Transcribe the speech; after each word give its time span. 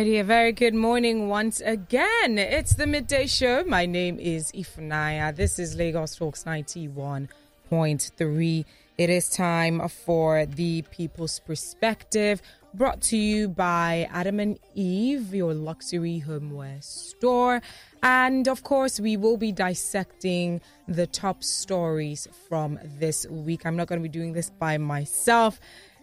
righty, 0.00 0.16
a 0.16 0.24
very 0.24 0.50
good 0.50 0.74
morning 0.74 1.28
once 1.28 1.60
again. 1.60 2.38
It's 2.38 2.74
the 2.74 2.86
midday 2.86 3.26
show. 3.26 3.64
My 3.64 3.84
name 3.84 4.18
is 4.18 4.50
Ifunanya. 4.52 5.36
This 5.36 5.58
is 5.58 5.76
Lagos 5.76 6.16
Talks 6.16 6.44
91.3. 6.44 8.64
It 8.96 9.10
is 9.10 9.28
time 9.28 9.86
for 9.88 10.46
the 10.46 10.80
People's 10.90 11.38
Perspective, 11.40 12.40
brought 12.72 13.02
to 13.02 13.18
you 13.18 13.50
by 13.50 14.08
Adam 14.10 14.40
and 14.40 14.58
Eve, 14.74 15.34
your 15.34 15.52
luxury 15.52 16.20
homeware 16.20 16.78
store. 16.80 17.60
And 18.02 18.48
of 18.48 18.62
course, 18.62 18.98
we 19.00 19.18
will 19.18 19.36
be 19.36 19.52
dissecting 19.52 20.62
the 20.88 21.06
top 21.06 21.44
stories 21.44 22.26
from 22.48 22.78
this 22.98 23.26
week. 23.28 23.66
I'm 23.66 23.76
not 23.76 23.86
going 23.86 24.02
to 24.02 24.08
be 24.08 24.10
doing 24.18 24.32
this 24.32 24.48
by 24.48 24.78
myself. 24.78 25.60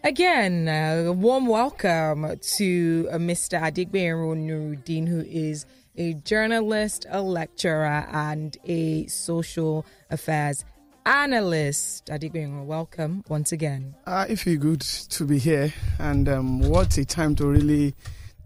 Again, 0.07 0.69
a 0.69 1.11
warm 1.11 1.47
welcome 1.47 2.39
to 2.55 3.09
uh, 3.11 3.17
Mr. 3.17 3.59
Adigberu 3.59 4.37
Nuruddin, 4.37 5.05
who 5.05 5.19
is 5.19 5.65
a 5.97 6.13
journalist, 6.13 7.05
a 7.09 7.21
lecturer, 7.21 8.07
and 8.13 8.55
a 8.63 9.05
social 9.07 9.85
affairs 10.09 10.63
analyst. 11.05 12.05
Adigberu, 12.05 12.63
welcome 12.63 13.25
once 13.27 13.51
again. 13.51 13.95
Uh, 14.05 14.25
it 14.29 14.37
feels 14.37 14.59
good 14.59 14.79
to 14.79 15.25
be 15.25 15.39
here, 15.39 15.73
and 15.99 16.29
um, 16.29 16.61
what 16.61 16.97
a 16.97 17.03
time 17.03 17.35
to 17.35 17.45
really 17.45 17.93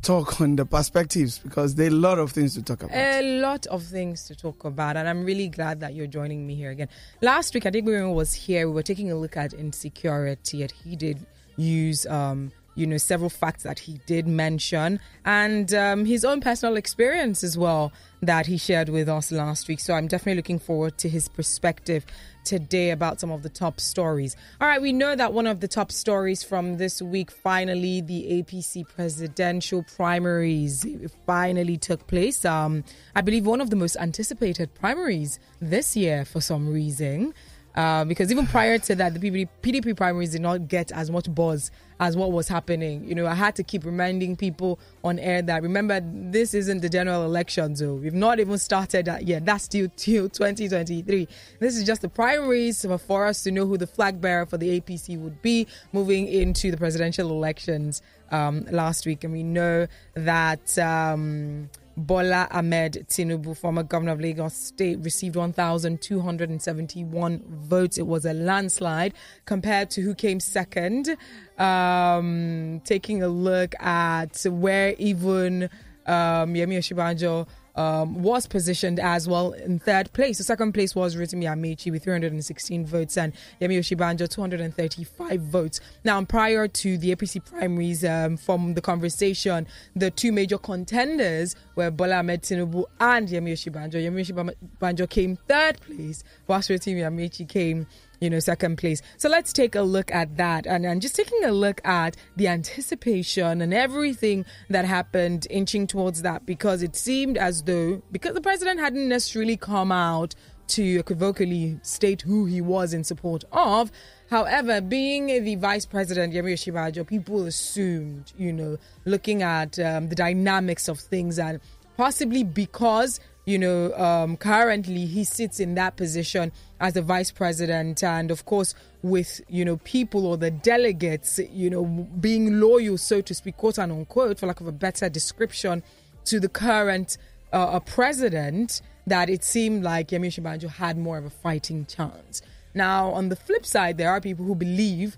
talk 0.02 0.42
on 0.42 0.56
the 0.56 0.66
perspectives 0.66 1.38
because 1.38 1.76
there 1.76 1.86
are 1.86 1.90
a 1.90 1.94
lot 1.94 2.18
of 2.18 2.32
things 2.32 2.56
to 2.56 2.64
talk 2.64 2.82
about. 2.82 2.98
A 2.98 3.40
lot 3.40 3.68
of 3.68 3.84
things 3.84 4.26
to 4.26 4.36
talk 4.36 4.64
about, 4.66 4.98
and 4.98 5.08
I'm 5.08 5.24
really 5.24 5.48
glad 5.48 5.82
that 5.82 5.94
you're 5.94 6.08
joining 6.08 6.48
me 6.48 6.56
here 6.56 6.72
again. 6.72 6.90
Last 7.22 7.54
week, 7.54 7.66
Adigberu 7.66 8.12
was 8.16 8.34
here. 8.34 8.68
We 8.68 8.74
were 8.74 8.82
taking 8.82 9.12
a 9.12 9.16
look 9.16 9.38
at 9.38 9.54
insecurity, 9.54 10.64
and 10.64 10.72
he 10.72 10.96
did 10.96 11.24
use 11.58 12.06
um, 12.08 12.52
you 12.76 12.88
know 12.88 12.98
several 12.98 13.30
facts 13.30 13.64
that 13.64 13.80
he 13.80 14.00
did 14.06 14.28
mention 14.28 15.00
and 15.26 15.74
um, 15.74 16.06
his 16.06 16.24
own 16.24 16.40
personal 16.40 16.78
experience 16.78 17.44
as 17.44 17.58
well 17.58 17.92
that 18.22 18.46
he 18.46 18.58
shared 18.58 18.88
with 18.88 19.10
us 19.10 19.32
last 19.32 19.68
week. 19.68 19.80
So 19.80 19.94
i'm 19.94 20.08
definitely 20.08 20.38
looking 20.38 20.60
forward 20.60 20.98
to 21.00 21.10
his 21.10 21.28
perspective 21.28 22.06
today 22.44 22.90
about 22.90 23.20
some 23.20 23.30
of 23.30 23.44
the 23.44 23.50
top 23.50 23.80
stories. 23.80 24.36
All 24.60 24.68
right 24.68 24.82
we 24.82 24.94
know 24.94 25.16
that 25.16 25.34
one 25.34 25.48
of 25.48 25.60
the 25.60 25.68
top 25.68 25.92
stories 25.92 26.44
from 26.44 26.78
this 26.78 27.02
week 27.02 27.30
finally 27.30 28.02
the 28.02 28.44
apc 28.44 28.88
presidential 28.88 29.84
primaries 29.96 30.86
finally 31.26 31.78
took 31.78 32.08
place. 32.08 32.46
Um, 32.46 32.84
i 33.16 33.22
believe 33.22 33.46
one 33.46 33.62
of 33.62 33.70
the 33.70 33.76
most 33.76 33.98
anticipated 33.98 34.74
primaries 34.74 35.40
this 35.60 35.98
year 35.98 36.24
for 36.24 36.40
some 36.40 36.72
reason 36.72 37.34
uh, 37.76 38.04
because 38.06 38.32
even 38.32 38.46
prior 38.48 38.78
to 38.78 38.96
that, 38.96 39.14
the 39.14 39.20
PDP, 39.20 39.48
PDP 39.62 39.96
primaries 39.96 40.32
did 40.32 40.42
not 40.42 40.68
get 40.68 40.92
as 40.92 41.10
much 41.10 41.34
buzz 41.34 41.72
as 42.00 42.18
what 42.18 42.32
was 42.32 42.48
happening. 42.48 43.08
You 43.08 43.16
know, 43.16 43.28
I 43.28 43.36
had 43.36 43.56
to 43.58 43.64
keep 43.64 43.86
reminding 43.86 44.36
people 44.36 44.80
on 45.04 45.20
air 45.20 45.42
that 45.44 45.62
remember 45.64 46.02
this 46.04 46.54
isn't 46.54 46.82
the 46.82 46.90
general 46.90 47.24
election, 47.24 47.76
so 47.76 47.96
we've 47.96 48.14
not 48.14 48.40
even 48.40 48.58
started 48.58 49.06
that 49.06 49.28
yet. 49.28 49.46
That's 49.46 49.64
still 49.66 49.88
till 49.96 50.28
2023. 50.30 51.28
This 51.60 51.78
is 51.78 51.84
just 51.84 52.02
the 52.02 52.10
primaries 52.10 52.86
for 53.06 53.26
us 53.26 53.44
to 53.44 53.52
know 53.52 53.66
who 53.66 53.78
the 53.78 53.88
flag 53.88 54.20
bearer 54.20 54.46
for 54.46 54.58
the 54.58 54.82
APC 54.82 55.18
would 55.20 55.42
be 55.42 55.68
moving 55.94 56.28
into 56.28 56.72
the 56.72 56.78
presidential 56.78 57.30
elections 57.30 58.02
um, 58.32 58.66
last 58.72 59.06
week, 59.06 59.24
and 59.24 59.32
we 59.32 59.44
know 59.44 59.88
that. 60.16 60.78
Um, 60.78 61.70
Bola 61.98 62.48
Ahmed 62.52 63.06
Tinubu, 63.10 63.56
former 63.56 63.84
governor 63.84 64.14
of 64.14 64.22
Lagos 64.22 64.54
State, 64.54 65.00
received 65.02 65.36
1,271 65.36 67.44
votes. 67.48 67.98
It 67.98 68.08
was 68.08 68.26
a 68.26 68.34
landslide 68.34 69.14
compared 69.46 69.90
to 69.92 70.02
who 70.02 70.16
came 70.16 70.40
second. 70.40 71.18
Um, 71.58 72.82
taking 72.86 73.22
a 73.24 73.28
look 73.28 73.76
at 73.82 74.46
where 74.50 74.96
even 74.98 75.64
um, 76.06 76.54
Yemi 76.54 76.78
Osinbajo 76.78 77.48
um, 77.76 78.22
was 78.22 78.48
positioned 78.48 79.00
as 79.00 79.28
well 79.28 79.52
in 79.54 79.80
third 79.80 80.12
place. 80.14 80.38
The 80.38 80.44
second 80.44 80.74
place 80.74 80.96
was 80.96 81.16
Rotimi 81.16 81.44
Amaechi 81.44 81.92
with 81.92 82.04
316 82.04 82.86
votes 82.86 83.18
and 83.18 83.34
Yemi 83.62 83.80
Osinbajo 83.80 84.30
235 84.30 85.42
votes. 85.42 85.80
Now, 86.04 86.24
prior 86.24 86.68
to 86.68 86.98
the 86.98 87.16
APC 87.16 87.44
primaries, 87.46 88.04
um, 88.04 88.38
from 88.38 88.74
the 88.74 88.82
conversation, 88.82 89.68
the 89.96 90.12
two 90.12 90.32
major 90.32 90.58
contenders 90.58 91.56
were 91.76 91.92
Bola 91.92 92.18
Ahmed 92.18 92.44
Tinubu 92.44 92.86
and 93.00 93.28
Yemi 93.28 93.54
Osinbajo. 93.54 93.94
Yemi 93.94 94.22
Osinbajo 94.22 95.10
came 95.10 95.36
third 95.48 95.80
place, 95.82 96.24
whilst 96.48 96.70
Rotimi 96.70 97.02
Amaechi 97.02 97.48
came 97.48 97.88
you 98.22 98.30
know, 98.30 98.40
second 98.40 98.78
place. 98.78 99.02
So 99.18 99.28
let's 99.28 99.52
take 99.52 99.76
a 99.76 99.82
look 99.82 100.12
at 100.14 100.38
that 100.38 100.68
and, 100.68 100.86
and 100.86 101.02
just 101.02 101.16
taking 101.16 101.44
a 101.44 101.52
look 101.52 101.82
at 101.84 102.16
the 102.38 102.48
anticipation 102.48 103.62
and 103.62 103.74
everything 103.74 104.46
that 104.70 104.86
happened 104.86 105.48
inching 105.50 105.88
towards 105.88 106.22
that 106.22 106.46
because 106.46 106.84
it 106.84 106.96
seemed 106.96 107.38
as 107.38 107.64
though, 107.64 108.02
because 108.12 108.36
the 108.36 108.42
president 108.42 108.80
hadn't 108.80 109.10
necessarily 109.10 109.58
come 109.58 109.92
out 109.92 110.36
to 110.68 111.00
equivocally 111.00 111.80
state 111.82 112.22
who 112.22 112.46
he 112.46 112.62
was 112.62 112.94
in 112.94 113.04
support 113.04 113.44
of. 113.52 113.92
However, 114.30 114.80
being 114.80 115.44
the 115.44 115.56
vice 115.56 115.86
president, 115.86 116.34
Yemi 116.34 116.54
Osinbajo, 116.54 117.06
people 117.06 117.46
assumed, 117.46 118.32
you 118.38 118.54
know, 118.54 118.78
looking 119.04 119.42
at 119.42 119.78
um, 119.80 120.08
the 120.08 120.16
dynamics 120.16 120.88
of 120.88 121.00
things 121.00 121.40
and 121.40 121.60
possibly 121.98 122.44
because 122.44 123.20
you 123.46 123.58
know, 123.58 123.94
um, 123.96 124.38
currently 124.38 125.06
he 125.06 125.24
sits 125.24 125.60
in 125.60 125.76
that 125.76 125.96
position 125.96 126.52
as 126.80 126.94
the 126.94 127.02
vice 127.02 127.32
president, 127.32 128.04
and 128.04 128.30
of 128.30 128.46
course, 128.46 128.76
with 129.02 129.42
you 129.50 129.66
know 129.66 129.78
people 129.78 130.28
or 130.28 130.38
the 130.38 130.52
delegates, 130.52 131.40
you 131.52 131.70
know, 131.70 131.86
being 132.20 132.60
loyal, 132.60 132.98
so 132.98 133.22
to 133.22 133.34
speak, 133.34 133.58
quote 133.58 133.78
and 133.78 133.92
unquote, 133.92 134.40
for 134.40 134.46
lack 134.46 134.62
of 134.62 134.68
a 134.68 134.72
better 134.72 135.10
description, 135.10 135.82
to 136.26 136.40
the 136.40 136.50
current 136.50 137.18
uh, 137.52 137.80
president, 137.80 138.82
that 139.08 139.30
it 139.30 139.44
seemed 139.44 139.84
like 139.84 140.10
Yemi 140.10 140.28
Osinbajo 140.28 140.70
had 140.70 140.98
more 140.98 141.18
of 141.18 141.26
a 141.26 141.30
fighting 141.30 141.86
chance. 141.86 142.42
Now, 142.74 143.10
on 143.12 143.30
the 143.30 143.36
flip 143.36 143.66
side, 143.66 143.98
there 143.98 144.12
are 144.12 144.22
people 144.22 144.46
who 144.46 144.56
believe 144.56 145.18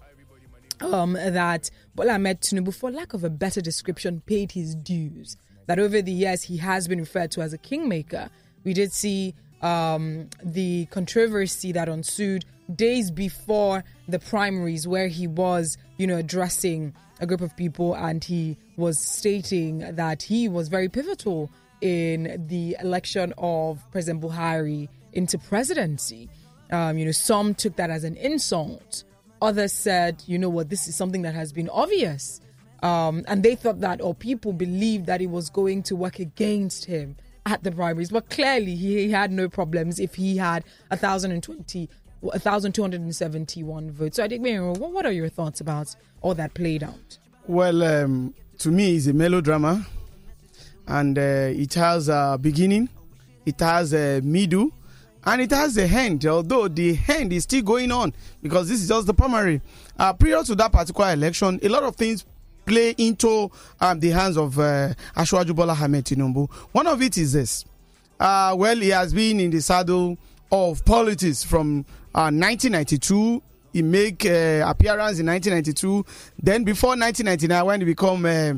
um, 0.82 1.14
that 1.14 1.70
Bola 1.94 2.14
Ahmed 2.14 2.42
Tinubu, 2.42 2.74
for 2.74 2.90
lack 2.90 3.14
of 3.14 3.24
a 3.24 3.30
better 3.30 3.62
description, 3.62 4.22
paid 4.26 4.54
his 4.54 4.76
dues 4.76 5.38
that 5.68 5.80
over 5.80 6.02
the 6.02 6.12
years 6.12 6.44
he 6.44 6.58
has 6.58 6.88
been 6.88 7.00
referred 7.00 7.32
to 7.32 7.42
as 7.42 7.54
a 7.54 7.58
kingmaker. 7.58 8.30
We 8.64 8.74
did 8.74 8.92
see 8.92 9.36
um, 9.62 10.30
the 10.44 10.86
controversy 10.88 11.72
that 11.72 11.88
ensued 11.88 12.46
days 12.74 13.12
before 13.12 13.84
the 14.08 14.20
primaries, 14.20 14.88
where 14.88 15.08
he 15.08 15.28
was, 15.28 15.78
you 15.98 16.08
know, 16.08 16.18
addressing 16.18 16.94
a 17.20 17.26
group 17.26 17.42
of 17.42 17.56
people 17.56 17.94
and 17.96 18.24
he 18.24 18.58
was 18.78 19.00
stating 19.00 19.80
that 19.96 20.24
he 20.24 20.50
was 20.50 20.68
very 20.68 20.90
pivotal 20.90 21.50
in 21.82 22.46
the 22.48 22.76
election 22.82 23.34
of 23.38 23.80
President 23.92 24.24
Buhari 24.24 24.90
into 25.14 25.38
presidency. 25.38 26.30
Um, 26.72 26.98
you 26.98 27.06
know, 27.06 27.12
some 27.12 27.54
took 27.54 27.76
that 27.76 27.90
as 27.90 28.04
an 28.04 28.16
insult. 28.18 29.04
Others 29.42 29.74
said, 29.74 30.24
you 30.26 30.38
know 30.38 30.50
what, 30.50 30.70
this 30.70 30.88
is 30.88 30.96
something 30.96 31.22
that 31.24 31.36
has 31.36 31.52
been 31.52 31.70
obvious 31.70 32.40
um, 32.84 33.24
and 33.30 33.42
they 33.44 33.56
thought 33.56 33.80
that, 33.80 34.02
or 34.02 34.14
people 34.14 34.52
believed 34.52 35.06
that 35.06 35.22
it 35.22 35.28
was 35.28 35.50
going 35.50 35.84
to 35.84 35.96
work 35.96 36.20
against 36.20 36.84
him 36.86 37.16
at 37.46 37.64
the 37.64 37.72
primaries. 37.72 38.12
But 38.12 38.30
clearly, 38.30 38.76
he, 38.76 39.10
had 39.10 39.32
no 39.32 39.48
problems 39.48 40.02
if 40.02 40.16
he 40.16 40.36
had 40.36 40.66
1,020, 40.90 41.90
1,271 42.20 43.92
votes. 43.92 44.18
So 44.18 44.24
I 44.26 44.28
think, 44.28 44.46
what, 44.46 44.92
what 44.92 45.06
are 45.06 45.14
your 45.14 45.30
thoughts 45.30 45.62
about 45.62 45.96
all 46.22 46.36
that 46.36 46.54
played 46.54 46.84
out? 46.84 47.18
Well, 47.48 47.84
um, 47.84 48.34
to 48.60 48.70
me, 48.70 48.98
it's 48.98 49.08
a 49.08 49.14
melodrama, 49.14 49.88
and 50.86 51.18
uh, 51.18 51.22
it 51.22 51.74
has 51.76 52.10
a 52.10 52.38
beginning, 52.40 52.90
it 53.46 53.62
has 53.62 53.94
a 53.94 54.20
middle, 54.22 54.72
and 55.26 55.42
it 55.42 55.52
has 55.52 55.78
a 55.78 55.84
end. 55.86 56.26
Although 56.26 56.68
the 56.68 57.00
end 57.08 57.32
is 57.32 57.44
still 57.44 57.62
going 57.62 57.94
on 57.94 58.14
because 58.42 58.68
this 58.68 58.82
is 58.82 58.90
just 58.90 59.08
the 59.08 59.14
primary. 59.14 59.62
Uh, 59.98 60.12
prior 60.12 60.44
to 60.44 60.56
that 60.56 60.72
particular 60.74 61.14
election, 61.14 61.60
a 61.64 61.70
lot 61.70 61.84
of 61.84 61.96
things 61.96 62.26
play 62.66 62.96
into 62.98 63.50
um, 63.82 64.00
the 64.00 64.10
hands 64.10 64.38
of 64.38 64.58
uh, 64.60 64.94
Asiwaju 65.16 65.56
Bola 65.56 65.74
Ahmed 65.74 66.06
Tinubu. 66.06 66.50
One 66.72 66.88
of 66.88 67.02
it 67.02 67.18
is 67.18 67.34
this. 67.34 67.66
Uh, 68.20 68.56
well, 68.58 68.78
he 68.78 68.90
has 68.90 69.14
been 69.14 69.40
in 69.40 69.52
the 69.52 69.62
saddle 69.62 70.18
of 70.52 70.86
politics 70.86 71.44
from 71.44 71.80
uh, 72.16 72.30
1992. 72.32 73.42
He 73.74 73.82
make 73.82 74.24
uh, 74.26 74.64
appearance 74.68 75.20
in 75.20 75.26
1992. 75.26 76.06
Then 76.42 76.64
before 76.64 76.92
1999, 76.92 77.66
when 77.66 77.80
he 77.82 77.86
become 77.86 78.26
uh, 78.26 78.54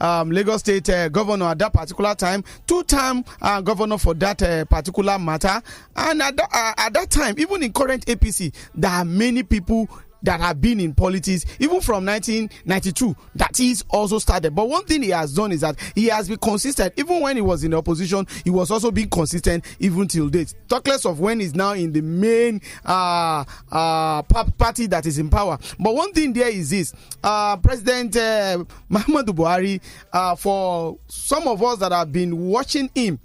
um, 0.00 0.30
Lagos 0.30 0.60
State 0.60 0.88
uh, 0.90 1.08
governor 1.08 1.46
at 1.46 1.58
that 1.58 1.72
particular 1.72 2.14
time, 2.14 2.42
two-time 2.66 3.24
uh, 3.42 3.60
governor 3.60 3.98
for 3.98 4.14
that 4.14 4.42
uh, 4.42 4.64
particular 4.64 5.18
matter. 5.18 5.60
And 5.96 6.22
at, 6.22 6.38
uh, 6.40 6.72
at 6.76 6.92
that 6.94 7.10
time, 7.10 7.34
even 7.38 7.62
in 7.62 7.72
current 7.72 8.06
APC, 8.06 8.54
there 8.74 8.90
are 8.90 9.04
many 9.04 9.42
people 9.42 9.88
that 10.24 10.40
have 10.40 10.60
been 10.60 10.80
in 10.80 10.94
politics, 10.94 11.44
even 11.58 11.80
from 11.80 12.04
1992, 12.04 13.14
that 13.36 13.56
he's 13.56 13.82
also 13.90 14.18
started. 14.18 14.54
But 14.54 14.68
one 14.68 14.84
thing 14.84 15.02
he 15.02 15.10
has 15.10 15.34
done 15.34 15.52
is 15.52 15.60
that 15.60 15.76
he 15.94 16.06
has 16.06 16.28
been 16.28 16.38
consistent. 16.38 16.94
Even 16.96 17.20
when 17.20 17.36
he 17.36 17.42
was 17.42 17.62
in 17.64 17.70
the 17.70 17.76
opposition, 17.78 18.26
he 18.42 18.50
was 18.50 18.70
also 18.70 18.90
being 18.90 19.08
consistent 19.08 19.64
even 19.78 20.08
till 20.08 20.28
date. 20.28 20.54
Talk 20.68 20.86
less 20.88 21.04
of 21.04 21.20
when 21.20 21.40
he's 21.40 21.54
now 21.54 21.72
in 21.72 21.92
the 21.92 22.00
main 22.00 22.60
uh, 22.84 23.44
uh, 23.70 24.22
party 24.22 24.86
that 24.86 25.06
is 25.06 25.18
in 25.18 25.30
power. 25.30 25.58
But 25.78 25.94
one 25.94 26.12
thing 26.12 26.32
there 26.32 26.48
is 26.48 26.70
this 26.70 26.92
uh, 27.22 27.56
President 27.58 28.16
uh, 28.16 28.64
Muhammadu 28.90 29.28
Buhari, 29.34 29.80
uh, 30.12 30.34
for 30.36 30.98
some 31.08 31.46
of 31.48 31.62
us 31.62 31.78
that 31.78 31.92
have 31.92 32.12
been 32.12 32.36
watching 32.46 32.90
him 32.94 33.18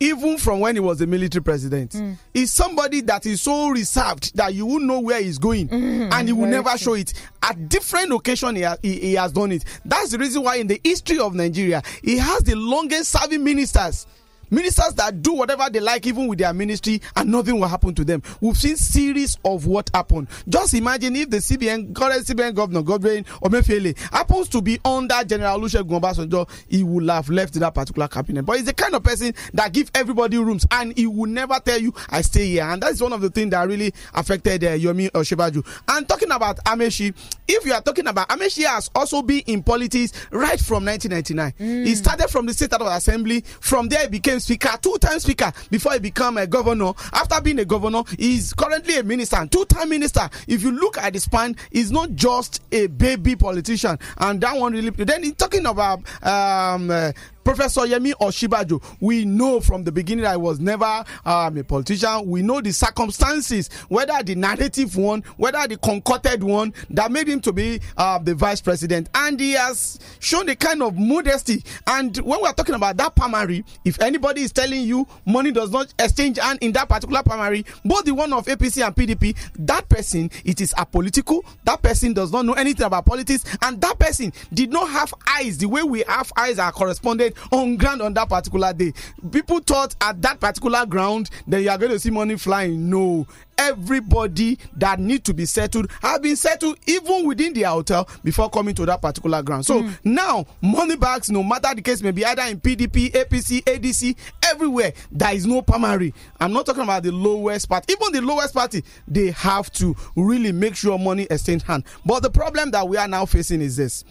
even 0.00 0.38
from 0.38 0.60
when 0.60 0.76
he 0.76 0.80
was 0.80 1.00
a 1.00 1.06
military 1.06 1.42
president. 1.42 1.92
Mm. 1.92 2.16
Is 2.34 2.52
somebody 2.52 3.00
that 3.02 3.24
is 3.26 3.40
so 3.42 3.68
reserved 3.68 4.36
that 4.36 4.54
you 4.54 4.66
will 4.66 4.80
know 4.80 5.00
where 5.00 5.22
he's 5.22 5.38
going 5.38 5.68
mm, 5.68 6.12
and 6.12 6.28
he 6.28 6.32
will 6.32 6.48
never 6.48 6.70
true. 6.70 6.78
show 6.78 6.94
it. 6.94 7.14
At 7.42 7.68
different 7.68 8.12
occasions, 8.12 8.56
he, 8.56 8.62
ha- 8.62 8.76
he, 8.82 8.98
he 9.00 9.14
has 9.14 9.32
done 9.32 9.52
it. 9.52 9.64
That's 9.84 10.10
the 10.10 10.18
reason 10.18 10.42
why 10.42 10.56
in 10.56 10.66
the 10.66 10.80
history 10.84 11.18
of 11.18 11.34
Nigeria, 11.34 11.82
he 12.02 12.18
has 12.18 12.42
the 12.42 12.54
longest 12.56 13.10
serving 13.12 13.42
ministers 13.42 14.06
ministers 14.50 14.94
that 14.94 15.22
do 15.22 15.32
whatever 15.34 15.68
they 15.70 15.80
like 15.80 16.06
even 16.06 16.26
with 16.26 16.38
their 16.38 16.52
ministry 16.52 17.00
and 17.16 17.30
nothing 17.30 17.58
will 17.58 17.68
happen 17.68 17.94
to 17.94 18.04
them. 18.04 18.22
We've 18.40 18.56
seen 18.56 18.76
series 18.76 19.38
of 19.44 19.66
what 19.66 19.90
happened 19.94 20.28
just 20.48 20.74
imagine 20.74 21.16
if 21.16 21.30
the 21.30 21.38
cbn 21.38 21.94
current 21.94 22.24
cbn 22.26 22.54
governor 22.54 22.82
godwin 22.82 23.24
emefiele 23.42 23.96
happens 24.12 24.48
to 24.48 24.60
be 24.62 24.78
under 24.84 25.22
general 25.24 25.58
olusegun 25.60 26.00
obasanjo 26.00 26.48
he 26.68 26.82
would 26.82 27.08
have 27.08 27.28
left 27.28 27.54
that 27.54 27.74
particular 27.74 28.08
cabinet. 28.08 28.42
But 28.44 28.56
he's 28.56 28.66
the 28.66 28.74
kind 28.74 28.94
of 28.94 29.02
person 29.02 29.34
that 29.54 29.72
give 29.72 29.90
everybody 29.94 30.38
rooms 30.38 30.66
and 30.70 30.96
he 30.96 31.06
will 31.06 31.26
never 31.30 31.58
tell 31.64 31.78
you 31.80 31.92
i 32.10 32.22
stay 32.22 32.46
here. 32.46 32.64
And 32.64 32.82
that's 32.82 33.00
one 33.00 33.12
of 33.12 33.20
the 33.20 33.30
things 33.30 33.50
that 33.50 33.66
really 33.68 33.92
affected 34.14 34.64
uh, 34.64 34.68
yemi 34.70 35.10
osinbajo. 35.10 35.66
And 35.88 36.08
talking 36.08 36.30
about 36.30 36.56
Amaechi, 36.64 37.14
if 37.48 37.64
you 37.64 37.72
are 37.72 37.80
talking 37.82 38.06
about 38.06 38.28
amaechi 38.28 38.64
has 38.66 38.90
also 38.94 39.22
been 39.22 39.42
in 39.46 39.62
politics 39.62 40.12
right 40.30 40.60
from 40.60 40.84
1999 40.84 41.52
mm. 41.58 41.86
he 41.86 41.94
started 41.94 42.28
from 42.28 42.46
the 42.46 42.52
state 42.54 42.72
of 42.72 42.80
assembly. 42.86 43.40
From 43.60 43.88
there 43.88 44.02
he 44.02 44.08
became 44.08 44.35
speaker, 44.40 44.70
two 44.80 44.96
time 45.00 45.20
speaker 45.20 45.52
before 45.70 45.92
he 45.92 45.98
become 45.98 46.38
a 46.38 46.46
governor. 46.46 46.92
After 47.12 47.40
being 47.40 47.58
a 47.58 47.64
governor, 47.64 48.02
he's 48.18 48.52
currently 48.52 48.98
a 48.98 49.02
minister, 49.02 49.46
two 49.50 49.64
time 49.66 49.88
minister. 49.88 50.28
If 50.46 50.62
you 50.62 50.72
look 50.72 50.98
at 50.98 51.12
the 51.12 51.20
span, 51.20 51.56
he's 51.70 51.90
not 51.90 52.12
just 52.14 52.62
a 52.72 52.86
baby 52.88 53.36
politician. 53.36 53.98
And 54.18 54.40
that 54.40 54.56
one 54.56 54.72
really, 54.72 54.90
then 54.90 55.22
he's 55.22 55.34
talking 55.34 55.66
about 55.66 56.00
um, 56.22 56.90
uh, 56.90 57.12
Professor 57.46 57.82
Yemi 57.82 58.12
Osinbajo, 58.14 58.82
we 59.00 59.24
know 59.24 59.60
from 59.60 59.84
the 59.84 59.92
beginning 59.92 60.24
that 60.24 60.32
I 60.32 60.36
was 60.36 60.58
never 60.58 61.04
um, 61.24 61.56
a 61.56 61.62
politician. 61.62 62.26
We 62.28 62.42
know 62.42 62.60
the 62.60 62.72
circumstances, 62.72 63.70
whether 63.88 64.20
the 64.24 64.34
narrative 64.34 64.96
one, 64.96 65.22
whether 65.36 65.64
the 65.68 65.76
concocted 65.76 66.42
one 66.42 66.74
that 66.90 67.12
made 67.12 67.28
him 67.28 67.38
to 67.42 67.52
be 67.52 67.80
uh, 67.96 68.18
the 68.18 68.34
vice 68.34 68.60
president. 68.60 69.10
And 69.14 69.38
he 69.38 69.52
has 69.52 70.00
shown 70.18 70.48
a 70.48 70.56
kind 70.56 70.82
of 70.82 70.98
modesty. 70.98 71.62
And 71.86 72.16
when 72.16 72.42
we're 72.42 72.52
talking 72.52 72.74
about 72.74 72.96
that 72.96 73.14
primary, 73.14 73.64
if 73.84 74.00
anybody 74.00 74.40
is 74.40 74.50
telling 74.52 74.82
you 74.82 75.06
money 75.24 75.52
does 75.52 75.70
not 75.70 75.94
exchange 76.00 76.40
and 76.40 76.58
in 76.60 76.72
that 76.72 76.88
particular 76.88 77.22
primary, 77.22 77.64
both 77.84 78.06
the 78.06 78.12
one 78.12 78.32
of 78.32 78.46
APC 78.46 78.84
and 78.84 78.92
PDP, 78.96 79.36
that 79.60 79.88
person, 79.88 80.32
it 80.44 80.60
is 80.60 80.74
apolitical. 80.74 81.44
That 81.62 81.80
person 81.80 82.12
does 82.12 82.32
not 82.32 82.44
know 82.44 82.54
anything 82.54 82.86
about 82.86 83.06
politics. 83.06 83.44
And 83.62 83.80
that 83.82 84.00
person 84.00 84.32
did 84.52 84.70
not 84.72 84.88
have 84.90 85.14
eyes 85.28 85.58
the 85.58 85.68
way 85.68 85.84
we 85.84 86.02
have 86.08 86.32
eyes 86.36 86.58
are 86.58 86.72
corresponded 86.72 87.35
on 87.52 87.76
ground 87.76 88.02
on 88.02 88.14
that 88.14 88.28
particular 88.28 88.72
day. 88.72 88.92
People 89.30 89.60
thought 89.60 89.94
at 90.00 90.20
that 90.22 90.40
particular 90.40 90.86
ground 90.86 91.30
that 91.46 91.62
you 91.62 91.70
are 91.70 91.78
going 91.78 91.92
to 91.92 91.98
see 91.98 92.10
money 92.10 92.36
flying. 92.36 92.88
No, 92.90 93.26
everybody 93.58 94.58
that 94.76 94.98
need 95.00 95.24
to 95.24 95.34
be 95.34 95.44
settled 95.46 95.90
have 96.02 96.22
been 96.22 96.36
settled 96.36 96.78
even 96.86 97.26
within 97.26 97.52
the 97.52 97.62
hotel 97.62 98.08
before 98.22 98.50
coming 98.50 98.74
to 98.74 98.86
that 98.86 99.00
particular 99.02 99.42
ground. 99.42 99.64
So 99.66 99.82
mm. 99.82 99.92
now 100.04 100.46
money 100.60 100.96
bags, 100.96 101.30
no 101.30 101.42
matter 101.42 101.74
the 101.74 101.82
case 101.82 102.02
may 102.02 102.10
be 102.10 102.24
either 102.24 102.42
in 102.42 102.60
PDP, 102.60 103.12
APC, 103.12 103.62
ADC, 103.64 104.16
everywhere 104.50 104.92
there 105.10 105.34
is 105.34 105.46
no 105.46 105.62
primary. 105.62 106.12
I'm 106.40 106.52
not 106.52 106.66
talking 106.66 106.82
about 106.82 107.02
the 107.02 107.12
lowest 107.12 107.68
part. 107.68 107.90
Even 107.90 108.12
the 108.12 108.22
lowest 108.22 108.54
party, 108.54 108.84
they 109.08 109.30
have 109.32 109.70
to 109.74 109.94
really 110.16 110.52
make 110.52 110.76
sure 110.76 110.98
money 110.98 111.26
exchange 111.30 111.62
hand. 111.62 111.84
But 112.04 112.20
the 112.22 112.30
problem 112.30 112.70
that 112.72 112.86
we 112.88 112.96
are 112.96 113.08
now 113.08 113.26
facing 113.26 113.60
is 113.60 113.76
this: 113.76 114.04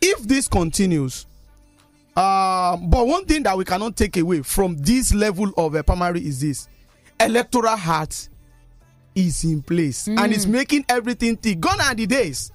if 0.00 0.20
this 0.22 0.48
continues, 0.48 1.26
uh, 2.16 2.76
but 2.76 3.06
one 3.06 3.24
thing 3.24 3.42
that 3.44 3.56
we 3.56 3.64
cannot 3.64 3.96
take 3.96 4.16
away 4.16 4.42
from 4.42 4.76
this 4.78 5.14
level 5.14 5.50
of 5.56 5.74
uh, 5.74 5.82
primary 5.82 6.20
is 6.20 6.40
this 6.40 6.68
electoral 7.20 7.68
act 7.68 8.28
is 9.14 9.44
in 9.44 9.62
place 9.62 10.08
mm. 10.08 10.18
and 10.18 10.32
it's 10.32 10.46
making 10.46 10.84
everything 10.88 11.36
tick. 11.36 11.60
Gone 11.60 11.80
are 11.80 11.94
the 11.94 12.06
days 12.06 12.50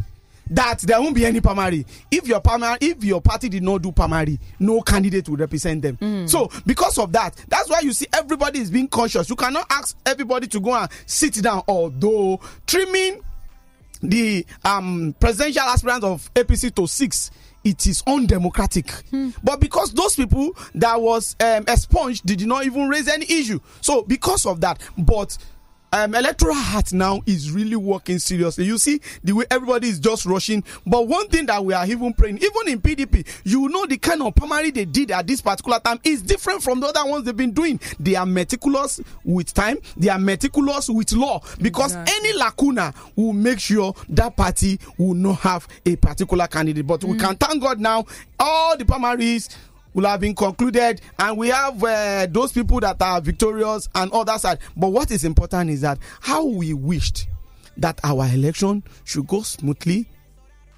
that 0.50 0.80
there 0.80 1.00
won't 1.02 1.16
be 1.16 1.26
any 1.26 1.42
primary. 1.42 1.86
If 2.10 2.28
your 2.28 2.40
primary, 2.40 2.78
if 2.82 3.04
your 3.04 3.22
party 3.22 3.50
did 3.50 3.64
not 3.64 3.82
do 3.82 3.92
primary, 3.92 4.40
no 4.60 4.82
candidate 4.82 5.28
will 5.30 5.38
represent 5.38 5.82
them. 5.82 5.98
Mm. 5.98 6.30
So 6.30 6.50
because 6.66 6.98
of 6.98 7.12
that, 7.14 7.36
that's 7.48 7.70
why 7.70 7.82
you 7.82 7.92
see 7.94 8.08
everybody 8.14 8.60
is 8.60 8.72
being 8.72 8.88
cautious. 8.88 9.30
You 9.30 9.36
cannot 9.36 9.66
ask 9.70 9.98
everybody 10.06 10.48
to 10.48 10.60
go 10.60 10.74
and 10.76 10.90
sit 11.06 11.34
down. 11.42 11.64
Although 11.68 12.40
trimming 12.66 13.22
the 14.02 14.46
um, 14.64 15.16
presidential 15.20 15.64
aspirants 15.64 16.06
of 16.06 16.34
APC 16.36 16.74
to 16.76 16.88
six 16.88 17.32
it 17.68 17.86
is 17.88 18.02
undemocratic. 18.08 18.92
But 19.44 19.60
because 19.60 19.94
those 19.94 20.16
people 20.16 20.56
that 20.76 21.02
was 21.02 21.36
um, 21.40 21.64
expunged 21.68 22.26
did 22.26 22.46
not 22.48 22.66
even 22.66 22.88
raise 22.88 23.08
any 23.08 23.26
issue. 23.26 23.60
So 23.82 24.04
because 24.04 24.46
of 24.46 24.62
that, 24.62 24.80
but 24.98 25.38
um, 25.94 26.16
electoral 26.16 26.56
act 26.56 26.94
now 26.94 27.22
is 27.26 27.52
really 27.52 27.76
working 27.76 28.20
seriously. 28.20 28.66
You 28.66 28.78
see 28.78 29.00
the 29.24 29.34
way 29.34 29.46
everybody 29.50 29.88
is 29.88 30.00
just 30.00 30.26
rushing. 30.26 30.64
But 30.86 31.08
one 31.08 31.28
thing 31.30 31.46
that 31.48 31.64
we 31.64 31.74
are 31.74 31.86
even 31.86 32.14
praying, 32.14 32.38
even 32.38 32.68
in 32.68 32.82
PDP, 32.82 33.26
you 33.44 33.70
know 33.70 33.86
the 33.86 33.98
kind 33.98 34.22
of 34.22 34.36
primary 34.36 34.72
they 34.72 34.86
did 34.86 35.12
at 35.12 35.28
this 35.28 35.42
particular 35.42 35.80
time 35.80 36.00
is 36.04 36.22
different 36.22 36.62
from 36.64 36.80
the 36.80 36.88
other 36.88 37.10
ones 37.10 37.26
they've 37.26 37.36
been 37.36 37.52
doing. 37.54 37.80
They 38.00 38.16
are 38.16 38.26
meticulous 38.26 39.00
with 39.24 39.54
time. 39.54 39.78
They 39.96 40.10
are 40.10 40.20
meticulous 40.20 40.90
with 40.90 41.12
law 41.14 41.42
because 41.62 41.92
exactly. 41.94 42.14
any 42.18 42.38
lacuna 42.38 42.94
will 43.16 43.34
make 43.34 43.60
sure 43.60 43.94
that 44.10 44.36
party 44.36 44.80
will 44.98 45.14
not 45.14 45.40
have 45.40 45.68
a 45.86 45.96
particular 45.96 46.48
candidate. 46.48 46.86
But 46.86 47.02
mm. 47.02 47.12
we 47.12 47.18
can 47.18 47.36
thank 47.38 47.62
God 47.62 47.80
now. 47.80 48.06
All 48.40 48.78
the 48.78 48.86
primaries 48.86 49.50
will 49.98 50.06
have 50.08 50.20
been 50.22 50.36
concluded. 50.36 51.02
And 51.18 51.38
we 51.38 51.50
have 51.50 51.84
uh, 51.84 52.28
those 52.30 52.52
people 52.54 52.80
that 52.82 53.02
are 53.02 53.20
victorious 53.20 53.90
and 53.96 54.12
other 54.12 54.38
side. 54.38 54.60
But 54.78 54.90
what 54.90 55.10
is 55.10 55.26
important 55.26 55.72
is 55.72 55.82
that 55.82 55.98
how 56.22 56.46
we 56.46 56.74
wished 56.74 57.28
that 57.78 58.00
our 58.04 58.28
election 58.28 58.84
should 59.04 59.28
go 59.28 59.42
smoothly 59.42 60.08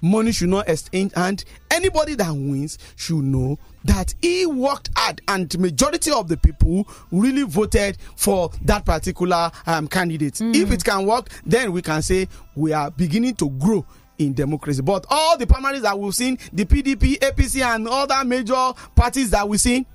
money 0.02 0.32
should 0.32 0.48
not 0.48 0.66
exchange 0.68 1.12
and 1.16 1.44
anybody 1.70 2.14
that 2.14 2.30
wins 2.32 2.78
should 2.96 3.22
know 3.22 3.58
that 3.84 4.14
he 4.22 4.46
worked 4.46 4.88
hard 4.96 5.20
and 5.28 5.58
majority 5.58 6.10
of 6.10 6.26
the 6.28 6.38
people 6.38 6.88
really 7.12 7.42
voted 7.42 7.98
for 8.16 8.50
that 8.62 8.84
particular 8.86 9.50
um, 9.66 9.86
candidate. 9.86 10.34
Mm. 10.34 10.54
if 10.54 10.72
it 10.72 10.82
can 10.84 11.04
work 11.06 11.28
then 11.44 11.72
we 11.72 11.82
can 11.82 12.00
say 12.00 12.26
we 12.56 12.72
are 12.72 12.90
beginning 12.90 13.34
to 13.34 13.50
grow 13.50 13.84
in 14.20 14.34
democracy. 14.34 14.82
But 14.82 15.06
all 15.08 15.36
the 15.36 15.46
primaries 15.46 15.82
that 15.82 15.98
we've 15.98 16.14
seen, 16.14 16.38
the 16.52 16.64
PDP, 16.64 17.18
APC, 17.18 17.62
and 17.62 17.88
other 17.88 18.22
major 18.24 18.72
parties 18.94 19.30
that 19.30 19.48
we've 19.48 19.60
seen, 19.60 19.86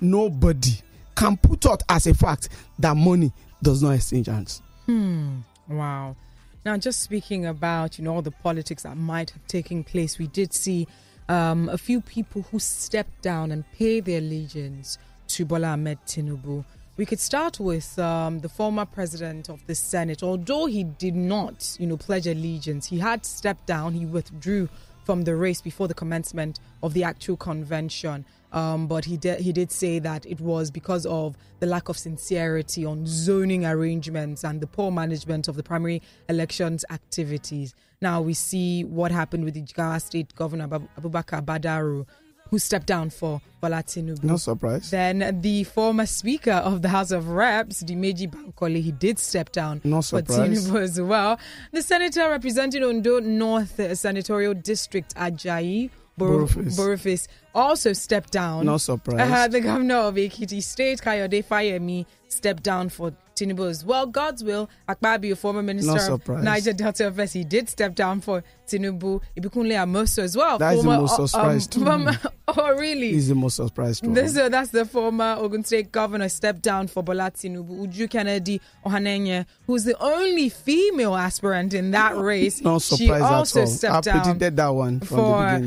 nobody 0.00 0.80
can 1.14 1.36
put 1.36 1.66
out 1.66 1.82
as 1.88 2.06
a 2.06 2.14
fact 2.14 2.48
that 2.78 2.96
money 2.96 3.32
does 3.62 3.82
not 3.82 3.90
exchange 3.90 4.26
hands. 4.26 4.62
Hmm. 4.86 5.40
Wow. 5.68 6.16
Now, 6.64 6.76
just 6.76 7.00
speaking 7.00 7.46
about 7.46 7.98
you 7.98 8.04
know 8.04 8.14
all 8.14 8.22
the 8.22 8.30
politics 8.30 8.84
that 8.84 8.96
might 8.96 9.30
have 9.30 9.46
taken 9.48 9.82
place, 9.82 10.18
we 10.18 10.28
did 10.28 10.54
see 10.54 10.86
um, 11.28 11.68
a 11.68 11.78
few 11.78 12.00
people 12.00 12.42
who 12.42 12.58
stepped 12.58 13.20
down 13.22 13.50
and 13.50 13.64
pay 13.72 14.00
their 14.00 14.18
allegiance 14.18 14.98
to 15.28 15.44
Bola 15.44 15.68
Ahmed 15.68 15.98
Tinubu. 16.06 16.64
We 17.02 17.06
could 17.06 17.18
start 17.18 17.58
with 17.58 17.98
um, 17.98 18.38
the 18.38 18.48
former 18.48 18.86
president 18.86 19.48
of 19.48 19.66
the 19.66 19.74
Senate. 19.74 20.22
Although 20.22 20.66
he 20.66 20.84
did 20.84 21.16
not, 21.16 21.76
you 21.80 21.88
know, 21.88 21.96
pledge 21.96 22.28
allegiance, 22.28 22.86
he 22.86 23.00
had 23.00 23.26
stepped 23.26 23.66
down. 23.66 23.92
He 23.94 24.06
withdrew 24.06 24.68
from 25.02 25.22
the 25.22 25.34
race 25.34 25.60
before 25.60 25.88
the 25.88 25.94
commencement 25.94 26.60
of 26.80 26.94
the 26.94 27.02
actual 27.02 27.36
convention. 27.36 28.24
Um, 28.52 28.86
but 28.86 29.04
he 29.04 29.16
did 29.16 29.40
he 29.40 29.52
did 29.52 29.72
say 29.72 29.98
that 29.98 30.24
it 30.26 30.40
was 30.40 30.70
because 30.70 31.04
of 31.04 31.36
the 31.58 31.66
lack 31.66 31.88
of 31.88 31.98
sincerity 31.98 32.84
on 32.84 33.04
zoning 33.04 33.66
arrangements 33.66 34.44
and 34.44 34.60
the 34.60 34.68
poor 34.68 34.92
management 34.92 35.48
of 35.48 35.56
the 35.56 35.64
primary 35.64 36.02
elections 36.28 36.84
activities. 36.90 37.74
Now 38.00 38.20
we 38.22 38.34
see 38.34 38.84
what 38.84 39.10
happened 39.10 39.44
with 39.44 39.54
the 39.54 39.62
Jigawa 39.62 40.00
State 40.00 40.32
Governor 40.36 40.68
Abubakar 40.68 41.44
Badaru 41.44 42.06
who 42.52 42.58
stepped 42.58 42.86
down 42.86 43.08
for 43.08 43.40
Bola 43.62 43.82
Tinubu. 43.82 44.22
No 44.24 44.36
surprise. 44.36 44.90
Then 44.90 45.40
the 45.40 45.64
former 45.64 46.04
Speaker 46.04 46.52
of 46.52 46.82
the 46.82 46.90
House 46.90 47.10
of 47.10 47.28
Reps, 47.28 47.82
Dimeji 47.82 48.30
Bankole, 48.30 48.82
he 48.82 48.92
did 48.92 49.18
step 49.18 49.52
down 49.52 49.80
no 49.84 50.02
surprise. 50.02 50.36
for 50.36 50.44
Tinubu 50.74 50.82
as 50.82 51.00
well. 51.00 51.40
The 51.72 51.80
senator 51.80 52.28
representing 52.28 52.84
Ondo 52.84 53.20
North 53.20 53.80
Senatorial 53.98 54.52
District, 54.52 55.14
Ajayi 55.14 55.88
Boroffice 56.18 57.26
also 57.54 57.94
stepped 57.94 58.32
down. 58.32 58.66
No 58.66 58.76
surprise. 58.76 59.30
Uh, 59.30 59.48
the 59.48 59.62
governor 59.62 59.96
of 59.96 60.16
Ekiti 60.16 60.62
State, 60.62 61.00
Kayode 61.00 61.42
Fayemi, 61.42 62.04
stepped 62.28 62.62
down 62.62 62.90
for 62.90 63.14
Tinubu 63.42 63.68
as 63.68 63.84
well. 63.84 64.06
Godswill, 64.06 64.68
Akpabio, 64.88 65.36
former 65.36 65.62
minister 65.62 65.92
Not 65.92 66.00
of 66.00 66.20
surprised. 66.20 66.44
Niger 66.44 66.72
Delta 66.72 67.08
Affairs, 67.08 67.32
he 67.32 67.44
did 67.44 67.68
step 67.68 67.94
down 67.94 68.20
for 68.20 68.42
Tinubu. 68.66 69.20
Ibikunle 69.36 69.74
Amosun 69.74 70.20
as 70.24 70.36
well. 70.36 70.58
That 70.58 70.74
is 70.74 70.80
the 70.80 70.84
former, 70.84 71.00
most 71.00 71.20
uh, 71.20 71.26
surprised 71.26 71.72
too. 71.72 71.84
former- 71.84 72.18
oh, 72.48 72.70
really? 72.78 73.12
He's 73.12 73.28
the 73.28 73.34
most 73.34 73.56
surprised 73.56 74.04
one. 74.04 74.14
This, 74.14 74.36
uh, 74.36 74.48
that's 74.48 74.70
the 74.70 74.84
former 74.84 75.36
Ogun 75.38 75.64
State 75.64 75.92
governor 75.92 76.28
stepped 76.28 76.62
down 76.62 76.86
for 76.86 77.02
Bola 77.02 77.30
Tinubu. 77.30 77.86
Uju 77.86 78.08
Kennedy 78.08 78.60
Ohanenye, 78.86 79.46
who's 79.66 79.84
the 79.84 79.98
only 80.00 80.48
female 80.48 81.14
aspirant 81.16 81.74
in 81.74 81.90
that 81.90 82.16
race, 82.16 82.60
Not 82.60 82.82
she 82.82 83.10
also 83.10 83.14
at 83.14 83.56
all. 83.56 83.62
I 83.62 83.64
stepped 83.66 84.04
down 84.04 84.20
predicted 84.22 84.56
that 84.56 84.68
one 84.68 85.00
from 85.00 85.16
the 85.16 85.22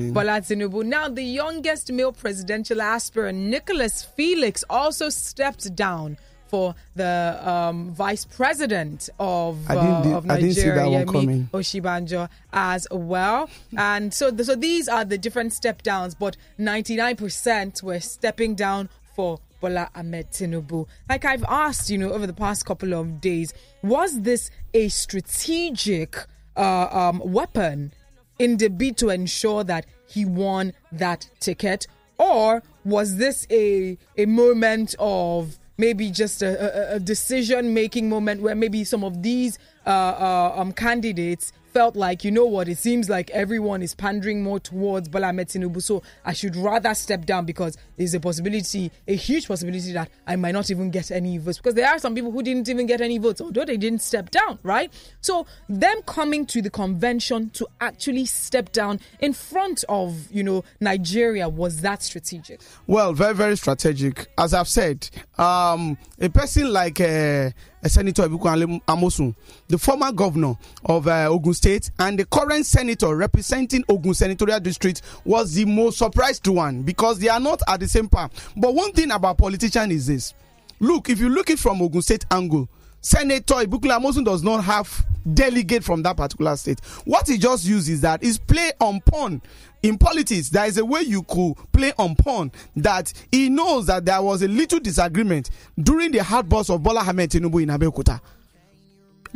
for. 0.07 0.13
Bola 0.13 0.41
Tinubu. 0.41 0.83
Now, 0.85 1.09
the 1.09 1.23
youngest 1.23 1.91
male 1.91 2.11
presidential 2.11 2.81
aspirant, 2.81 3.37
Nicholas 3.37 4.03
Felix, 4.03 4.63
also 4.69 5.09
stepped 5.09 5.75
down 5.75 6.17
for 6.55 6.73
the 6.95 7.37
um, 7.43 7.91
vice 7.91 8.23
president 8.23 9.09
of, 9.19 9.69
uh, 9.69 9.73
of 9.73 10.31
I 10.31 10.39
didn't 10.39 10.53
see 10.53 10.61
that 10.69 10.89
Nigeria, 10.89 11.05
Yemi. 11.05 11.49
Osinbajo, 11.49 12.29
as 12.53 12.87
well. 12.91 13.49
And 13.77 14.13
so, 14.13 14.31
th- 14.31 14.45
so 14.45 14.55
these 14.55 14.87
are 14.87 15.03
the 15.03 15.17
different 15.17 15.51
step 15.51 15.83
downs, 15.83 16.15
but 16.15 16.37
99% 16.57 17.83
were 17.83 17.99
stepping 17.99 18.55
down 18.55 18.87
for 19.17 19.41
Bola 19.59 19.89
Ahmed 19.95 20.31
Tinubu. 20.31 20.87
Like 21.09 21.25
I've 21.25 21.43
asked, 21.49 21.89
you 21.89 21.97
know, 21.97 22.13
over 22.13 22.25
the 22.25 22.33
past 22.33 22.65
couple 22.65 22.93
of 22.93 23.19
days, 23.19 23.53
was 23.83 24.21
this 24.21 24.49
a 24.73 24.87
strategic 24.87 26.15
uh, 26.55 26.87
um, 26.89 27.21
weapon 27.25 27.91
in 28.39 28.55
the 28.55 28.69
bid 28.69 28.95
to 28.99 29.09
ensure 29.09 29.65
that 29.65 29.87
he 30.07 30.23
won 30.23 30.71
that 30.93 31.29
ticket, 31.41 31.85
or 32.17 32.63
was 32.85 33.17
this 33.17 33.45
a 33.51 33.97
a 34.17 34.25
moment 34.25 34.95
of 34.99 35.57
maybe 35.77 36.09
just 36.11 36.41
a, 36.41 36.93
a, 36.93 36.95
a 36.95 36.99
decision 36.99 37.73
making 37.73 38.09
moment 38.09 38.41
where 38.41 38.55
maybe 38.55 38.83
some 38.83 39.03
of 39.03 39.21
these 39.23 39.57
uh, 39.85 39.89
uh, 39.89 40.53
um, 40.55 40.71
candidates 40.71 41.51
felt 41.75 41.97
like, 41.97 42.23
you 42.23 42.31
know 42.31 42.45
what, 42.45 42.69
it 42.69 42.77
seems 42.77 43.09
like 43.09 43.29
everyone 43.31 43.81
is 43.81 43.93
pandering 43.93 44.41
more 44.41 44.61
towards 44.61 45.09
Ahmed 45.13 45.49
Tinubu, 45.49 45.81
so 45.81 46.01
I 46.23 46.31
should 46.31 46.55
rather 46.55 46.93
step 46.95 47.25
down 47.25 47.45
because 47.45 47.77
there's 47.97 48.13
a 48.13 48.19
possibility, 48.19 48.91
a 49.07 49.15
huge 49.15 49.47
possibility 49.47 49.93
that 49.93 50.09
I 50.27 50.35
might 50.35 50.51
not 50.53 50.69
even 50.69 50.89
get 50.91 51.11
any 51.11 51.37
votes. 51.37 51.57
Because 51.57 51.75
there 51.75 51.87
are 51.89 51.99
some 51.99 52.15
people 52.15 52.31
who 52.31 52.43
didn't 52.43 52.69
even 52.69 52.85
get 52.85 53.01
any 53.01 53.17
votes, 53.17 53.41
although 53.41 53.65
they 53.65 53.77
didn't 53.77 54.01
step 54.01 54.31
down, 54.31 54.59
right? 54.63 54.91
So 55.21 55.45
them 55.69 56.01
coming 56.05 56.45
to 56.47 56.61
the 56.61 56.69
convention 56.69 57.49
to 57.51 57.67
actually 57.81 58.25
step 58.25 58.71
down 58.71 58.99
in 59.19 59.33
front 59.33 59.83
of, 59.89 60.29
you 60.31 60.43
know, 60.43 60.63
Nigeria, 60.79 61.47
was 61.49 61.81
that 61.81 62.03
strategic? 62.03 62.61
Well, 62.87 63.13
very, 63.13 63.33
very 63.33 63.57
strategic. 63.57 64.27
As 64.37 64.53
I've 64.53 64.67
said, 64.67 65.09
um, 65.37 65.97
a 66.19 66.29
person 66.29 66.71
like 66.71 66.99
uh, 66.99 67.49
Senator 67.87 68.23
Ibikunle 68.23 68.81
Amosun, 68.87 69.35
the 69.67 69.77
former 69.77 70.11
governor 70.11 70.55
of 70.85 71.07
uh, 71.07 71.27
Ogun 71.29 71.53
State 71.53 71.91
and 71.99 72.17
the 72.17 72.25
current 72.25 72.65
senator 72.65 73.15
representing 73.15 73.83
Ogun 73.89 74.13
Senatorial 74.13 74.59
District, 74.59 75.01
was 75.23 75.53
the 75.53 75.65
most 75.65 75.97
surprised 75.99 76.47
one 76.47 76.81
because 76.81 77.19
they 77.19 77.29
are 77.29 77.39
not 77.39 77.61
at 77.67 77.79
the 77.79 77.84
same 77.87 78.07
path. 78.07 78.53
But 78.55 78.73
one 78.73 78.91
thing 78.93 79.11
about 79.11 79.37
politician 79.37 79.91
is 79.91 80.07
this: 80.07 80.33
look, 80.79 81.09
if 81.09 81.19
you 81.19 81.29
look 81.29 81.49
it 81.49 81.59
from 81.59 81.81
Ogun 81.81 82.01
State 82.01 82.25
angle, 82.31 82.67
Senator 83.01 83.55
Ibikunle 83.55 83.99
Amosun 83.99 84.25
does 84.25 84.41
not 84.43 84.63
have 84.63 85.05
delegate 85.33 85.83
from 85.83 86.01
that 86.03 86.17
particular 86.17 86.55
state. 86.55 86.79
What 87.05 87.27
he 87.27 87.37
just 87.37 87.65
uses 87.65 88.01
that 88.01 88.23
is 88.23 88.37
play 88.37 88.71
on 88.79 89.01
pawn. 89.01 89.41
In 89.83 89.97
politics, 89.99 90.49
there 90.49 90.65
is 90.65 90.77
a 90.79 90.85
way 90.85 91.01
you 91.01 91.21
could 91.23 91.53
play 91.71 91.93
on 91.99 92.15
pawn 92.15 92.51
that 92.75 93.13
he 93.31 93.49
knows 93.49 93.85
that 93.87 94.05
there 94.05 94.21
was 94.21 94.41
a 94.41 94.47
little 94.47 94.79
disagreement 94.79 95.51
during 95.79 96.11
the 96.11 96.21
outburst 96.21 96.69
of 96.71 96.81
Bola 96.81 97.01
Ahmed 97.01 97.29
Tinubu 97.29 97.61
in 97.61 97.69
Abeokuta. 97.69 98.19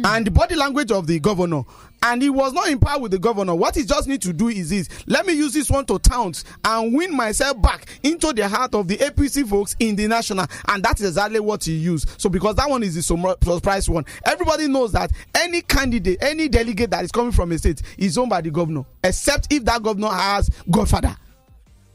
And 0.04 0.26
the 0.28 0.32
body 0.32 0.56
language 0.56 0.92
of 0.92 1.08
the 1.08 1.20
governor, 1.20 1.64
and 2.02 2.22
he 2.22 2.30
was 2.30 2.54
not 2.54 2.70
in 2.70 2.80
power 2.80 3.00
with 3.00 3.12
the 3.12 3.20
governor. 3.20 3.56
What 3.56 3.76
he 3.76 3.84
just 3.84 4.08
need 4.08 4.22
to 4.22 4.34
do 4.34 4.48
is 4.48 4.70
this: 4.70 4.88
let 5.08 5.26
me 5.26 5.34
use 5.34 5.54
this 5.54 5.70
one 5.70 5.86
to 5.88 6.00
taunt 6.00 6.44
and 6.64 6.94
win 6.96 7.16
myself 7.16 7.62
back 7.62 7.86
into 8.04 8.32
the 8.34 8.48
heart 8.48 8.74
of 8.76 8.88
the 8.88 8.98
APC 8.98 9.48
folks 9.48 9.76
in 9.80 9.96
the 9.96 10.08
national, 10.08 10.46
and 10.68 10.84
that 10.84 11.00
is 11.00 11.08
exactly 11.08 11.40
what 11.40 11.64
he 11.64 11.74
used. 11.74 12.10
So 12.20 12.30
because 12.30 12.56
that 12.56 12.70
one 12.70 12.84
is 12.84 12.96
the 12.96 13.02
surprise 13.02 13.90
one, 13.90 14.06
everybody 14.26 14.68
knows 14.68 14.92
that 14.94 15.12
any 15.36 15.62
candidate, 15.62 16.18
any 16.22 16.48
delegate 16.48 16.92
that 16.92 17.04
is 17.04 17.12
coming 17.12 17.32
from 17.32 17.52
a 17.52 17.58
state 17.58 17.82
is 17.98 18.18
owned 18.18 18.30
by 18.30 18.42
the 18.42 18.52
governor, 18.52 18.86
except 19.04 19.52
if 19.52 19.66
that 19.66 19.84
governor 19.84 20.10
has 20.10 20.50
godfather. 20.72 21.16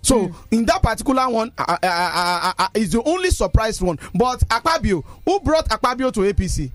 So 0.05 0.31
in 0.51 0.67
that 0.67 0.83
particular 0.83 1.27
one, 1.31 1.51
uh, 1.57 1.65
uh, 1.67 1.77
uh, 1.83 1.83
uh, 1.83 2.53
uh, 2.59 2.69
is 2.75 2.93
the 2.93 3.03
only 3.05 3.31
surprise 3.31 3.81
one. 3.81 3.99
But 4.15 4.41
Akpabio, 4.49 5.03
who 5.25 5.41
brought 5.41 5.67
Akpabio 5.71 6.13
to 6.13 6.21
APC? 6.21 6.71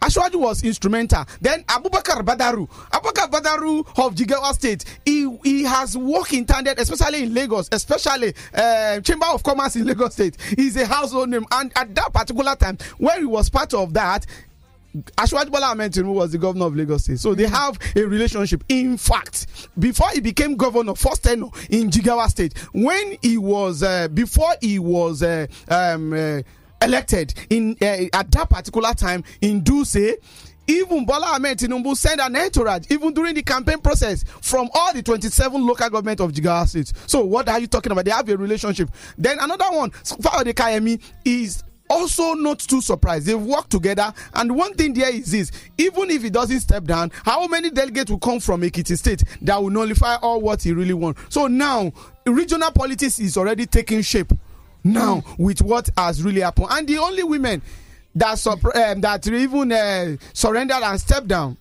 Asiwaju 0.00 0.36
was 0.40 0.62
instrumental. 0.62 1.24
Then 1.40 1.64
Abubakar 1.64 2.22
Badaru, 2.24 2.68
Abubakar 2.90 3.30
Badaru 3.30 3.80
of 4.04 4.14
Jigawa 4.14 4.52
State, 4.54 4.84
he 5.04 5.28
he 5.42 5.64
has 5.64 5.96
worked 5.96 6.32
in 6.32 6.44
tandem, 6.44 6.74
especially 6.78 7.24
in 7.24 7.34
Lagos, 7.34 7.68
especially 7.72 8.32
uh, 8.54 9.00
Chamber 9.00 9.26
of 9.26 9.42
Commerce 9.42 9.76
in 9.76 9.86
Lagos 9.86 10.14
State. 10.14 10.36
He's 10.56 10.76
a 10.76 10.86
household 10.86 11.30
name, 11.30 11.46
and 11.52 11.72
at 11.76 11.94
that 11.94 12.12
particular 12.12 12.54
time, 12.54 12.78
when 12.98 13.18
he 13.20 13.26
was 13.26 13.50
part 13.50 13.74
of 13.74 13.92
that, 13.94 14.24
Asiwaju 15.16 15.50
Bola 15.50 15.66
Ahmed 15.66 15.92
Tinubu 15.92 16.14
was 16.14 16.32
the 16.32 16.38
governor 16.38 16.66
of 16.66 16.76
Lagos 16.76 17.04
State, 17.04 17.18
so 17.18 17.34
they 17.34 17.46
have 17.46 17.78
a 17.94 18.02
relationship. 18.02 18.64
In 18.68 18.96
fact, 18.96 19.46
before 19.78 20.08
he 20.10 20.20
became 20.20 20.56
governor, 20.56 20.94
first 20.94 21.24
tenure 21.24 21.48
in 21.70 21.90
Jigawa 21.90 22.28
State, 22.28 22.56
when 22.72 23.16
he 23.20 23.36
was 23.36 23.82
uh, 23.82 24.08
before 24.08 24.54
he 24.60 24.78
was 24.78 25.22
uh, 25.22 25.46
um, 25.68 26.12
uh, 26.12 26.40
elected 26.82 27.34
in 27.50 27.76
uh, 27.82 28.06
at 28.12 28.30
that 28.32 28.48
particular 28.50 28.92
time 28.94 29.24
in 29.40 29.62
Dutse. 29.62 30.14
Even 30.70 31.06
Bola 31.06 31.28
Ahmed 31.28 31.58
Tinubu 31.58 31.96
sent 31.96 32.20
an 32.20 32.36
entourage 32.36 32.84
even 32.90 33.14
during 33.14 33.34
the 33.34 33.42
campaign 33.42 33.78
process 33.78 34.22
from 34.42 34.68
all 34.74 34.92
the 34.92 35.02
27 35.02 35.66
local 35.66 35.88
government 35.88 36.20
of 36.20 36.30
Jigawa 36.30 36.68
State. 36.68 36.92
So 37.06 37.24
what 37.24 37.48
are 37.48 37.58
you 37.58 37.66
talking 37.66 37.90
about? 37.90 38.04
They 38.04 38.10
have 38.10 38.28
a 38.28 38.36
relationship. 38.36 38.90
Then 39.16 39.38
another 39.40 39.64
one, 39.74 39.90
Fawade 39.92 40.52
Kayemi 40.52 41.00
is 41.24 41.64
also 41.88 42.34
not 42.34 42.58
too 42.58 42.80
surprised. 42.80 43.26
They've 43.26 43.40
worked 43.40 43.70
together, 43.70 44.12
and 44.34 44.54
one 44.54 44.74
thing 44.74 44.92
there 44.92 45.10
is 45.10 45.30
this: 45.30 45.50
even 45.78 46.10
if 46.10 46.22
he 46.22 46.30
doesn't 46.30 46.60
step 46.60 46.84
down, 46.84 47.10
how 47.24 47.46
many 47.46 47.70
delegates 47.70 48.10
will 48.10 48.18
come 48.18 48.40
from 48.40 48.62
Ekiti 48.62 48.96
State 48.98 49.22
that 49.42 49.62
will 49.62 49.70
nullify 49.70 50.16
all 50.16 50.40
what 50.40 50.62
he 50.62 50.72
really 50.72 50.94
wants? 50.94 51.22
So 51.30 51.46
now, 51.46 51.92
regional 52.26 52.70
politics 52.72 53.18
is 53.18 53.36
already 53.36 53.66
taking 53.66 54.02
shape. 54.02 54.32
Now, 54.84 55.22
with 55.38 55.60
what 55.62 55.90
has 55.96 56.22
really 56.22 56.40
happened, 56.40 56.68
and 56.70 56.86
the 56.88 56.98
only 56.98 57.22
women 57.22 57.62
that 58.14 58.44
um, 58.46 59.00
that 59.00 59.26
even 59.26 59.72
uh, 59.72 60.16
surrendered 60.32 60.82
and 60.82 61.00
stepped 61.00 61.28
down 61.28 61.56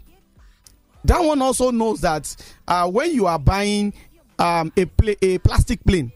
that 1.07 1.23
one 1.23 1.41
also 1.41 1.71
knows 1.71 2.01
that 2.01 2.35
uh, 2.67 2.89
when 2.89 3.13
you 3.13 3.25
are 3.27 3.39
buying 3.39 3.93
um, 4.39 4.71
a, 4.77 4.85
a 5.21 5.37
plastic 5.39 5.83
plane 5.85 6.11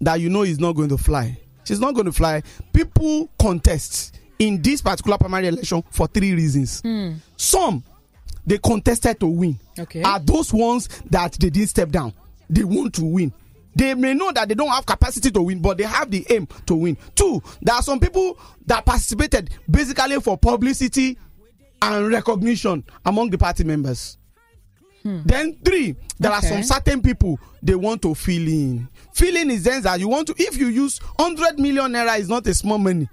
that 0.00 0.18
you 0.20 0.30
know 0.30 0.42
is 0.42 0.58
not 0.58 0.72
going 0.72 0.88
to 0.88 0.96
fly, 0.98 1.38
she's 1.64 1.78
not 1.80 1.94
going 1.94 2.06
to 2.06 2.12
fly. 2.12 2.42
People 2.72 3.28
contest 3.38 4.18
in 4.38 4.62
this 4.62 4.80
particular 4.80 5.18
primary 5.18 5.48
election 5.48 5.82
for 5.90 6.06
three 6.06 6.32
reasons. 6.34 6.82
Some 7.36 7.84
they 8.46 8.58
contested 8.58 9.20
to 9.20 9.26
win. 9.26 9.58
Okay. 9.78 10.02
Are 10.02 10.18
those 10.20 10.52
ones 10.52 10.88
that 11.10 11.32
they 11.34 11.50
didn't 11.50 11.68
step 11.68 11.90
down? 11.90 12.12
They 12.48 12.64
want 12.64 12.94
to 12.94 13.04
win. 13.04 13.32
They 13.74 13.94
may 13.94 14.14
know 14.14 14.30
that 14.32 14.48
they 14.48 14.54
don't 14.54 14.68
have 14.68 14.86
capacity 14.86 15.30
to 15.32 15.42
win, 15.42 15.60
but 15.60 15.78
they 15.78 15.84
have 15.84 16.10
the 16.10 16.24
aim 16.30 16.46
to 16.66 16.74
win. 16.74 16.96
Two, 17.14 17.42
there 17.60 17.74
are 17.74 17.82
some 17.82 17.98
people 18.00 18.38
that 18.66 18.84
participated 18.84 19.50
basically 19.70 20.20
for 20.20 20.38
publicity 20.38 21.18
and 21.82 22.08
recognition 22.08 22.84
among 23.04 23.30
the 23.30 23.38
party 23.38 23.64
members. 23.64 24.16
Hmm. 25.02 25.20
Then 25.26 25.58
three, 25.64 25.96
there 26.18 26.32
are 26.32 26.40
some 26.40 26.62
certain 26.62 27.02
people 27.02 27.38
they 27.62 27.74
want 27.74 28.00
to 28.02 28.14
fill 28.14 28.48
in. 28.48 28.88
Filling 29.12 29.50
is 29.50 29.64
then 29.64 29.82
that 29.82 30.00
you 30.00 30.08
want 30.08 30.28
to 30.28 30.34
if 30.38 30.56
you 30.56 30.68
use 30.68 30.98
hundred 31.18 31.58
million 31.58 31.92
naira 31.92 32.18
is 32.18 32.28
not 32.28 32.46
a 32.46 32.54
small 32.54 32.78
money. 32.78 33.08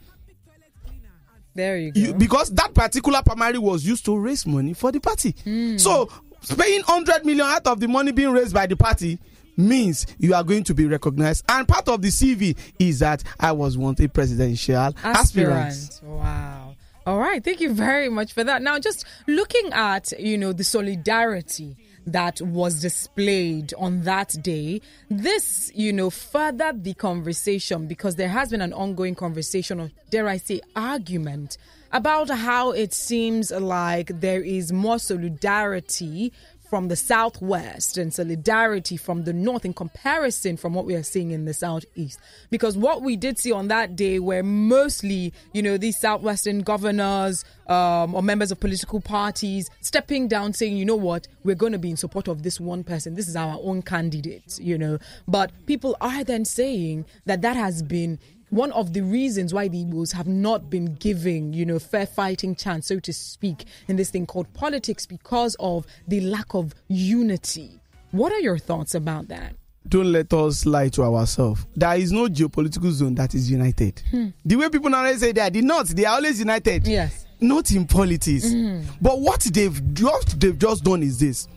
There 1.54 1.78
you 1.78 1.92
go. 1.92 2.00
You, 2.00 2.14
because 2.14 2.50
that 2.52 2.74
particular 2.74 3.22
primary 3.24 3.58
was 3.58 3.86
used 3.86 4.06
to 4.06 4.18
raise 4.18 4.46
money 4.48 4.74
for 4.74 4.92
the 4.94 5.02
party. 5.02 5.36
Hmm. 5.44 5.78
So 5.78 6.10
paying 6.58 6.82
100 6.84 7.26
million 7.26 7.46
out 7.46 7.68
of 7.68 7.80
the 7.80 7.88
money 7.88 8.12
being 8.14 8.32
raised 8.32 8.54
by 8.54 8.66
the 8.68 8.76
party 8.78 9.20
means 9.58 10.06
you 10.20 10.34
are 10.34 10.44
going 10.44 10.64
to 10.66 10.74
be 10.74 10.86
recognized. 10.86 11.46
And 11.50 11.68
part 11.68 11.88
of 11.88 12.02
the 12.02 12.10
CV 12.10 12.58
is 12.80 13.00
that 13.00 13.24
I 13.40 13.52
was 13.52 13.78
once 13.78 14.00
a 14.00 14.08
presidential 14.08 14.94
aspirant. 15.04 15.68
aspirant. 15.68 16.02
Wow. 16.04 16.76
All 17.06 17.18
right. 17.18 17.44
Thank 17.44 17.62
you 17.62 17.74
very 17.74 18.10
much 18.10 18.34
for 18.34 18.44
that. 18.44 18.62
Now, 18.62 18.78
just 18.78 19.06
looking 19.28 19.74
at, 19.74 20.12
you 20.20 20.38
know, 20.38 20.54
the 20.54 20.64
solidarity 20.64 21.76
that 22.06 22.42
was 22.42 22.82
displayed 22.82 23.74
on 23.78 24.04
that 24.04 24.36
day, 24.42 24.82
this, 25.10 25.72
you 25.74 25.94
know, 25.94 26.10
furthered 26.12 26.84
the 26.84 26.94
conversation 26.94 27.88
because 27.88 28.16
there 28.16 28.30
has 28.30 28.50
been 28.50 28.62
an 28.62 28.74
ongoing 28.74 29.16
conversation 29.16 29.80
or, 29.80 29.92
dare 30.12 30.28
I 30.28 30.38
say, 30.38 30.62
argument 30.76 31.58
about 31.92 32.30
how 32.30 32.72
it 32.72 32.94
seems 32.94 33.52
like 33.52 34.20
there 34.20 34.42
is 34.42 34.72
more 34.72 35.00
solidarity 35.00 36.32
from 36.72 36.88
the 36.88 36.96
southwest 36.96 37.98
and 37.98 38.14
solidarity 38.14 38.96
from 38.96 39.26
the 39.26 39.34
north 39.34 39.66
in 39.66 39.74
comparison 39.74 40.56
from 40.56 40.74
what 40.74 40.86
we 40.86 40.96
are 40.96 41.04
seeing 41.04 41.32
in 41.32 41.44
the 41.44 41.54
southeast. 41.54 42.18
Because 42.50 42.78
what 42.78 43.02
we 43.02 43.18
did 43.18 43.38
see 43.38 43.52
on 43.52 43.68
that 43.68 43.98
day 43.98 44.20
were 44.20 44.42
mostly, 44.42 45.34
you 45.52 45.62
know, 45.62 45.76
these 45.78 46.00
southwestern 46.00 46.62
governors 46.62 47.44
um, 47.68 48.16
or 48.16 48.24
members 48.24 48.54
of 48.54 48.62
political 48.62 49.02
parties 49.02 49.70
stepping 49.82 50.30
down 50.30 50.54
saying, 50.54 50.78
you 50.78 50.86
know 50.86 50.96
what, 50.96 51.28
we're 51.44 51.56
going 51.56 51.74
to 51.74 51.78
be 51.78 51.90
in 51.90 51.98
support 51.98 52.30
of 52.30 52.44
this 52.44 52.58
one 52.58 52.86
person. 52.86 53.16
This 53.16 53.28
is 53.28 53.36
our 53.36 53.60
own 53.62 53.82
candidate, 53.82 54.58
you 54.58 54.78
know. 54.78 54.98
But 55.28 55.52
people 55.66 55.98
are 56.00 56.24
then 56.24 56.46
saying 56.46 57.06
that 57.26 57.42
that 57.42 57.58
has 57.58 57.84
been 57.84 58.18
one 58.52 58.72
of 58.74 58.94
the 58.94 59.02
reasons 59.02 59.54
why 59.54 59.68
the 59.70 59.84
Igbos 59.84 60.12
have 60.14 60.28
not 60.28 60.70
been 60.70 60.94
giving, 60.96 61.54
you 61.54 61.66
know, 61.66 61.80
fair 61.80 62.06
fighting 62.06 62.54
chance, 62.54 62.86
so 62.88 63.00
to 63.00 63.14
speak, 63.14 63.66
in 63.88 63.96
this 63.96 64.10
thing 64.12 64.26
called 64.26 64.54
politics 64.54 65.06
because 65.06 65.56
of 65.60 65.88
the 66.08 66.20
lack 66.22 66.54
of 66.54 66.76
unity. 66.90 67.80
What 68.12 68.32
are 68.34 68.40
your 68.42 68.58
thoughts 68.58 68.94
about 68.94 69.30
that? 69.30 69.56
Don't 69.88 70.12
let 70.12 70.32
us 70.34 70.66
lie 70.66 70.90
to 70.90 71.04
ourselves. 71.04 71.66
There 71.76 71.96
is 71.96 72.12
no 72.12 72.28
geopolitical 72.28 72.92
zone 72.92 73.16
that 73.16 73.34
is 73.34 73.50
united. 73.50 74.02
Hmm. 74.12 74.28
The 74.46 74.58
way 74.58 74.70
people 74.70 74.90
now 74.90 75.06
say 75.14 75.32
that 75.32 75.34
they 75.34 75.42
are 75.42 75.50
the 75.50 75.62
North, 75.62 75.88
they 75.96 76.06
are 76.06 76.16
always 76.16 76.38
united. 76.40 76.86
Yes. 76.88 77.26
Not 77.40 77.72
in 77.72 77.88
politics. 77.88 78.52
Hmm. 78.52 78.82
But 79.02 79.20
what 79.22 79.40
they've 79.42 79.94
just 79.94 80.40
they've 80.40 80.60
just 80.60 80.84
done 80.84 81.02
is 81.02 81.20
this. 81.20 81.48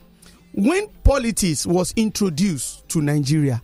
When 0.52 0.88
politics 1.02 1.66
was 1.66 1.92
introduced 1.96 2.88
to 2.90 3.02
Nigeria, 3.02 3.60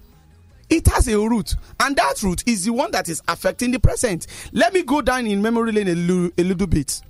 it 0.70 0.86
has 0.88 1.08
a 1.08 1.18
root, 1.18 1.56
and 1.80 1.96
that 1.96 2.22
root 2.22 2.42
is 2.46 2.64
the 2.64 2.72
one 2.72 2.90
that 2.92 3.08
is 3.08 3.20
affecting 3.28 3.70
the 3.72 3.80
present. 3.80 4.26
Let 4.52 4.72
me 4.72 4.82
go 4.82 5.02
down 5.02 5.26
in 5.26 5.42
memory 5.42 5.72
lane 5.72 5.88
a 5.88 5.94
little, 5.94 6.30
a 6.38 6.42
little 6.44 6.66
bit. 6.66 7.00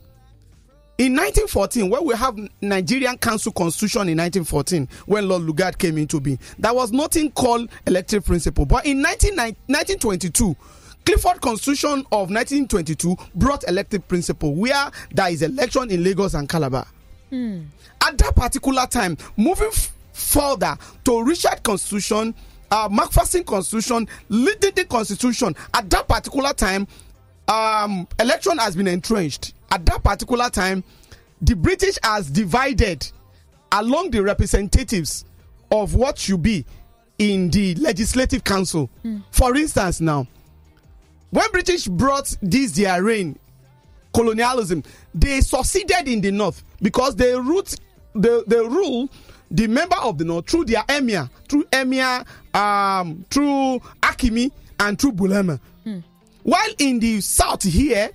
In 0.98 1.12
1914, 1.14 1.88
when 1.88 2.04
we 2.04 2.14
have 2.14 2.36
Nigerian 2.60 3.16
Council 3.16 3.52
Constitution 3.52 4.02
in 4.10 4.18
1914, 4.18 4.86
when 5.06 5.28
Lord 5.28 5.42
Lugard 5.42 5.78
came 5.78 5.96
into 5.96 6.20
being, 6.20 6.38
there 6.58 6.74
was 6.74 6.92
nothing 6.92 7.30
called 7.30 7.70
elective 7.86 8.24
principle. 8.26 8.66
But 8.66 8.84
in 8.84 9.00
19, 9.00 9.34
1922, 9.36 10.54
Clifford 11.06 11.40
Constitution 11.40 12.00
of 12.12 12.28
1922 12.30 13.16
brought 13.34 13.66
elective 13.66 14.06
principle, 14.08 14.54
where 14.54 14.90
there 15.12 15.30
is 15.30 15.40
election 15.40 15.90
in 15.90 16.04
Lagos 16.04 16.34
and 16.34 16.46
Calabar. 16.48 16.86
Hmm. 17.30 17.62
At 18.02 18.18
that 18.18 18.36
particular 18.36 18.86
time, 18.86 19.16
moving 19.38 19.70
further 20.12 20.76
to 21.04 21.22
Richard 21.24 21.62
Constitution, 21.62 22.34
uh, 22.70 22.88
Macpherson 22.90 23.44
Constitution, 23.44 24.08
leading 24.28 24.72
the 24.74 24.84
Constitution, 24.84 25.54
at 25.74 25.88
that 25.90 26.08
particular 26.08 26.52
time, 26.52 26.86
um, 27.48 28.06
election 28.18 28.58
has 28.58 28.76
been 28.76 28.86
entrenched. 28.86 29.54
At 29.70 29.84
that 29.86 30.02
particular 30.02 30.48
time, 30.50 30.84
the 31.42 31.54
British 31.54 31.96
has 32.02 32.30
divided 32.30 33.10
along 33.72 34.10
the 34.10 34.22
representatives 34.22 35.24
of 35.70 35.94
what 35.94 36.18
should 36.18 36.42
be 36.42 36.64
in 37.18 37.50
the 37.50 37.74
legislative 37.76 38.44
council. 38.44 38.90
For 39.30 39.56
instance, 39.56 40.00
now, 40.00 40.26
when 41.30 41.48
British 41.52 41.86
brought 41.86 42.36
this 42.42 42.72
their 42.72 43.02
reign, 43.02 43.38
colonialism, 44.12 44.82
they 45.14 45.40
succeeded 45.40 46.08
in 46.08 46.20
the 46.20 46.30
north 46.32 46.64
because 46.82 47.14
they 47.14 47.34
root 47.38 47.76
they, 48.14 48.42
they 48.46 48.56
rule 48.58 49.08
the 49.50 49.66
member 49.66 49.96
of 49.96 50.18
the 50.18 50.24
north 50.24 50.48
through 50.48 50.64
their 50.66 50.84
emir, 50.88 51.28
through 51.48 51.64
emir, 51.72 52.24
um, 52.54 53.24
through 53.30 53.80
Akimi, 54.02 54.50
and 54.78 54.98
through 54.98 55.12
Bulema. 55.12 55.58
While 56.42 56.70
in 56.78 57.00
the 57.00 57.20
south 57.20 57.62
here, 57.64 58.10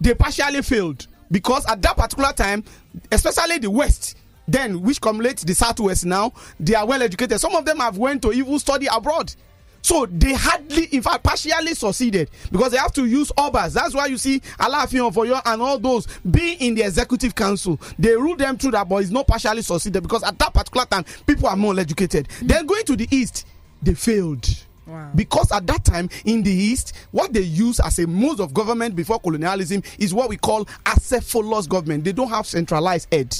they 0.00 0.14
partially 0.14 0.62
failed 0.62 1.06
because 1.30 1.64
at 1.66 1.80
that 1.82 1.96
particular 1.96 2.32
time, 2.32 2.64
especially 3.12 3.58
the 3.58 3.70
west, 3.70 4.16
then 4.48 4.80
which 4.82 5.00
cumulates 5.00 5.44
the 5.44 5.54
southwest 5.54 6.04
now, 6.06 6.32
they 6.58 6.74
are 6.74 6.86
well 6.86 7.02
educated. 7.02 7.38
Some 7.38 7.54
of 7.54 7.64
them 7.64 7.78
have 7.78 7.98
went 7.98 8.22
to 8.22 8.32
even 8.32 8.58
study 8.58 8.86
abroad. 8.92 9.32
So 9.82 10.06
they 10.06 10.34
hardly, 10.34 10.84
in 10.86 11.02
fact, 11.02 11.22
partially 11.24 11.74
succeeded 11.74 12.30
because 12.50 12.72
they 12.72 12.78
have 12.78 12.92
to 12.94 13.04
use 13.06 13.30
obas. 13.32 13.72
That's 13.72 13.94
why 13.94 14.06
you 14.06 14.18
see 14.18 14.40
Alaafin 14.58 15.06
of 15.06 15.14
Oyo 15.14 15.40
and 15.44 15.62
all 15.62 15.78
those 15.78 16.06
being 16.30 16.58
in 16.58 16.74
the 16.74 16.82
executive 16.82 17.34
council. 17.34 17.80
They 17.98 18.14
rule 18.16 18.36
them 18.36 18.58
through 18.58 18.72
that, 18.72 18.88
but 18.88 18.96
it's 18.96 19.10
not 19.10 19.26
partially 19.26 19.62
succeeded 19.62 20.02
because 20.02 20.22
at 20.24 20.38
that 20.38 20.52
particular 20.52 20.86
time, 20.86 21.04
people 21.26 21.48
are 21.48 21.56
more 21.56 21.78
educated. 21.78 22.28
Then 22.42 22.66
going 22.66 22.84
to 22.84 22.96
the 22.96 23.08
east, 23.10 23.46
they 23.82 23.94
failed. 23.94 24.46
Wow. 24.86 25.10
Because 25.14 25.52
at 25.52 25.66
that 25.66 25.84
time 25.84 26.08
in 26.24 26.42
the 26.42 26.50
East, 26.50 26.94
what 27.10 27.32
they 27.34 27.42
use 27.42 27.78
as 27.78 27.98
a 27.98 28.06
mode 28.06 28.40
of 28.40 28.54
government 28.54 28.96
before 28.96 29.20
colonialism 29.20 29.82
is 29.98 30.14
what 30.14 30.30
we 30.30 30.38
call 30.38 30.64
acephalous 30.86 31.68
government. 31.68 32.04
They 32.04 32.12
don't 32.12 32.30
have 32.30 32.46
centralized 32.46 33.12
head. 33.12 33.36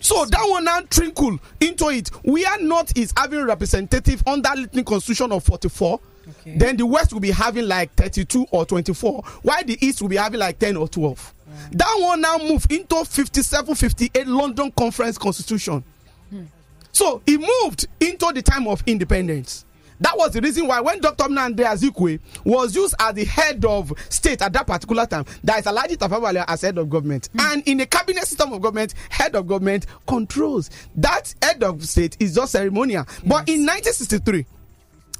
So 0.00 0.24
that 0.24 0.44
one 0.48 0.64
now 0.64 0.80
trickle 0.88 1.38
into 1.60 1.88
it. 1.88 2.10
We 2.24 2.44
are 2.44 2.58
not 2.58 2.96
is 2.96 3.12
having 3.16 3.44
representative 3.44 4.22
under 4.26 4.48
Lyttelton 4.50 4.84
Constitution 4.86 5.32
of 5.32 5.44
44. 5.44 6.00
Okay. 6.40 6.56
Then 6.56 6.76
the 6.76 6.86
West 6.86 7.12
will 7.12 7.20
be 7.20 7.30
having 7.30 7.68
like 7.68 7.92
32 7.94 8.46
or 8.50 8.64
24, 8.64 9.22
while 9.42 9.64
the 9.64 9.76
East 9.84 10.00
will 10.00 10.08
be 10.08 10.16
having 10.16 10.40
like 10.40 10.58
10 10.58 10.76
or 10.76 10.88
12. 10.88 11.34
Mm. 11.70 11.78
That 11.78 11.96
one 12.00 12.20
now 12.22 12.38
move 12.38 12.66
into 12.70 13.04
57, 13.04 13.74
58 13.74 14.26
London 14.26 14.70
Conference 14.72 15.18
Constitution. 15.18 15.84
Hmm. 16.30 16.44
So 16.92 17.20
it 17.26 17.38
moved 17.62 17.86
into 18.00 18.32
the 18.32 18.40
time 18.40 18.66
of 18.68 18.82
independence. 18.86 19.66
That 20.00 20.16
was 20.16 20.32
the 20.32 20.40
reason 20.40 20.66
why 20.66 20.80
when 20.80 21.00
Dr. 21.00 21.24
Nnamdi 21.24 21.64
Azikiwe 21.64 22.20
was 22.44 22.74
used 22.74 22.94
as 22.98 23.14
the 23.14 23.24
head 23.24 23.64
of 23.64 23.92
state 24.08 24.42
at 24.42 24.52
that 24.52 24.66
particular 24.66 25.06
time, 25.06 25.24
there 25.42 25.58
is 25.58 25.64
Alhaji 25.64 25.96
Tafawa 25.96 26.44
as 26.46 26.62
head 26.62 26.78
of 26.78 26.90
government. 26.90 27.28
Mm. 27.34 27.52
And 27.52 27.62
in 27.68 27.80
a 27.80 27.86
cabinet 27.86 28.24
system 28.26 28.52
of 28.52 28.60
government, 28.60 28.94
head 29.10 29.34
of 29.34 29.46
government 29.46 29.86
controls. 30.06 30.70
That 30.96 31.34
head 31.42 31.62
of 31.62 31.84
state 31.84 32.16
is 32.20 32.34
just 32.34 32.52
ceremonial. 32.52 33.04
But 33.24 33.48
in 33.48 33.64
1963, 33.66 34.46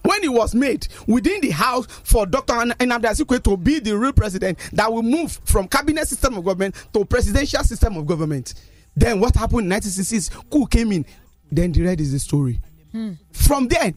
when 0.03 0.23
it 0.23 0.33
was 0.33 0.55
made 0.55 0.87
within 1.07 1.41
the 1.41 1.51
house 1.51 1.87
for 1.87 2.27
Dr. 2.27 2.53
Nnamdi 2.53 3.05
Azikiwe 3.05 3.43
to 3.45 3.57
be 3.57 3.79
the 3.79 3.97
real 3.97 4.13
president 4.13 4.59
that 4.73 4.93
will 4.93 5.03
move 5.03 5.41
from 5.45 5.67
cabinet 5.69 6.07
system 6.09 6.37
of 6.37 6.45
government 6.45 6.75
to 6.93 7.05
presidential 7.05 7.63
system 7.65 7.97
of 7.97 8.07
government. 8.07 8.55
Then 8.97 9.19
what 9.21 9.35
happened 9.35 9.63
in 9.63 9.71
1966? 9.71 10.31
Coup 10.51 10.67
came 10.67 10.93
in. 10.93 11.07
Then 11.51 11.73
the 11.73 11.83
red 11.83 12.01
is 12.01 12.13
the 12.13 12.19
story. 12.19 12.61
Hmm. 12.93 13.13
From 13.33 13.67
there, 13.69 13.93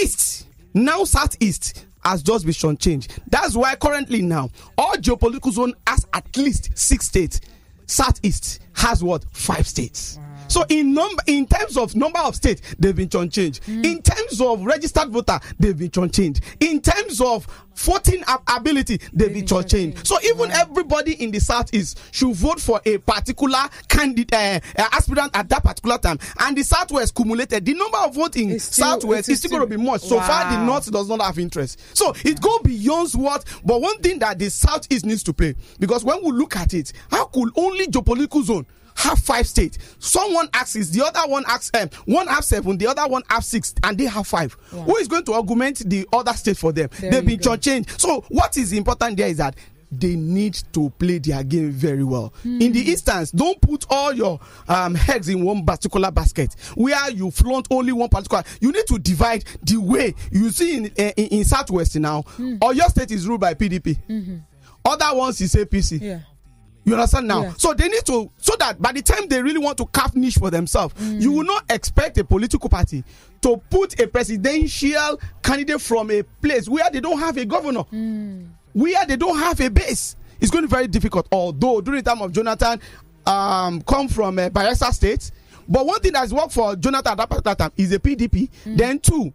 east 0.00 0.46
now 0.74 1.04
southeast 1.04 1.86
has 2.04 2.22
just 2.22 2.44
been 2.44 2.76
changed. 2.76 3.18
That's 3.28 3.54
why 3.56 3.76
currently 3.76 4.20
now 4.22 4.50
all 4.76 4.94
geopolitical 4.94 5.52
zone 5.52 5.74
has 5.86 6.06
at 6.12 6.36
least 6.36 6.76
six 6.76 7.06
states. 7.06 7.40
Southeast 7.86 8.60
has 8.74 9.02
what 9.02 9.24
five 9.32 9.66
states. 9.66 10.18
So 10.54 10.64
in 10.68 10.94
number, 10.94 11.20
in 11.26 11.46
terms 11.46 11.76
of 11.76 11.96
number 11.96 12.20
of 12.20 12.36
states, 12.36 12.76
they've 12.78 12.94
been 12.94 13.08
changed. 13.08 13.60
In 13.66 14.00
terms 14.02 14.40
of 14.40 14.64
registered 14.64 15.08
voter, 15.10 15.40
they've 15.58 15.76
been 15.76 15.90
changed. 15.90 16.42
In 16.60 16.80
terms 16.80 17.20
of 17.20 17.44
voting 17.74 18.22
ability, 18.46 19.00
they've 19.12 19.34
been 19.34 19.48
changed. 19.48 20.06
So 20.06 20.16
even 20.22 20.50
Wow. 20.50 20.60
everybody 20.60 21.14
in 21.20 21.32
the 21.32 21.40
south 21.40 21.74
is 21.74 21.96
should 22.12 22.36
vote 22.36 22.60
for 22.60 22.80
a 22.86 22.98
particular 22.98 23.68
candidate, 23.88 24.32
uh, 24.78 24.80
uh, 24.82 24.88
aspirant 24.92 25.32
at 25.34 25.48
that 25.48 25.64
particular 25.64 25.98
time. 25.98 26.20
And 26.38 26.56
the 26.56 26.62
southwest 26.62 27.16
cumulated 27.16 27.64
the 27.66 27.74
number 27.74 27.98
of 27.98 28.14
voting 28.14 28.50
It's 28.50 28.66
still- 28.66 28.84
southwest 29.00 29.28
is 29.30 29.40
still 29.40 29.50
going 29.50 29.68
to 29.68 29.76
be 29.76 29.82
much. 29.82 30.02
So 30.02 30.20
far, 30.20 30.52
the 30.52 30.64
north 30.64 30.88
does 30.88 31.08
not 31.08 31.20
have 31.20 31.36
interest. 31.36 31.80
So 31.94 32.14
it 32.24 32.40
go 32.40 32.60
beyond 32.60 33.10
what. 33.14 33.44
But 33.64 33.80
one 33.80 33.98
thing 33.98 34.20
that 34.20 34.38
the 34.38 34.50
southeast 34.50 35.04
needs 35.04 35.24
to 35.24 35.32
play 35.32 35.56
because 35.80 36.04
when 36.04 36.22
we 36.22 36.30
look 36.30 36.54
at 36.54 36.74
it, 36.74 36.92
how 37.10 37.24
could 37.24 37.50
only 37.56 37.88
geopolitical 37.88 38.44
zone 38.44 38.66
have 38.96 39.18
five 39.18 39.46
states? 39.46 39.78
Someone 39.98 40.48
asks 40.54 40.70
six, 40.72 40.90
the 40.90 41.04
other 41.04 41.28
one 41.30 41.44
asks 41.46 41.70
um, 41.80 41.88
one 42.06 42.26
have 42.28 42.44
seven, 42.44 42.78
the 42.78 42.86
other 42.86 43.06
one 43.06 43.22
have 43.28 43.44
six, 43.44 43.74
and 43.82 43.98
they 43.98 44.04
have 44.04 44.26
five. 44.26 44.52
Who 44.70 44.96
is 44.96 45.08
going 45.08 45.24
to 45.24 45.34
augment 45.34 45.78
the 45.88 46.06
other 46.12 46.32
state 46.32 46.56
for 46.56 46.72
them? 46.72 46.88
There 47.00 47.10
They've 47.10 47.26
been 47.26 47.38
go. 47.38 47.56
changed. 47.56 48.00
So 48.00 48.24
what 48.28 48.56
is 48.56 48.72
important 48.72 49.16
there 49.16 49.28
is 49.28 49.38
that 49.38 49.56
they 49.92 50.16
need 50.16 50.54
to 50.72 50.90
play 50.90 51.18
their 51.18 51.44
game 51.44 51.70
very 51.70 52.02
well. 52.02 52.32
In 52.42 52.72
the 52.72 52.90
instance, 52.90 53.30
don't 53.30 53.60
put 53.60 53.84
all 53.88 54.12
your 54.12 54.40
um, 54.66 54.96
eggs 55.08 55.28
in 55.28 55.44
one 55.44 55.64
particular 55.64 56.10
basket 56.10 56.56
where 56.74 57.10
you 57.10 57.30
flaunt 57.30 57.68
only 57.70 57.92
one 57.92 58.08
particular. 58.08 58.42
You 58.60 58.72
need 58.72 58.86
to 58.88 58.98
divide 58.98 59.44
the 59.62 59.76
way 59.76 60.14
you 60.32 60.50
see 60.50 60.78
in 60.78 60.86
uh, 60.86 61.12
in, 61.16 61.26
in 61.38 61.44
Southwest 61.44 61.94
now. 61.96 62.24
Or 62.60 62.74
your 62.74 62.88
state 62.88 63.12
is 63.12 63.28
ruled 63.28 63.42
by 63.42 63.54
PDP. 63.54 64.42
Other 64.84 65.16
ones 65.16 65.40
is 65.40 65.54
APC. 65.54 66.00
Yeah. 66.00 66.20
You 66.84 66.94
understand 66.94 67.26
now? 67.28 67.42
Yeah. 67.42 67.52
So 67.56 67.72
they 67.74 67.88
need 67.88 68.04
to 68.06 68.30
so 68.36 68.54
that 68.58 68.80
by 68.80 68.92
the 68.92 69.00
time 69.02 69.26
they 69.28 69.42
really 69.42 69.58
want 69.58 69.78
to 69.78 69.86
carve 69.86 70.14
niche 70.16 70.34
for 70.36 70.50
themselves, 70.50 70.94
you 71.00 71.32
will 71.32 71.44
not 71.44 71.64
expect 71.70 72.18
a 72.18 72.24
political 72.24 72.68
party 72.68 73.02
to 73.40 73.56
put 73.70 73.98
a 74.00 74.06
presidential 74.06 75.18
candidate 75.42 75.80
from 75.80 76.10
a 76.10 76.22
place 76.22 76.68
where 76.68 76.88
they 76.90 77.00
don't 77.00 77.18
have 77.18 77.36
a 77.38 77.44
governor, 77.46 77.84
where 78.74 79.06
they 79.06 79.16
don't 79.16 79.38
have 79.38 79.60
a 79.60 79.70
base. 79.70 80.16
It's 80.40 80.50
going 80.50 80.62
to 80.64 80.68
be 80.68 80.72
very 80.74 80.88
difficult. 80.88 81.26
Although 81.32 81.80
during 81.80 82.02
the 82.02 82.10
time 82.10 82.20
of 82.20 82.32
Jonathan, 82.32 82.80
um, 83.26 83.80
come 83.82 84.08
from 84.08 84.38
uh, 84.38 84.50
Bayelsa 84.50 84.92
State, 84.92 85.30
but 85.66 85.86
one 85.86 86.00
thing 86.00 86.12
that's 86.12 86.32
worked 86.32 86.52
for 86.52 86.76
Jonathan 86.76 87.12
at 87.12 87.16
that 87.16 87.30
particular 87.30 87.54
time 87.54 87.72
is 87.78 87.92
a 87.92 87.98
PDP. 87.98 88.50
Then 88.66 88.98
two, 88.98 89.32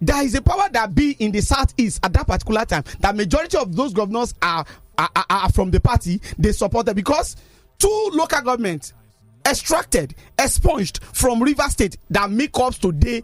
there 0.00 0.24
is 0.24 0.34
a 0.34 0.42
power 0.42 0.68
that 0.72 0.94
be 0.94 1.12
in 1.20 1.30
the 1.32 1.40
southeast 1.40 2.00
at 2.04 2.12
that 2.12 2.26
particular 2.26 2.64
time 2.64 2.82
that 3.00 3.14
majority 3.16 3.56
of 3.56 3.74
those 3.74 3.92
governors 3.92 4.34
are 4.42 4.64
are, 4.98 5.10
are, 5.16 5.24
are 5.30 5.52
from 5.52 5.70
the 5.70 5.80
party 5.80 6.20
they 6.38 6.52
support 6.52 6.86
them 6.86 6.94
because 6.96 7.36
two 7.78 8.10
local 8.12 8.42
governments 8.42 8.92
extracted, 9.46 10.14
expunged 10.38 11.02
from 11.02 11.42
River 11.42 11.62
State 11.68 11.96
that 12.10 12.30
make 12.30 12.58
up 12.58 12.74
today 12.74 13.22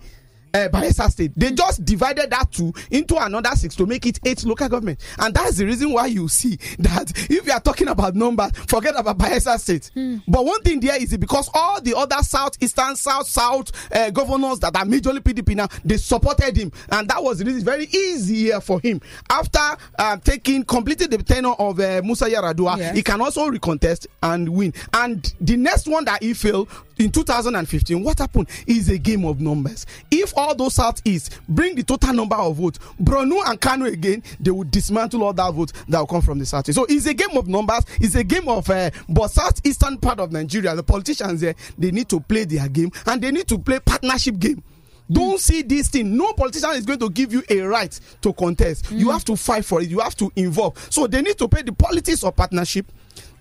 uh, 0.55 0.69
Bayelsa 0.69 1.11
State. 1.11 1.33
They 1.37 1.53
just 1.53 1.85
divided 1.85 2.31
that 2.31 2.51
two 2.53 2.73
into 2.91 3.17
another 3.17 3.51
six 3.57 3.75
to 3.77 3.87
make 3.87 4.07
it 4.07 4.21
eight 4.25 4.45
local 4.45 4.69
government, 4.69 5.01
and 5.19 5.35
that's 5.35 5.57
the 5.59 5.67
reason 5.67 5.93
why 5.93 6.07
you 6.07 6.29
see 6.29 6.57
that 6.79 7.13
if 7.31 7.47
you 7.47 7.53
are 7.53 7.61
talking 7.61 7.89
about 7.89 8.15
numbers, 8.15 8.53
forget 8.69 8.95
about 8.97 9.19
Bayelsa 9.19 9.59
State. 9.59 9.91
Hmm. 9.95 10.19
But 10.29 10.45
one 10.45 10.63
thing 10.63 10.81
there 10.81 11.01
is 11.01 11.17
because 11.17 11.51
all 11.53 11.81
the 11.81 11.97
other 11.97 12.23
southeastern, 12.23 12.97
south 12.97 13.27
south 13.27 13.73
uh, 13.95 14.11
governors 14.11 14.61
that 14.61 14.77
are 14.77 14.85
majorly 14.85 15.19
PDP 15.21 15.57
now 15.57 15.69
they 15.85 15.97
supported 15.97 16.57
him, 16.57 16.71
and 16.91 17.09
that 17.09 17.23
was 17.23 17.39
the 17.39 17.45
reason 17.45 17.65
very 17.65 17.87
easy 17.87 18.35
here 18.37 18.61
for 18.61 18.81
him 18.81 19.01
after 19.31 19.59
uh, 19.99 20.17
taking 20.19 20.63
completed 20.65 21.11
the 21.11 21.19
tenure 21.23 21.53
of 21.59 21.81
uh, 21.81 22.01
Musa 22.05 22.27
Yaradua. 22.29 22.79
Yes. 22.79 22.97
He 22.97 23.03
can 23.03 23.21
also 23.21 23.51
recontest 23.51 24.07
and 24.23 24.49
win. 24.49 24.73
And 24.93 25.33
the 25.41 25.57
next 25.57 25.87
one 25.89 26.05
that 26.05 26.23
he 26.23 26.35
failed 26.35 26.69
in 26.99 27.11
2015, 27.11 28.03
what 28.03 28.19
happened 28.19 28.49
is 28.67 28.89
a 28.89 28.99
game 28.99 29.25
of 29.25 29.41
numbers. 29.41 29.87
If 30.11 30.33
all 30.37 30.44
those 30.53 30.75
southeast 30.75 31.39
bring 31.49 31.75
the 31.75 31.83
total 31.83 32.13
number 32.13 32.37
of 32.37 32.57
votes, 32.57 32.79
Borno 33.01 33.41
and 33.47 33.61
Kano 33.61 33.87
again, 33.87 34.23
they 34.41 34.51
will 34.51 34.65
dismantle 34.65 35.23
all 35.23 35.33
that 35.33 35.55
vote 35.55 35.73
that 35.89 35.99
will 35.99 36.07
come 36.07 36.21
from 36.23 36.39
the 36.39 36.47
southeast. 36.47 36.77
So 36.77 36.85
it's 36.89 37.07
a 37.07 37.15
game 37.15 37.37
of 37.37 37.49
numbers. 37.49 37.85
It's 38.01 38.15
a 38.17 38.25
game 38.25 38.49
of, 38.49 38.69
uh, 38.69 38.91
but 39.09 39.29
southeastern 39.29 39.99
part 39.99 40.21
of 40.21 40.33
Nigeria, 40.33 40.75
the 40.75 40.83
politicians 40.83 41.41
there, 41.41 41.55
they 41.79 41.91
need 41.91 42.09
to 42.11 42.21
play 42.21 42.45
their 42.45 42.69
game 42.69 42.91
and 43.07 43.23
they 43.23 43.31
need 43.31 43.49
to 43.49 43.59
play 43.59 43.79
partnership 43.81 44.39
game. 44.39 44.63
Don't 45.11 45.39
see 45.39 45.63
this 45.63 45.89
thing. 45.89 46.17
No 46.17 46.33
politician 46.33 46.71
is 46.73 46.87
going 46.87 46.99
to 47.01 47.11
give 47.11 47.33
you 47.33 47.43
a 47.51 47.61
right 47.61 47.99
to 48.23 48.33
contest. 48.33 48.91
You 48.91 49.11
have 49.11 49.25
to 49.27 49.37
fight 49.37 49.65
for 49.65 49.83
it. 49.83 49.89
You 49.89 50.01
have 50.01 50.17
to 50.17 50.33
involve. 50.35 50.79
So 50.91 51.07
they 51.07 51.21
need 51.21 51.37
to 51.39 51.49
play 51.49 51.63
the 51.63 51.73
politics 51.73 52.25
of 52.25 52.35
partnership. 52.35 52.91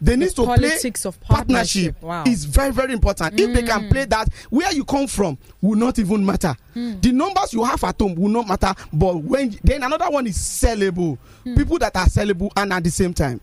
They 0.01 0.15
need 0.15 0.31
to 0.31 0.43
politics 0.43 1.01
play 1.03 1.09
of 1.09 1.19
partnership. 1.21 2.01
Wow. 2.01 2.23
Is 2.25 2.45
very 2.45 2.71
very 2.71 2.93
important. 2.93 3.39
If 3.39 3.53
they 3.53 3.63
can 3.63 3.83
mm. 3.83 3.89
play 3.89 4.05
that, 4.05 4.27
where 4.49 4.71
you 4.73 4.83
come 4.83 5.07
from 5.07 5.37
will 5.61 5.77
not 5.77 5.97
even 5.99 6.25
matter. 6.25 6.55
Mm. 6.75 7.01
The 7.01 7.11
numbers 7.11 7.53
you 7.53 7.63
have 7.63 7.83
at 7.83 7.99
home 7.99 8.15
will 8.15 8.29
not 8.29 8.47
matter. 8.47 8.73
But 8.91 9.17
when 9.17 9.57
then 9.63 9.83
another 9.83 10.09
one 10.09 10.27
is 10.27 10.37
sellable. 10.37 11.17
Mm. 11.45 11.57
People 11.57 11.79
that 11.79 11.95
are 11.95 12.05
sellable 12.07 12.51
and 12.57 12.73
at 12.73 12.83
the 12.83 12.91
same 12.91 13.13
time, 13.13 13.39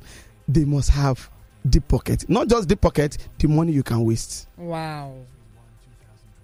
they 0.47 0.65
must 0.65 0.91
have 0.91 1.31
deep 1.69 1.87
pocket. 1.89 2.29
Not 2.29 2.49
just 2.49 2.69
deep 2.69 2.81
pocket, 2.81 3.17
the 3.39 3.49
money 3.49 3.73
you 3.73 3.83
can 3.83 4.05
waste. 4.05 4.47
Wow. 4.57 5.15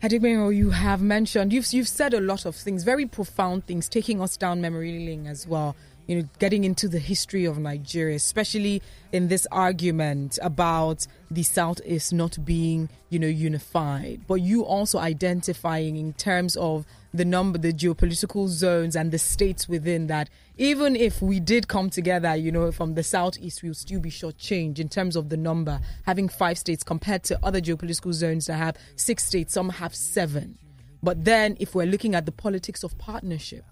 Adigbenro, 0.02 0.54
you 0.54 0.70
have 0.70 1.00
mentioned 1.00 1.52
you've 1.52 1.72
you've 1.72 1.88
said 1.88 2.12
a 2.14 2.20
lot 2.20 2.44
of 2.44 2.54
things, 2.54 2.84
very 2.84 3.06
profound 3.06 3.66
things, 3.66 3.88
taking 3.88 4.20
us 4.20 4.36
down 4.36 4.60
memory 4.60 4.92
lane 5.06 5.26
as 5.26 5.46
well. 5.46 5.74
You 6.06 6.22
know, 6.22 6.28
getting 6.38 6.64
into 6.64 6.88
the 6.88 6.98
history 6.98 7.44
of 7.44 7.58
Nigeria, 7.58 8.16
especially 8.16 8.80
in 9.12 9.28
this 9.28 9.46
argument 9.50 10.38
about 10.40 11.06
the 11.30 11.42
Southeast 11.42 12.12
not 12.12 12.44
being, 12.44 12.88
you 13.10 13.18
know, 13.18 13.26
unified. 13.26 14.22
But 14.26 14.36
you 14.36 14.64
also 14.64 14.98
identifying 14.98 15.96
in 15.96 16.12
terms 16.12 16.56
of 16.56 16.86
the 17.12 17.24
number, 17.24 17.58
the 17.58 17.72
geopolitical 17.72 18.48
zones 18.48 18.94
and 18.94 19.10
the 19.10 19.18
states 19.18 19.68
within 19.68 20.06
that. 20.06 20.28
Even 20.58 20.96
if 20.96 21.20
we 21.20 21.40
did 21.40 21.68
come 21.68 21.90
together, 21.90 22.36
you 22.36 22.52
know, 22.52 22.70
from 22.70 22.94
the 22.94 23.02
southeast, 23.02 23.62
we'll 23.62 23.74
still 23.74 24.00
be 24.00 24.10
shortchanged 24.10 24.78
in 24.78 24.88
terms 24.88 25.16
of 25.16 25.28
the 25.28 25.36
number, 25.36 25.80
having 26.04 26.28
five 26.28 26.58
states 26.58 26.82
compared 26.82 27.22
to 27.24 27.38
other 27.42 27.60
geopolitical 27.60 28.12
zones 28.12 28.46
that 28.46 28.56
have 28.56 28.76
six 28.96 29.24
states, 29.24 29.54
some 29.54 29.68
have 29.70 29.94
seven. 29.94 30.58
But 31.02 31.24
then, 31.24 31.56
if 31.60 31.74
we're 31.74 31.86
looking 31.86 32.14
at 32.14 32.26
the 32.26 32.32
politics 32.32 32.82
of 32.82 32.96
partnership, 32.98 33.64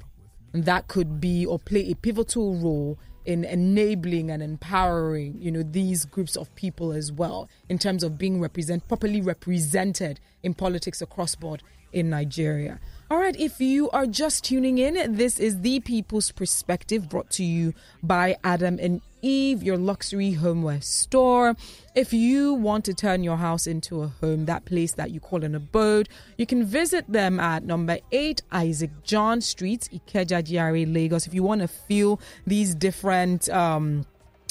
that 0.55 0.89
could 0.89 1.21
be 1.21 1.45
or 1.45 1.59
play 1.59 1.91
a 1.91 1.95
pivotal 1.97 2.55
role 2.57 2.99
in 3.25 3.45
enabling 3.45 4.31
and 4.31 4.43
empowering 4.43 5.35
you 5.41 5.51
know 5.51 5.63
these 5.63 6.05
groups 6.05 6.37
of 6.37 6.55
people 6.57 6.93
as 6.93 7.11
well 7.11 7.49
in 7.69 7.79
terms 7.79 8.03
of 8.03 8.19
being 8.19 8.39
represent 8.41 8.87
properly 8.87 9.21
represented 9.21 10.21
in 10.43 10.53
politics 10.55 11.01
across 11.01 11.35
board 11.35 11.63
in 11.95 12.11
Nigeria. 12.11 12.81
All 13.11 13.19
right, 13.19 13.39
if 13.39 13.61
you 13.61 13.89
are 13.91 14.07
just 14.07 14.45
tuning 14.45 14.79
in, 14.79 15.15
this 15.15 15.39
is 15.39 15.61
the 15.61 15.81
People's 15.81 16.33
Perspective 16.33 17.09
brought 17.09 17.31
to 17.31 17.45
you 17.45 17.73
by 18.03 18.37
Adam 18.43 18.79
and 18.81 19.01
Eve, 19.25 19.63
your 19.63 19.79
luxury 19.79 20.33
homeware 20.33 20.83
store. 20.83 21.57
If 21.95 22.13
you 22.13 22.53
want 22.53 22.85
to 22.85 22.93
turn 22.93 23.25
your 23.25 23.39
house 23.39 23.67
into 23.67 24.03
a 24.03 24.09
home, 24.09 24.45
that 24.45 24.67
place 24.67 24.93
that 24.93 25.13
you 25.13 25.21
call 25.21 25.45
an 25.45 25.55
abode, 25.55 26.11
you 26.37 26.45
can 26.45 26.63
visit 26.65 27.11
them 27.11 27.41
at 27.41 27.65
number 27.65 27.99
8 28.13 28.43
Isaac 28.53 28.91
John 29.03 29.41
Street, 29.41 29.89
Ikeja 29.93 30.47
GRA, 30.47 30.85
Lagos. 30.93 31.27
If 31.27 31.33
you 31.33 31.43
want 31.43 31.63
to 31.63 31.69
feel 31.69 32.21
these 32.47 32.75
different 32.75 33.49
um, 33.49 34.05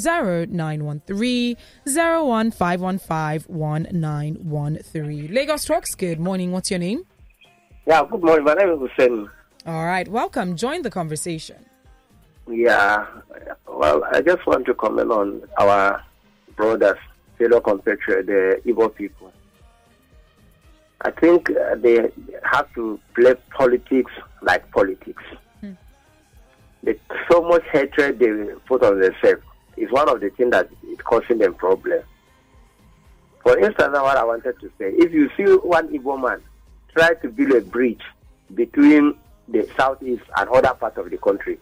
0913 0.57 1.57
01515 1.85 3.45
1913. 3.49 5.35
Lagos 5.35 5.65
Talks, 5.65 5.95
good 5.95 6.21
morning. 6.21 6.53
What's 6.53 6.71
your 6.71 6.79
name? 6.79 7.05
Yeah, 7.87 8.05
good 8.11 8.23
morning. 8.23 8.45
My 8.45 8.55
name 8.55 8.71
is 8.71 8.79
Hussein. 8.79 9.29
All 9.67 9.85
right, 9.85 10.07
welcome. 10.09 10.57
Join 10.57 10.83
the 10.83 10.91
conversation. 10.91 11.68
Yeah, 12.51 13.07
well, 13.67 14.03
I 14.11 14.23
just 14.23 14.47
want 14.47 14.65
to 14.67 14.75
comment 14.75 15.11
on 15.11 15.43
our 15.59 16.03
brothers, 16.57 16.97
fellow 17.37 17.61
compatriots, 17.61 18.27
the 18.27 18.61
Igbo 18.65 18.95
people. 18.95 19.33
I 21.03 21.11
think 21.11 21.51
uh, 21.51 21.75
they 21.77 22.11
have 22.43 22.73
to 22.75 22.99
play 23.15 23.35
politics 23.51 24.11
like 24.43 24.71
politics. 24.73 25.23
They, 26.83 26.99
so 27.31 27.43
much 27.43 27.65
hatred 27.73 28.19
they 28.19 28.29
put 28.67 28.83
on 28.83 29.01
themselves 29.01 29.43
is 29.77 29.91
one 29.91 30.09
of 30.09 30.21
the 30.21 30.31
things 30.31 30.53
that 30.53 30.71
is 30.89 30.99
causing 31.05 31.39
them 31.39 31.55
problems. 31.55 32.05
For 33.43 33.59
instance, 33.59 33.91
what 33.93 34.17
I 34.17 34.25
wanted 34.25 34.59
to 34.61 34.69
say, 34.79 34.93
if 34.97 35.13
you 35.13 35.29
see 35.37 35.45
one 35.45 35.89
Igbo 35.89 36.21
man 36.21 36.43
try 36.97 37.15
to 37.15 37.29
build 37.29 37.53
a 37.53 37.61
bridge 37.61 38.03
between 38.55 39.15
the 39.49 39.69
southeast 39.77 40.23
and 40.37 40.49
other 40.49 40.75
parts 40.75 40.97
of 40.99 41.11
the 41.11 41.19
country, 41.19 41.59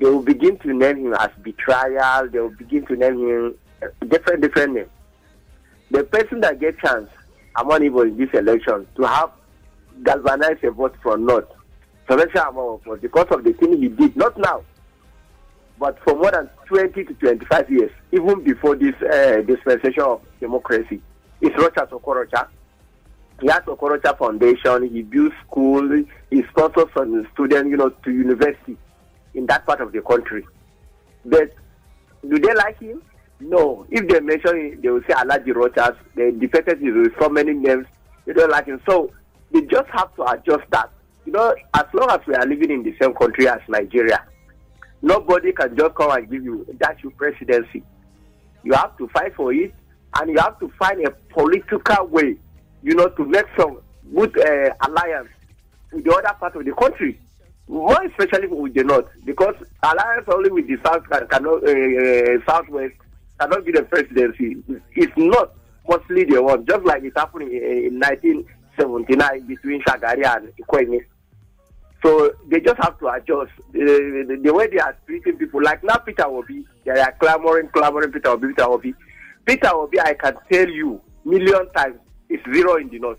they 0.00 0.06
will 0.06 0.22
begin 0.22 0.58
to 0.60 0.72
name 0.72 1.06
him 1.06 1.14
as 1.14 1.28
betrayal. 1.42 2.26
They 2.28 2.38
will 2.40 2.48
begin 2.56 2.86
to 2.86 2.96
name 2.96 3.18
him 3.18 3.54
uh, 3.82 3.88
different 4.06 4.42
different 4.42 4.74
names. 4.74 4.88
The 5.90 6.04
person 6.04 6.40
that 6.40 6.58
gets 6.58 6.80
chance 6.80 7.10
among 7.56 7.80
Igbo 7.80 8.08
in 8.08 8.16
this 8.16 8.30
election 8.32 8.86
to 8.96 9.02
have 9.02 9.30
galvanized 10.02 10.64
a 10.64 10.70
vote 10.70 10.96
from 11.02 11.26
North, 11.26 11.48
of 12.08 12.82
vote 12.84 13.02
because 13.02 13.26
of 13.30 13.44
the 13.44 13.52
thing 13.52 13.80
he 13.80 13.88
did, 13.88 14.16
not 14.16 14.38
now, 14.38 14.62
but 15.78 15.98
for 16.02 16.14
more 16.16 16.30
than 16.30 16.48
20 16.66 17.04
to 17.04 17.14
25 17.14 17.70
years, 17.70 17.90
even 18.12 18.42
before 18.42 18.76
this 18.76 18.94
uh, 19.02 19.42
dispensation 19.42 20.02
of 20.02 20.22
democracy, 20.40 21.00
is 21.42 21.50
Rocha 21.58 21.86
Okorocha. 21.90 22.48
He 23.40 23.48
has 23.48 23.60
Okorocha 23.62 24.16
Foundation. 24.18 24.88
He 24.90 25.02
builds 25.02 25.34
school. 25.46 26.04
He 26.30 26.42
sponsors 26.50 26.88
students, 27.34 27.68
you 27.68 27.76
know, 27.76 27.90
to 27.90 28.10
university 28.10 28.76
in 29.34 29.46
that 29.46 29.66
part 29.66 29.80
of 29.80 29.92
the 29.92 30.00
country. 30.02 30.46
But 31.24 31.54
do 32.28 32.38
they 32.38 32.54
like 32.54 32.78
him? 32.80 33.02
No. 33.40 33.86
If 33.90 34.08
they 34.08 34.20
mention 34.20 34.60
him, 34.60 34.80
they 34.80 34.88
will 34.88 35.02
say 35.02 35.14
Alaji 35.14 35.48
Rochas. 35.48 35.96
They 36.14 36.30
defeated 36.30 36.80
him 36.80 37.02
with 37.02 37.12
so 37.20 37.28
many 37.28 37.54
names. 37.54 37.86
They 38.26 38.32
don't 38.32 38.50
like 38.50 38.66
him. 38.66 38.80
So 38.88 39.10
they 39.52 39.62
just 39.62 39.88
have 39.90 40.14
to 40.16 40.24
adjust 40.24 40.70
that. 40.70 40.90
You 41.26 41.32
know, 41.32 41.54
as 41.74 41.84
long 41.92 42.10
as 42.10 42.20
we 42.26 42.34
are 42.34 42.46
living 42.46 42.70
in 42.70 42.82
the 42.82 42.94
same 43.00 43.14
country 43.14 43.48
as 43.48 43.60
Nigeria, 43.68 44.24
Nobody 45.02 45.52
can 45.52 45.76
just 45.76 45.94
come 45.94 46.10
and 46.10 46.30
give 46.30 46.44
you 46.44 46.66
that's 46.78 47.02
your 47.02 47.12
presidency. 47.12 47.82
You 48.62 48.74
have 48.74 48.96
to 48.98 49.08
fight 49.08 49.34
for 49.34 49.52
it, 49.52 49.74
and 50.16 50.30
you 50.30 50.38
have 50.38 50.58
to 50.60 50.70
find 50.78 51.06
a 51.06 51.10
political 51.32 52.06
way, 52.08 52.36
you 52.82 52.94
know, 52.94 53.08
to 53.08 53.24
make 53.24 53.46
some 53.58 53.78
good 54.14 54.38
uh, 54.38 54.74
alliance 54.86 55.28
with 55.92 56.04
the 56.04 56.12
other 56.12 56.34
part 56.38 56.54
of 56.56 56.64
the 56.66 56.72
country, 56.72 57.18
more 57.70 58.02
especially 58.02 58.48
with 58.48 58.74
the 58.74 58.82
north, 58.82 59.06
because 59.24 59.54
alliance 59.82 60.26
only 60.28 60.50
with 60.50 60.66
the 60.66 60.76
south 60.84 61.08
can, 61.08 61.26
cannot 61.28 61.62
uh, 61.62 61.70
uh, 61.70 62.44
southwest 62.44 62.94
cannot 63.38 63.64
be 63.64 63.72
the 63.72 63.82
presidency. 63.84 64.56
It's 64.96 65.12
not 65.16 65.52
mostly 65.88 66.24
the 66.24 66.42
one, 66.42 66.66
just 66.66 66.84
like 66.84 67.04
it 67.04 67.12
happened 67.16 67.50
in, 67.50 67.94
in 67.94 68.00
1979 68.00 69.46
between 69.46 69.82
Shagari 69.82 70.26
and 70.26 70.52
Ekwueme. 70.56 71.04
So 72.02 72.32
they 72.48 72.60
just 72.60 72.82
have 72.82 72.98
to 72.98 73.08
adjust 73.08 73.52
the, 73.72 74.24
the, 74.28 74.40
the 74.42 74.52
way 74.52 74.66
they 74.66 74.78
are 74.78 74.96
treating 75.06 75.36
people. 75.36 75.62
Like 75.62 75.84
now, 75.84 75.98
Peter 75.98 76.26
Obi, 76.26 76.64
they 76.84 76.98
are 76.98 77.12
clamoring, 77.20 77.68
clamoring, 77.68 78.10
Peter 78.10 78.30
Obi, 78.30 78.48
Peter 78.48 78.64
Obi. 78.64 78.94
Peter 79.46 79.68
Obi, 79.68 80.00
I 80.00 80.14
can 80.14 80.34
tell 80.50 80.68
you 80.68 81.00
million 81.24 81.70
times, 81.76 82.00
it's 82.28 82.42
zero 82.52 82.76
in 82.76 82.88
the 82.88 82.98
north. 82.98 83.18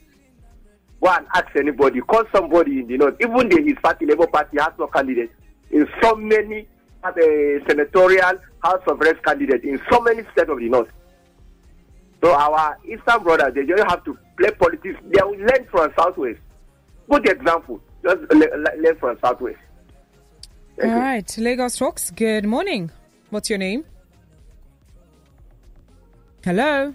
Go 1.01 1.09
and 1.09 1.25
ask 1.33 1.55
anybody, 1.55 1.99
call 2.01 2.23
somebody 2.33 2.79
in 2.79 2.87
the 2.87 2.97
north. 2.97 3.15
Even 3.19 3.49
the, 3.49 3.61
his 3.63 3.77
party, 3.81 4.05
Labour 4.05 4.27
Party, 4.27 4.57
has 4.59 4.71
no 4.77 4.87
candidate 4.87 5.31
in 5.71 5.87
so 6.01 6.15
many 6.15 6.67
uh, 7.03 7.11
senatorial 7.67 8.33
House 8.63 8.83
of 8.85 8.99
Reps 8.99 9.19
candidates 9.25 9.65
in 9.65 9.81
so 9.91 9.99
many 10.01 10.21
states 10.31 10.49
of 10.49 10.59
the 10.59 10.69
north. 10.69 10.89
So 12.23 12.31
our 12.33 12.77
Eastern 12.85 13.23
brothers, 13.23 13.53
they 13.55 13.65
don't 13.65 13.89
have 13.89 14.03
to 14.03 14.15
play 14.37 14.51
politics. 14.51 14.99
They 15.09 15.23
will 15.23 15.39
learn 15.39 15.65
from 15.71 15.91
Southwest. 15.97 16.39
Good 17.09 17.27
example. 17.29 17.81
Just 18.03 18.21
learn 18.31 18.95
from 18.99 19.17
Southwest. 19.23 19.57
Thank 20.77 20.91
All 20.91 20.97
you. 20.99 21.03
right, 21.03 21.37
Lagos 21.37 21.77
Talks. 21.77 22.11
Good 22.11 22.45
morning. 22.45 22.91
What's 23.31 23.49
your 23.49 23.57
name? 23.59 23.85
Hello. 26.43 26.93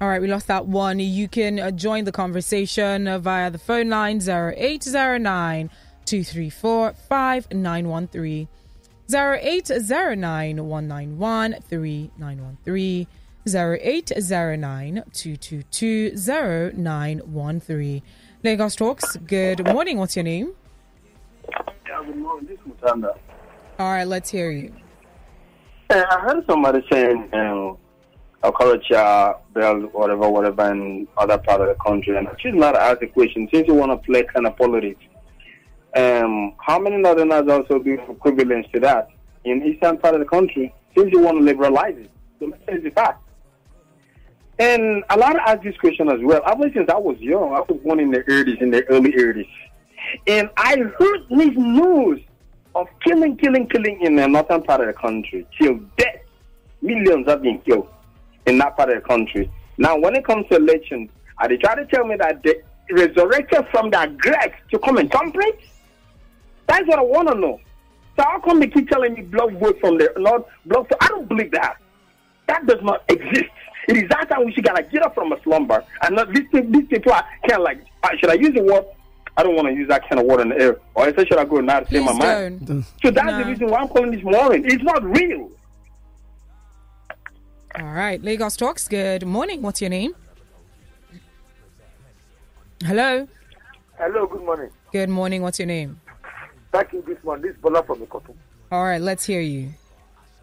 All 0.00 0.06
right, 0.08 0.22
we 0.22 0.28
lost 0.28 0.46
that 0.46 0.66
one. 0.66 1.00
You 1.00 1.26
can 1.26 1.58
uh, 1.58 1.72
join 1.72 2.04
the 2.04 2.12
conversation 2.12 3.20
via 3.20 3.50
the 3.50 3.58
phone 3.58 3.88
line 3.88 4.18
0809 4.18 5.70
234 6.04 6.92
5913. 6.92 8.48
0809 9.12 10.66
191 10.66 11.56
3913. 11.68 13.06
0809 13.48 15.02
222 15.12 16.10
0913. 16.76 18.02
Lagos 18.44 18.76
Talks, 18.76 19.16
good 19.16 19.66
morning. 19.66 19.98
What's 19.98 20.14
your 20.14 20.22
name? 20.22 20.52
Yeah, 21.88 22.04
good 22.06 22.16
morning. 22.16 22.46
This 22.46 22.58
is 22.60 22.72
Mutanda. 22.72 23.18
All 23.80 23.90
right, 23.90 24.06
let's 24.06 24.30
hear 24.30 24.52
you. 24.52 24.72
Uh, 25.90 26.04
I 26.08 26.20
heard 26.20 26.44
somebody 26.46 26.86
saying 26.92 27.30
um, 27.32 27.78
a 28.42 28.52
culture, 28.52 29.34
bell, 29.52 29.80
whatever, 29.92 30.28
whatever, 30.28 30.70
in 30.70 31.08
other 31.16 31.38
part 31.38 31.60
of 31.60 31.68
the 31.68 31.74
country. 31.84 32.16
And 32.16 32.28
choose 32.38 32.54
not 32.54 32.72
to 32.72 32.80
ask 32.80 33.00
the 33.00 33.08
question 33.08 33.48
since 33.52 33.66
you 33.66 33.74
want 33.74 33.90
to 33.90 34.06
play 34.06 34.22
kind 34.22 34.46
of 34.46 34.56
politics. 34.56 35.02
Um, 35.96 36.54
how 36.58 36.78
many 36.78 36.98
northerners 36.98 37.48
also 37.48 37.78
do 37.78 37.94
equivalent 38.08 38.66
to 38.72 38.80
that 38.80 39.08
in 39.44 39.62
eastern 39.64 39.98
part 39.98 40.14
of 40.14 40.20
the 40.20 40.26
country 40.26 40.72
since 40.96 41.10
you 41.12 41.20
want 41.20 41.38
to 41.38 41.44
liberalize 41.44 41.96
it? 41.96 42.10
So 42.38 42.46
let's 42.46 42.64
say 42.66 42.78
the 42.78 42.90
fact. 42.90 43.22
And 44.60 45.04
a 45.10 45.16
lot 45.16 45.34
of 45.34 45.42
ask 45.46 45.62
this 45.62 45.76
question 45.78 46.08
as 46.08 46.20
well. 46.22 46.42
Ever 46.46 46.70
since 46.74 46.88
I 46.90 46.96
was 46.96 47.16
young, 47.18 47.54
I 47.54 47.60
was 47.60 47.80
born 47.84 48.00
in 48.00 48.10
the 48.10 48.22
80s, 48.22 48.60
in 48.60 48.70
the 48.70 48.84
early 48.88 49.12
80s. 49.12 49.48
And 50.26 50.50
I 50.56 50.76
heard 50.76 51.26
this 51.30 51.56
news 51.56 52.20
of 52.74 52.88
killing, 53.04 53.36
killing, 53.36 53.68
killing 53.68 54.00
in 54.00 54.16
the 54.16 54.28
northern 54.28 54.62
part 54.62 54.80
of 54.80 54.88
the 54.88 54.92
country 54.92 55.46
till 55.60 55.80
death. 55.96 56.16
Millions 56.80 57.26
have 57.28 57.42
been 57.42 57.58
killed 57.60 57.88
in 58.48 58.58
that 58.58 58.76
part 58.76 58.88
of 58.90 58.96
the 58.96 59.08
country. 59.08 59.50
Now, 59.76 59.96
when 59.98 60.16
it 60.16 60.24
comes 60.24 60.46
to 60.48 60.56
elections, 60.56 61.10
are 61.38 61.48
they 61.48 61.56
trying 61.56 61.76
to 61.76 61.86
tell 61.86 62.04
me 62.04 62.16
that 62.16 62.42
they 62.42 62.54
resurrected 62.90 63.66
from 63.70 63.90
their 63.90 64.06
grave 64.08 64.52
to 64.70 64.78
come 64.78 64.96
and 64.98 65.10
complete? 65.10 65.54
That's 66.66 66.86
what 66.88 66.98
I 66.98 67.02
want 67.02 67.28
to 67.28 67.34
know. 67.34 67.60
So 68.16 68.24
how 68.24 68.40
come 68.40 68.58
they 68.60 68.66
keep 68.66 68.88
telling 68.88 69.14
me 69.14 69.22
blood 69.22 69.52
vote 69.60 69.78
from 69.80 69.98
the 69.98 70.12
Lord, 70.16 70.42
blood? 70.66 70.86
I 71.00 71.08
don't 71.08 71.28
believe 71.28 71.52
that. 71.52 71.76
That 72.48 72.66
does 72.66 72.82
not 72.82 73.04
exist. 73.08 73.44
It 73.88 73.96
is 73.96 74.08
that 74.10 74.28
time 74.28 74.44
we 74.44 74.52
should 74.52 74.64
gotta 74.64 74.82
get 74.82 75.02
up 75.02 75.14
from 75.14 75.32
a 75.32 75.40
slumber 75.42 75.82
and 76.02 76.14
not 76.16 76.28
these, 76.34 76.44
these 76.52 76.86
people 76.88 77.12
are 77.12 77.24
kind 77.48 77.60
of 77.60 77.62
like 77.62 77.82
uh, 78.02 78.08
should 78.18 78.28
I 78.28 78.34
use 78.34 78.52
the 78.54 78.62
word? 78.62 78.84
I 79.36 79.42
don't 79.42 79.54
want 79.54 79.68
to 79.68 79.72
use 79.74 79.88
that 79.88 80.06
kind 80.08 80.20
of 80.20 80.26
word 80.26 80.40
in 80.40 80.48
the 80.50 80.58
air. 80.60 80.76
Or 80.94 81.04
I 81.06 81.12
should 81.14 81.38
I 81.38 81.44
go 81.44 81.60
now 81.60 81.80
to 81.80 81.86
say 81.90 82.00
my 82.00 82.12
mind? 82.12 82.66
Don't. 82.66 82.82
So 83.02 83.10
that's 83.10 83.26
No. 83.30 83.38
the 83.38 83.44
reason 83.46 83.68
why 83.68 83.78
I'm 83.78 83.88
calling 83.88 84.10
this 84.10 84.22
morning. 84.24 84.64
It's 84.66 84.82
not 84.82 85.02
real. 85.04 85.48
All 87.80 87.84
right, 87.92 88.20
Lagos 88.20 88.56
Talks, 88.56 88.88
good 88.88 89.24
morning. 89.24 89.62
What's 89.62 89.80
your 89.80 89.90
name? 89.90 90.12
Hello. 92.82 93.28
Hello, 93.96 94.26
good 94.26 94.42
morning. 94.42 94.70
Good 94.90 95.08
morning. 95.08 95.42
What's 95.42 95.60
your 95.60 95.66
name? 95.66 96.00
Thank 96.72 96.92
you 96.92 97.04
this 97.06 97.22
morning. 97.22 97.46
This 97.46 97.54
is 97.54 97.62
Bola 97.62 97.84
from 97.84 98.00
Ikotu. 98.00 98.34
All 98.72 98.82
right, 98.82 99.00
let's 99.00 99.24
hear 99.24 99.40
you. 99.40 99.68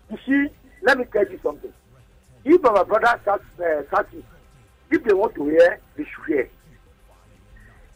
You 0.09 0.17
see, 0.25 0.53
let 0.83 0.97
me 0.97 1.03
tell 1.11 1.27
you 1.29 1.37
something. 1.43 1.73
If 2.45 2.63
our 2.63 2.85
brother 2.85 3.19
start, 3.23 3.43
uh, 3.59 4.03
if 4.91 5.03
they 5.03 5.13
want 5.13 5.35
to 5.35 5.43
hear, 5.43 5.81
they 5.97 6.05
should 6.05 6.25
hear. 6.27 6.49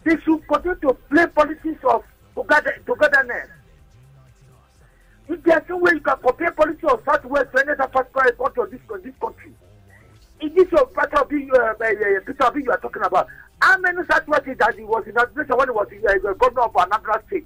They 0.03 0.17
should 0.21 0.45
continue 0.49 0.79
to 0.81 0.93
play 1.09 1.27
politics 1.27 1.79
of 1.85 2.03
together, 2.35 2.75
togetherness. 2.85 3.47
If 5.29 5.43
there's 5.43 5.61
no 5.69 5.77
way 5.77 5.91
you 5.93 5.99
can 6.01 6.17
compare 6.17 6.51
politics 6.51 6.91
of 6.91 7.01
Southwest 7.05 7.51
to 7.53 7.59
any 7.61 7.71
other 7.71 7.87
particular 7.87 8.31
country 8.33 8.63
of 8.63 8.71
this, 8.71 8.81
this 9.03 9.13
country. 9.21 9.53
In 10.41 10.55
this 10.55 10.67
of 10.73 10.89
Peter 10.93 11.19
Obi, 11.21 11.47
uh, 11.53 11.57
uh, 11.59 11.75
Peter 12.25 12.45
Obi 12.45 12.63
you 12.63 12.71
are 12.71 12.79
talking 12.79 13.03
about, 13.03 13.27
how 13.61 13.77
many 13.77 13.99
Southwest 14.09 14.47
is 14.47 14.57
that 14.57 14.73
he 14.75 14.83
was 14.83 15.03
in 15.05 15.15
administration 15.17 15.57
when 15.57 15.67
he 15.67 15.73
was 15.73 16.25
uh, 16.25 16.33
governor 16.33 16.61
of 16.63 16.73
Anambra 16.73 17.25
State? 17.27 17.45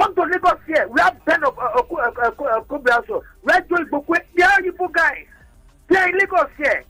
Come 0.00 0.14
to 0.14 0.22
Lagos 0.22 0.60
here. 0.66 0.88
We 0.88 1.00
have 1.00 1.22
Ben 1.26 1.44
of 1.44 1.58
uh, 1.58 1.62
uh, 1.62 1.82
uh, 1.82 2.30
uh, 2.38 2.44
uh, 2.44 2.60
Ibokwe? 3.84 4.16
They 4.36 4.42
are 4.42 4.60
Igbo 4.62 4.92
guys. 4.92 5.26
They 5.88 5.96
are 5.96 6.08
in 6.08 6.18
Lagos 6.18 6.48
here. 6.56 6.84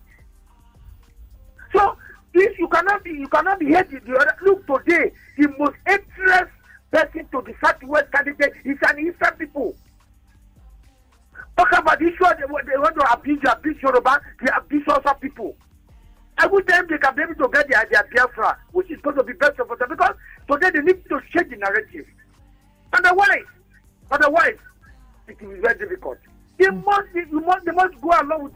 So 1.75 1.97
if 2.35 2.59
you 2.59 2.69
cannot 2.69 3.03
be, 3.03 3.11
you 3.11 3.29
cannot 3.29 3.59
be 3.59 3.67
other. 3.75 4.37
Look 4.43 4.67
today, 4.67 5.13
the 5.39 5.49
most 5.59 5.77
interest 5.89 6.53
person 6.91 7.27
to 7.33 7.43
the 7.43 7.55
Southwest 7.65 8.11
candidate 8.13 8.55
is 8.65 8.79
an 8.89 8.99
Eastern 8.99 9.37
people. 9.39 9.75
Talk 11.57 11.73
about 11.73 11.99
the 11.99 12.07
issue 12.07 12.25
they, 12.25 12.71
they 12.71 12.79
want 12.79 12.95
to 12.97 13.13
abuse, 13.13 13.41
abuse 13.51 13.77
Yoruba, 13.83 14.21
they 14.41 14.51
abuse 14.57 14.85
other 14.89 15.15
people. 15.21 15.57
Tell 16.39 16.51
them 16.51 16.87
they 16.91 16.99
can 16.99 17.15
be 17.17 17.23
able 17.23 17.35
to 17.35 17.49
get 17.53 17.69
their, 17.69 17.87
their 17.91 18.05
Biafra, 18.15 18.59
which 18.73 18.91
is 18.91 19.01
going 19.01 19.17
to 19.17 19.25
be 19.25 19.33
better 19.33 19.65
for 19.65 19.77
them 19.77 19.89
because 19.89 20.15
today 20.51 20.71
they 20.75 20.81
need 20.81 21.03
to 21.09 21.21
change 21.35 21.51
the 21.51 21.57
narrative. 21.57 22.05
Otherwise, 22.93 23.47
otherwise, 24.11 24.59
it 25.29 25.41
will 25.41 25.55
be 25.55 25.61
very 25.61 25.79
difficult. 25.79 26.19
They 26.59 26.69
must, 26.69 27.09
you 27.15 27.41
must, 27.41 27.65
they 27.65 27.73
must 27.73 28.01
go 28.01 28.11
along 28.21 28.45
with. 28.45 28.53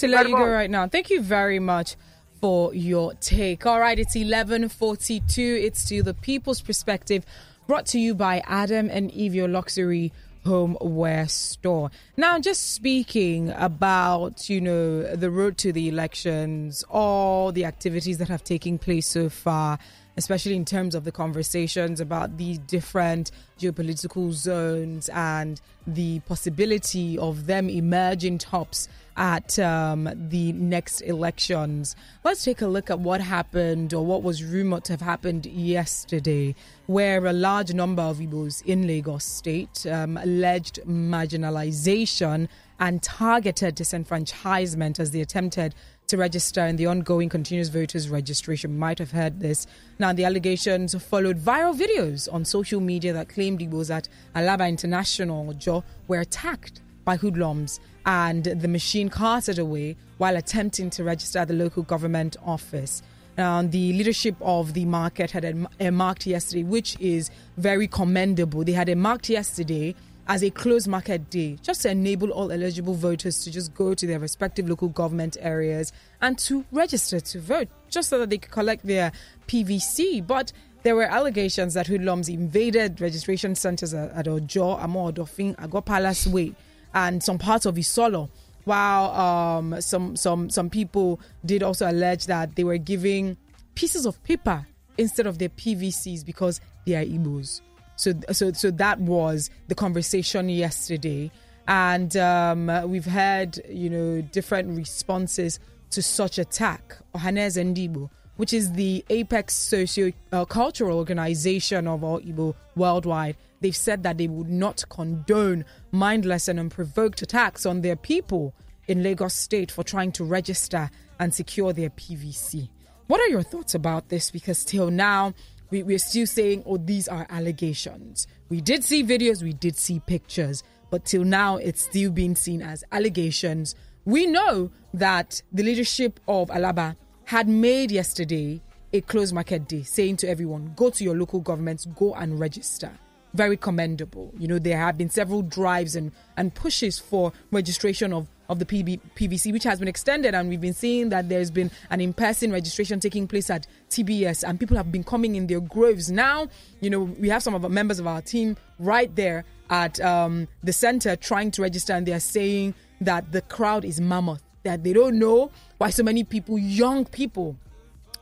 To 0.00 0.08
let 0.08 0.28
you 0.28 0.36
go 0.36 0.48
right 0.48 0.70
now. 0.70 0.88
Thank 0.88 1.10
you 1.10 1.20
very 1.20 1.58
much 1.58 1.96
for 2.40 2.74
your 2.74 3.14
take. 3.14 3.66
All 3.66 3.80
right, 3.80 3.98
it's 3.98 4.16
11:42. 4.16 5.62
It's 5.62 5.84
to 5.88 6.02
the 6.02 6.14
People's 6.14 6.60
Perspective, 6.62 7.24
brought 7.66 7.86
to 7.86 7.98
you 7.98 8.14
by 8.14 8.42
Adam 8.46 8.88
and 8.90 9.10
Eve, 9.12 9.34
your 9.34 9.48
luxury 9.48 10.12
homeware 10.46 11.28
store. 11.28 11.90
Now, 12.16 12.38
just 12.38 12.72
speaking 12.72 13.50
about 13.50 14.48
you 14.48 14.60
know 14.60 15.14
the 15.14 15.30
road 15.30 15.58
to 15.58 15.72
the 15.72 15.88
elections, 15.88 16.82
all 16.88 17.52
the 17.52 17.66
activities 17.66 18.18
that 18.18 18.28
have 18.28 18.42
taken 18.42 18.78
place 18.78 19.06
so 19.06 19.28
far. 19.28 19.78
Especially 20.16 20.56
in 20.56 20.64
terms 20.66 20.94
of 20.94 21.04
the 21.04 21.12
conversations 21.12 21.98
about 21.98 22.36
the 22.36 22.58
different 22.66 23.30
geopolitical 23.58 24.32
zones 24.32 25.08
and 25.10 25.60
the 25.86 26.18
possibility 26.20 27.16
of 27.16 27.46
them 27.46 27.70
emerging 27.70 28.36
tops 28.36 28.88
at 29.16 29.58
um, 29.58 30.08
the 30.14 30.52
next 30.52 31.00
elections. 31.02 31.96
Let's 32.24 32.44
take 32.44 32.62
a 32.62 32.66
look 32.66 32.90
at 32.90 33.00
what 33.00 33.20
happened 33.20 33.92
or 33.94 34.04
what 34.04 34.22
was 34.22 34.42
rumored 34.42 34.84
to 34.84 34.92
have 34.94 35.00
happened 35.00 35.46
yesterday, 35.46 36.54
where 36.86 37.24
a 37.26 37.32
large 37.32 37.72
number 37.72 38.02
of 38.02 38.18
Igbos 38.18 38.64
in 38.64 38.86
Lagos 38.86 39.24
State 39.24 39.86
um, 39.86 40.16
alleged 40.16 40.80
marginalization 40.86 42.48
and 42.78 43.02
targeted 43.02 43.76
disenfranchisement 43.76 44.98
as 44.98 45.10
they 45.10 45.20
attempted 45.20 45.74
to 46.10 46.16
register 46.16 46.66
in 46.66 46.74
the 46.74 46.86
ongoing 46.86 47.28
continuous 47.28 47.68
voters 47.68 48.08
registration. 48.08 48.76
Might 48.78 48.98
have 48.98 49.12
heard 49.12 49.38
this. 49.38 49.66
Now, 49.98 50.12
the 50.12 50.24
allegations 50.24 51.00
followed 51.04 51.38
viral 51.38 51.78
videos 51.78 52.32
on 52.32 52.44
social 52.44 52.80
media 52.80 53.12
that 53.12 53.28
claimed 53.28 53.60
Igbos 53.60 53.94
at 53.94 54.08
Alaba 54.34 54.68
International 54.68 55.48
Ojo 55.48 55.84
were 56.08 56.20
attacked 56.20 56.80
by 57.04 57.16
hoodlums 57.16 57.78
and 58.06 58.44
the 58.44 58.68
machine 58.68 59.08
carted 59.08 59.58
away 59.58 59.96
while 60.18 60.36
attempting 60.36 60.90
to 60.90 61.04
register 61.04 61.38
at 61.40 61.48
the 61.48 61.54
local 61.54 61.82
government 61.82 62.36
office. 62.44 63.02
Now, 63.38 63.62
the 63.62 63.92
leadership 63.92 64.36
of 64.40 64.74
the 64.74 64.84
market 64.84 65.30
had 65.30 65.66
earmarked 65.78 66.26
yesterday, 66.26 66.62
which 66.62 66.98
is 67.00 67.30
very 67.56 67.88
commendable. 67.88 68.64
They 68.64 68.72
had 68.72 68.88
earmarked 68.88 69.28
yesterday 69.30 69.94
as 70.28 70.42
a 70.44 70.50
closed 70.50 70.86
market 70.86 71.30
day, 71.30 71.56
just 71.62 71.82
to 71.82 71.90
enable 71.90 72.30
all 72.30 72.52
eligible 72.52 72.94
voters 72.94 73.42
to 73.42 73.50
just 73.50 73.74
go 73.74 73.94
to 73.94 74.06
their 74.06 74.18
respective 74.18 74.68
local 74.68 74.88
government 74.88 75.36
areas 75.40 75.92
and 76.20 76.38
to 76.38 76.64
register 76.70 77.18
to 77.18 77.40
vote, 77.40 77.68
just 77.88 78.08
so 78.08 78.18
that 78.18 78.30
they 78.30 78.38
could 78.38 78.52
collect 78.52 78.86
their 78.86 79.10
PVC. 79.48 80.24
But 80.24 80.52
there 80.82 80.94
were 80.94 81.04
allegations 81.04 81.74
that 81.74 81.86
hoodlums 81.88 82.28
invaded 82.28 83.00
registration 83.00 83.54
centers 83.54 83.92
at, 83.92 84.28
Ojo, 84.28 84.76
Amuwo 84.76 85.12
Odofin, 85.12 85.62
Ago 85.62 85.80
Palace 85.80 86.26
Way, 86.26 86.54
and 86.94 87.22
some 87.22 87.38
parts 87.38 87.66
of 87.66 87.74
Isolo. 87.76 88.28
While 88.64 89.10
um, 89.12 89.80
some 89.80 90.16
some 90.16 90.50
some 90.50 90.68
people 90.70 91.18
did 91.44 91.62
also 91.62 91.90
allege 91.90 92.26
that 92.26 92.56
they 92.56 92.64
were 92.64 92.76
giving 92.76 93.36
pieces 93.74 94.04
of 94.04 94.22
paper 94.22 94.66
instead 94.98 95.26
of 95.26 95.38
their 95.38 95.48
PVCs 95.48 96.24
because 96.24 96.60
they 96.84 96.94
are 96.94 97.04
Igbos. 97.04 97.62
So, 97.96 98.12
so, 98.32 98.52
so 98.52 98.70
that 98.72 98.98
was 99.00 99.50
the 99.68 99.74
conversation 99.74 100.48
yesterday, 100.48 101.30
and 101.68 102.16
um, 102.16 102.70
we've 102.90 103.04
had 103.04 103.60
you 103.68 103.90
know 103.90 104.22
different 104.22 104.76
responses 104.76 105.58
to 105.90 106.02
such 106.02 106.38
attack. 106.38 106.96
Ohanaeze 107.14 107.62
Ndigbo, 107.62 108.08
which 108.36 108.54
is 108.54 108.72
the 108.72 109.04
apex 109.10 109.54
socio-cultural 109.54 110.96
organization 110.96 111.86
of 111.86 112.02
all 112.02 112.20
Igbo 112.20 112.54
worldwide, 112.74 113.36
they've 113.60 113.76
said 113.76 114.02
that 114.02 114.18
they 114.18 114.28
would 114.28 114.48
not 114.48 114.84
condone 114.88 115.64
mindless 115.92 116.48
and 116.48 116.58
unprovoked 116.58 117.22
attacks 117.22 117.66
on 117.66 117.80
their 117.80 117.96
people 117.96 118.54
in 118.86 119.02
Lagos 119.02 119.34
State 119.34 119.70
for 119.70 119.84
trying 119.84 120.12
to 120.12 120.24
register 120.24 120.90
and 121.18 121.34
secure 121.34 121.72
their 121.72 121.90
PVC. 121.90 122.68
What 123.06 123.20
are 123.20 123.28
your 123.28 123.42
thoughts 123.42 123.74
about 123.74 124.08
this? 124.08 124.30
Because 124.30 124.64
till 124.64 124.90
now, 124.90 125.34
we, 125.70 125.82
we're 125.82 125.98
still 125.98 126.26
saying, 126.26 126.64
oh, 126.66 126.76
these 126.76 127.08
are 127.08 127.26
allegations. 127.30 128.26
We 128.48 128.60
did 128.60 128.84
see 128.84 129.04
videos, 129.04 129.42
we 129.42 129.52
did 129.52 129.76
see 129.76 130.00
pictures, 130.00 130.62
but 130.90 131.04
till 131.04 131.24
now, 131.24 131.56
it's 131.56 131.82
still 131.82 132.10
being 132.10 132.34
seen 132.34 132.62
as 132.62 132.82
allegations. 132.90 133.74
We 134.04 134.26
know 134.26 134.70
that 134.94 135.42
the 135.52 135.62
leadership 135.62 136.18
of 136.26 136.48
Alaba 136.48 136.96
had 137.24 137.48
made 137.48 137.92
yesterday 137.92 138.60
a 138.92 139.00
closed 139.02 139.32
market 139.32 139.68
day, 139.68 139.82
saying 139.82 140.16
to 140.16 140.28
everyone, 140.28 140.72
go 140.74 140.90
to 140.90 141.04
your 141.04 141.16
local 141.16 141.40
governments, 141.40 141.86
go 141.94 142.14
and 142.14 142.40
register. 142.40 142.90
Very 143.34 143.56
commendable. 143.56 144.32
You 144.38 144.48
know, 144.48 144.58
there 144.58 144.76
have 144.76 144.98
been 144.98 145.10
several 145.10 145.42
drives 145.42 145.94
and, 145.94 146.10
and 146.36 146.54
pushes 146.54 146.98
for 146.98 147.32
registration 147.52 148.12
of, 148.12 148.26
of 148.48 148.58
the 148.58 148.64
PB, 148.64 149.00
PVC, 149.14 149.52
which 149.52 149.62
has 149.64 149.78
been 149.78 149.88
extended. 149.88 150.34
And 150.34 150.48
we've 150.48 150.60
been 150.60 150.74
seeing 150.74 151.10
that 151.10 151.28
there's 151.28 151.50
been 151.50 151.70
an 151.90 152.00
in 152.00 152.12
person 152.12 152.50
registration 152.50 152.98
taking 152.98 153.28
place 153.28 153.48
at 153.48 153.66
TBS, 153.88 154.42
and 154.46 154.58
people 154.58 154.76
have 154.76 154.90
been 154.90 155.04
coming 155.04 155.36
in 155.36 155.46
their 155.46 155.60
groves. 155.60 156.10
Now, 156.10 156.48
you 156.80 156.90
know, 156.90 157.02
we 157.02 157.28
have 157.28 157.42
some 157.42 157.54
of 157.54 157.64
our 157.64 157.70
members 157.70 158.00
of 158.00 158.06
our 158.06 158.20
team 158.20 158.56
right 158.78 159.14
there 159.14 159.44
at 159.70 160.00
um, 160.00 160.48
the 160.64 160.72
center 160.72 161.14
trying 161.14 161.52
to 161.52 161.62
register, 161.62 161.92
and 161.92 162.06
they're 162.06 162.18
saying 162.18 162.74
that 163.00 163.30
the 163.30 163.42
crowd 163.42 163.84
is 163.84 164.00
mammoth, 164.00 164.42
that 164.64 164.82
they 164.82 164.92
don't 164.92 165.18
know 165.18 165.52
why 165.78 165.90
so 165.90 166.02
many 166.02 166.24
people, 166.24 166.58
young 166.58 167.04
people, 167.04 167.56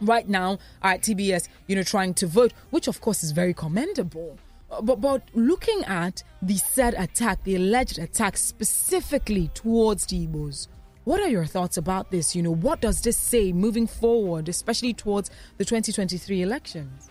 right 0.01 0.29
now 0.29 0.59
are 0.83 0.93
at 0.93 1.03
TBS, 1.03 1.49
you 1.67 1.77
know, 1.77 1.83
trying 1.83 2.15
to 2.15 2.27
vote, 2.27 2.53
which 2.71 2.89
of 2.89 3.01
course 3.01 3.23
is 3.23 3.33
very 3.33 3.55
commendable. 3.55 4.39
But 4.83 5.01
but 5.01 5.23
looking 5.35 5.83
at 5.85 6.23
the 6.43 6.57
said 6.57 6.95
attack, 6.95 7.43
the 7.45 7.57
alleged 7.57 7.99
attack 7.99 8.37
specifically 8.37 9.51
towards 9.55 10.07
the 10.07 10.27
Igbos, 10.27 10.69
what 11.05 11.21
are 11.21 11.29
your 11.29 11.47
thoughts 11.47 11.79
about 11.79 12.11
this? 12.11 12.37
You 12.37 12.43
know, 12.43 12.55
what 12.55 12.83
does 12.83 13.01
this 13.01 13.17
say 13.17 13.51
moving 13.53 13.87
forward, 13.87 14.49
especially 14.49 14.93
towards 14.93 15.31
the 15.57 15.65
2023 15.65 16.43
elections? 16.43 17.09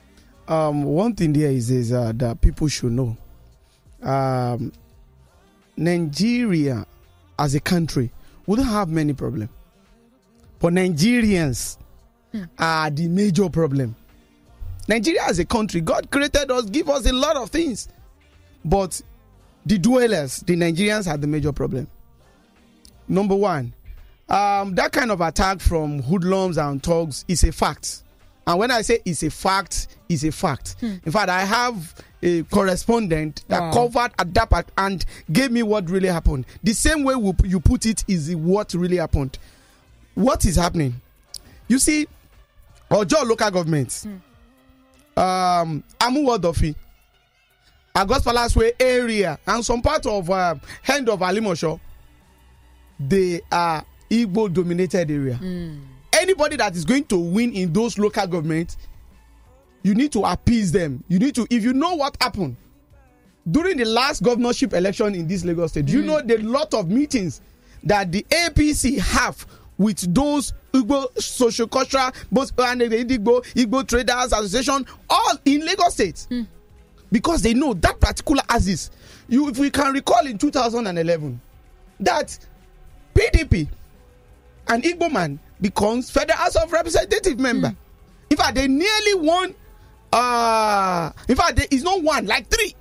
Um, 0.48 0.84
one 0.84 1.15
thing 1.15 1.34
there 1.34 1.50
is 1.50 1.72
is 1.72 1.91
uh, 1.91 2.13
that 2.15 2.39
people 2.41 2.67
should 2.67 2.91
know. 2.91 3.17
Um, 4.04 4.72
Nigeria, 5.76 6.86
as 7.39 7.56
a 7.56 7.60
country, 7.60 8.12
wouldn't 8.46 8.67
have 8.67 8.89
many 8.89 9.13
problems, 9.13 9.50
but 10.60 10.74
Nigerians 10.74 11.78
are 12.60 12.89
the 12.91 13.08
major 13.08 13.50
problem. 13.50 13.96
Nigeria 14.88 15.23
as 15.28 15.39
a 15.39 15.45
country, 15.45 15.82
God 15.82 16.10
created 16.10 16.50
us, 16.52 16.65
give 16.65 16.89
us 16.89 17.06
a 17.06 17.13
lot 17.13 17.36
of 17.36 17.50
things, 17.50 17.88
but 18.63 19.02
the 19.65 19.78
dwellers, 19.78 20.38
the 20.38 20.56
Nigerians, 20.56 21.08
are 21.12 21.17
the 21.17 21.28
major 21.28 21.52
problem. 21.52 21.88
Number 23.08 23.36
one, 23.36 23.73
um, 24.30 24.76
that 24.76 24.91
kind 24.91 25.12
of 25.12 25.21
attack 25.21 25.60
from 25.60 26.02
hoodlums 26.02 26.58
and 26.58 26.82
thugs 26.82 27.26
is 27.28 27.43
a 27.43 27.52
fact. 27.52 28.04
And 28.45 28.60
when 28.60 28.71
I 28.71 28.82
say 28.82 29.00
it's 29.04 29.23
a 29.23 29.30
fact, 29.30 29.88
it's 30.08 30.23
a 30.23 30.32
fact. 30.32 30.76
In 30.82 31.12
fact, 31.12 31.30
I 31.30 31.43
have 31.43 31.93
a 32.23 32.43
correspondent 32.43 33.43
that 33.50 33.62
Wow. 33.62 33.71
covered 33.73 34.15
Adapat 34.17 34.67
and 34.78 35.04
gave 35.32 35.52
me 35.52 35.63
what 35.63 35.89
really 35.89 36.08
happened. 36.08 36.45
The 36.63 36.73
same 36.73 37.04
way 37.04 37.13
you 37.43 37.60
put 37.60 37.86
it 37.86 38.06
is 38.08 38.34
what 38.36 38.73
really 38.73 38.97
happened. 38.97 39.38
What 40.15 40.45
is 40.45 40.56
happening? 40.56 41.02
You 41.67 41.78
see, 41.80 42.08
Ojo 42.89 43.23
local 43.26 43.52
government, 43.52 44.06
um, 45.17 45.84
Amuwo 45.99 46.38
Odofin, 46.38 46.75
Agos 47.95 48.23
Palace 48.23 48.56
Way 48.56 48.73
area, 48.80 49.39
and 49.47 49.65
some 49.65 49.82
part 49.82 50.06
of 50.06 50.30
uh, 50.30 50.56
end 50.88 51.10
of 51.10 51.19
Alimosho, 51.19 51.80
they 52.99 53.41
are 53.51 53.84
Igbo 54.10 54.53
dominated 54.53 55.10
area. 55.10 55.39
Anybody 56.13 56.56
that 56.58 56.75
is 56.75 56.86
going 56.86 57.06
to 57.06 57.17
win 57.17 57.53
in 57.53 57.73
those 57.73 57.97
local 57.97 58.25
governments, 58.27 58.77
you 59.84 59.93
need 59.95 60.12
to 60.13 60.21
appease 60.23 60.71
them. 60.71 61.03
You 61.08 61.19
need 61.19 61.36
to, 61.36 61.47
if 61.49 61.63
you 61.63 61.73
know 61.73 61.95
what 61.95 62.15
happened 62.21 62.56
during 63.49 63.77
the 63.77 63.86
last 63.86 64.21
governorship 64.23 64.73
election 64.73 65.15
in 65.15 65.27
this 65.27 65.43
Lagos 65.45 65.71
state, 65.71 65.88
you 65.89 66.01
know 66.01 66.21
the 66.21 66.38
lot 66.39 66.73
of 66.73 66.89
meetings 66.89 67.41
that 67.84 68.12
the 68.12 68.23
APC 68.30 68.99
have 68.99 69.45
with 69.77 70.13
those 70.13 70.53
Igbo 70.84 71.18
social 71.22 71.68
cultural, 71.68 72.12
both 72.32 72.58
and 72.60 72.82
the 72.82 72.88
Igbo, 72.90 73.44
Igbo 73.54 73.88
Traders 73.88 74.34
Association, 74.34 74.86
all 75.10 75.34
in 75.46 75.66
Lagos 75.66 75.94
State. 75.94 76.28
Because 77.12 77.42
they 77.42 77.54
know 77.54 77.74
that 77.76 78.00
particular 78.00 78.44
axis. 78.50 78.92
You, 79.30 79.50
if 79.50 79.58
we 79.58 79.70
can 79.70 79.94
recall 79.94 80.26
in 80.26 80.38
2011, 80.38 81.40
that 82.02 82.38
PDP, 83.16 83.68
an 84.68 84.82
Igbo 84.82 85.12
man, 85.12 85.39
becomes 85.62 86.10
Federal 86.12 86.38
House 86.38 86.56
of 86.56 86.72
Representative 86.72 87.39
member. 87.39 87.76
In 88.30 88.38
fact, 88.38 88.56
they 88.56 88.68
nearly 88.68 89.16
won. 89.16 89.56
Uh, 90.12 91.12
in 91.28 91.36
fact, 91.36 91.56
there 91.58 91.66
is 91.72 91.84
not 91.84 92.01
one, 92.04 92.26
like 92.26 92.47
three 92.49 92.76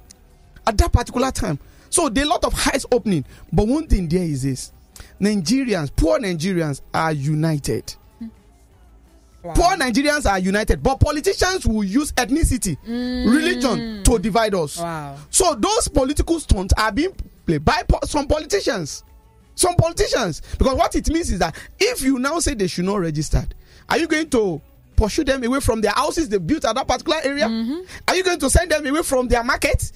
at 0.66 0.76
that 0.78 0.92
particular 0.92 1.30
time. 1.30 1.58
So 1.90 2.08
there 2.08 2.24
are 2.24 2.26
a 2.26 2.30
lot 2.30 2.44
of 2.44 2.54
eyes 2.72 2.84
opening. 2.92 3.24
But 3.52 3.66
one 3.68 3.86
thing 3.86 4.08
there 4.08 4.22
is 4.22 4.42
this 4.42 4.72
Nigerians, 5.20 5.90
poor 5.94 6.18
Nigerians, 6.18 6.80
are 6.92 7.12
united. 7.12 7.94
Hmm. 8.18 8.26
Wow. 9.42 9.54
Poor 9.54 9.76
Nigerians 9.76 10.30
are 10.30 10.38
united, 10.38 10.82
but 10.82 11.00
politicians 11.00 11.66
will 11.66 11.84
use 11.84 12.12
ethnicity, 12.12 12.76
hmm. 12.78 13.28
religion 13.30 14.02
to 14.04 14.18
divide 14.18 14.54
us. 14.54 14.78
Wow. 14.78 15.16
So 15.30 15.54
those 15.54 15.88
political 15.88 16.38
stunts 16.40 16.74
are 16.76 16.92
being 16.92 17.14
played 17.46 17.64
by 17.64 17.82
po- 17.88 18.00
some 18.04 18.26
politicians. 18.26 19.04
Some 19.54 19.74
politicians. 19.76 20.42
Because 20.58 20.74
what 20.76 20.94
it 20.94 21.08
means 21.08 21.30
is 21.32 21.38
that 21.38 21.56
if 21.78 22.02
you 22.02 22.18
now 22.18 22.38
say 22.40 22.54
they 22.54 22.66
should 22.66 22.84
not 22.84 22.96
register, 23.00 23.44
are 23.88 23.98
you 23.98 24.06
going 24.06 24.28
to 24.30 24.60
pursue 24.96 25.24
them 25.24 25.42
away 25.44 25.60
from 25.60 25.80
their 25.80 25.92
houses 25.92 26.28
they 26.28 26.38
built 26.38 26.64
at 26.64 26.74
that 26.74 26.86
particular 26.86 27.18
area? 27.24 27.46
Mm-hmm. 27.46 27.80
Are 28.08 28.14
you 28.16 28.22
going 28.22 28.38
to 28.40 28.50
send 28.50 28.70
them 28.70 28.86
away 28.86 29.02
from 29.02 29.28
their 29.28 29.42
markets? 29.44 29.92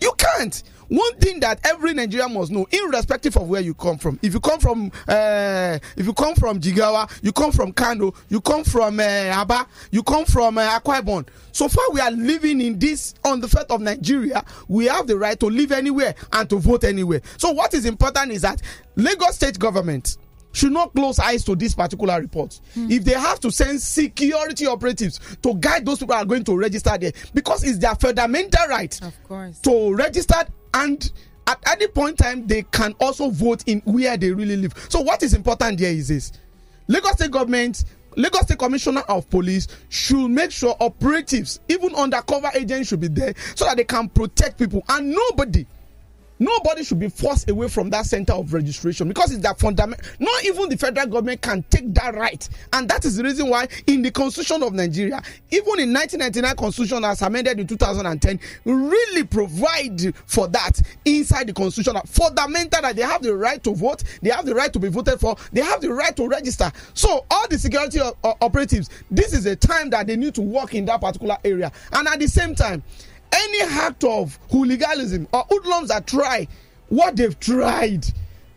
You 0.00 0.12
can't. 0.16 0.62
One 0.90 1.16
thing 1.18 1.38
that 1.40 1.60
every 1.64 1.94
Nigerian 1.94 2.34
must 2.34 2.50
know, 2.50 2.66
irrespective 2.72 3.36
of 3.36 3.48
where 3.48 3.60
you 3.60 3.74
come 3.74 3.96
from, 3.96 4.18
if 4.22 4.34
you 4.34 4.40
come 4.40 4.58
from, 4.58 4.90
uh, 5.06 5.78
if 5.96 6.04
you 6.04 6.12
come 6.12 6.34
from 6.34 6.58
Jigawa, 6.60 7.08
you 7.22 7.30
come 7.32 7.52
from 7.52 7.72
Kano, 7.72 8.12
you 8.28 8.40
come 8.40 8.64
from 8.64 8.98
uh, 8.98 9.02
Aba, 9.32 9.68
you 9.92 10.02
come 10.02 10.24
from 10.24 10.58
uh, 10.58 10.80
Akwa 10.80 11.00
Ibom. 11.00 11.28
So 11.52 11.68
far, 11.68 11.84
we 11.92 12.00
are 12.00 12.10
living 12.10 12.60
in 12.60 12.76
this 12.76 13.14
on 13.24 13.40
the 13.40 13.46
faith 13.46 13.70
of 13.70 13.80
Nigeria. 13.80 14.44
We 14.66 14.86
have 14.86 15.06
the 15.06 15.16
right 15.16 15.38
to 15.38 15.46
live 15.46 15.70
anywhere 15.70 16.16
and 16.32 16.50
to 16.50 16.58
vote 16.58 16.82
anywhere. 16.82 17.20
So 17.36 17.52
what 17.52 17.72
is 17.72 17.84
important 17.84 18.32
is 18.32 18.42
that 18.42 18.60
Lagos 18.96 19.36
State 19.36 19.60
government 19.60 20.16
should 20.52 20.72
not 20.72 20.92
close 20.92 21.20
eyes 21.20 21.44
to 21.44 21.54
this 21.54 21.72
particular 21.76 22.20
report. 22.20 22.58
If 22.74 23.04
they 23.04 23.12
have 23.12 23.38
to 23.40 23.52
send 23.52 23.80
security 23.80 24.66
operatives 24.66 25.20
to 25.42 25.54
guide 25.54 25.86
those 25.86 26.00
people 26.00 26.16
who 26.16 26.20
are 26.22 26.24
going 26.26 26.42
to 26.42 26.56
register 26.58 26.98
there, 26.98 27.12
because 27.32 27.62
it's 27.62 27.78
their 27.78 27.94
fundamental 27.94 28.66
right 28.68 29.00
Of 29.02 29.14
course. 29.22 29.60
to 29.60 29.94
register 29.94 30.34
and 30.74 31.10
at 31.46 31.58
any 31.70 31.86
point 31.88 32.20
in 32.20 32.24
time 32.24 32.46
they 32.46 32.62
can 32.62 32.94
also 33.00 33.30
vote 33.30 33.64
in 33.66 33.80
where 33.84 34.16
they 34.16 34.30
really 34.30 34.56
live. 34.56 34.74
So 34.88 35.00
what 35.00 35.22
is 35.22 35.34
important 35.34 35.80
here 35.80 35.90
is 35.90 36.08
this: 36.08 36.32
Lagos 36.88 37.12
State 37.12 37.30
government. 37.30 37.84
Lagos 38.16 38.40
State 38.40 38.58
Commissioner 38.58 39.02
of 39.02 39.30
Police 39.30 39.68
should 39.88 40.28
make 40.30 40.50
sure 40.50 40.76
operatives, 40.80 41.60
even 41.68 41.94
undercover 41.94 42.50
agents, 42.54 42.88
should 42.88 42.98
be 42.98 43.06
there 43.06 43.32
so 43.54 43.64
that 43.66 43.76
they 43.76 43.84
can 43.84 44.08
protect 44.08 44.58
people 44.58 44.82
and 44.88 45.10
nobody 45.10 45.64
nobody 46.40 46.82
should 46.82 46.98
be 46.98 47.08
forced 47.08 47.48
away 47.48 47.68
from 47.68 47.90
that 47.90 48.06
center 48.06 48.32
of 48.32 48.52
registration 48.52 49.06
because 49.06 49.30
it's 49.30 49.42
that 49.42 49.60
fundamental 49.60 50.04
not 50.18 50.44
even 50.44 50.68
the 50.68 50.76
federal 50.76 51.06
government 51.06 51.40
can 51.40 51.62
take 51.70 51.94
that 51.94 52.14
right. 52.14 52.48
And 52.72 52.88
that 52.88 53.04
is 53.04 53.16
the 53.16 53.22
reason 53.22 53.48
why 53.48 53.68
in 53.86 54.02
the 54.02 54.10
constitution 54.10 54.62
of 54.62 54.72
nigeria 54.72 55.22
even 55.50 55.78
in 55.78 55.92
1999 55.92 56.56
constitution 56.56 57.04
as 57.04 57.22
amended 57.22 57.60
in 57.60 57.66
2010 57.66 58.40
really 58.64 59.24
provide 59.24 60.14
for 60.26 60.48
that 60.48 60.80
inside 61.04 61.46
the 61.46 61.52
constitution. 61.52 62.00
Fundamental 62.06 62.82
that 62.82 62.96
they 62.96 63.02
have 63.02 63.22
the 63.22 63.36
right 63.36 63.62
to 63.62 63.74
vote 63.74 64.02
they 64.22 64.30
have 64.30 64.46
the 64.46 64.54
right 64.54 64.72
to 64.72 64.78
be 64.78 64.88
voted 64.88 65.20
for 65.20 65.36
they 65.52 65.60
have 65.60 65.80
the 65.80 65.92
right 65.92 66.16
to 66.16 66.26
register. 66.26 66.72
So 66.94 67.26
all 67.30 67.46
the 67.48 67.58
security 67.58 68.00
operatives 68.24 68.88
this 69.10 69.34
is 69.34 69.46
a 69.46 69.54
time 69.54 69.90
that 69.90 70.06
they 70.06 70.16
need 70.16 70.34
to 70.34 70.42
work 70.42 70.74
in 70.74 70.86
that 70.86 71.00
particular 71.00 71.36
area. 71.44 71.70
And 71.92 72.08
at 72.08 72.18
the 72.18 72.26
same 72.26 72.54
time 72.54 72.82
any 73.32 73.62
act 73.62 74.04
of 74.04 74.38
hooliganism 74.50 75.28
or 75.32 75.44
hoodlums 75.48 75.88
that 75.88 76.06
try 76.06 76.46
what 76.88 77.16
they've 77.16 77.38
tried 77.40 78.04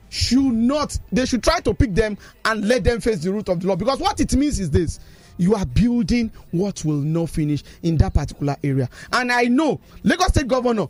should 0.10 0.54
not 0.54 0.98
they 1.12 1.26
should 1.26 1.44
try 1.44 1.60
to 1.60 1.74
pick 1.74 1.94
them 1.96 2.18
and 2.46 2.68
let 2.68 2.84
them 2.84 3.02
face 3.02 3.24
the 3.24 3.32
root 3.32 3.50
of 3.50 3.60
the 3.60 3.68
law. 3.68 3.76
Because 3.76 4.00
what 4.00 4.20
it 4.20 4.34
means 4.36 4.60
is 4.60 4.70
this 4.70 5.00
you 5.38 5.56
are 5.56 5.66
building 5.66 6.32
what 6.52 6.86
will 6.86 6.98
not 7.02 7.30
finish 7.30 7.64
in 7.82 7.98
that 7.98 8.14
particular 8.14 8.56
area. 8.64 8.88
And 9.12 9.32
i 9.32 9.44
know 9.44 9.80
lagos 10.04 10.28
state 10.28 10.48
governor 10.48 10.88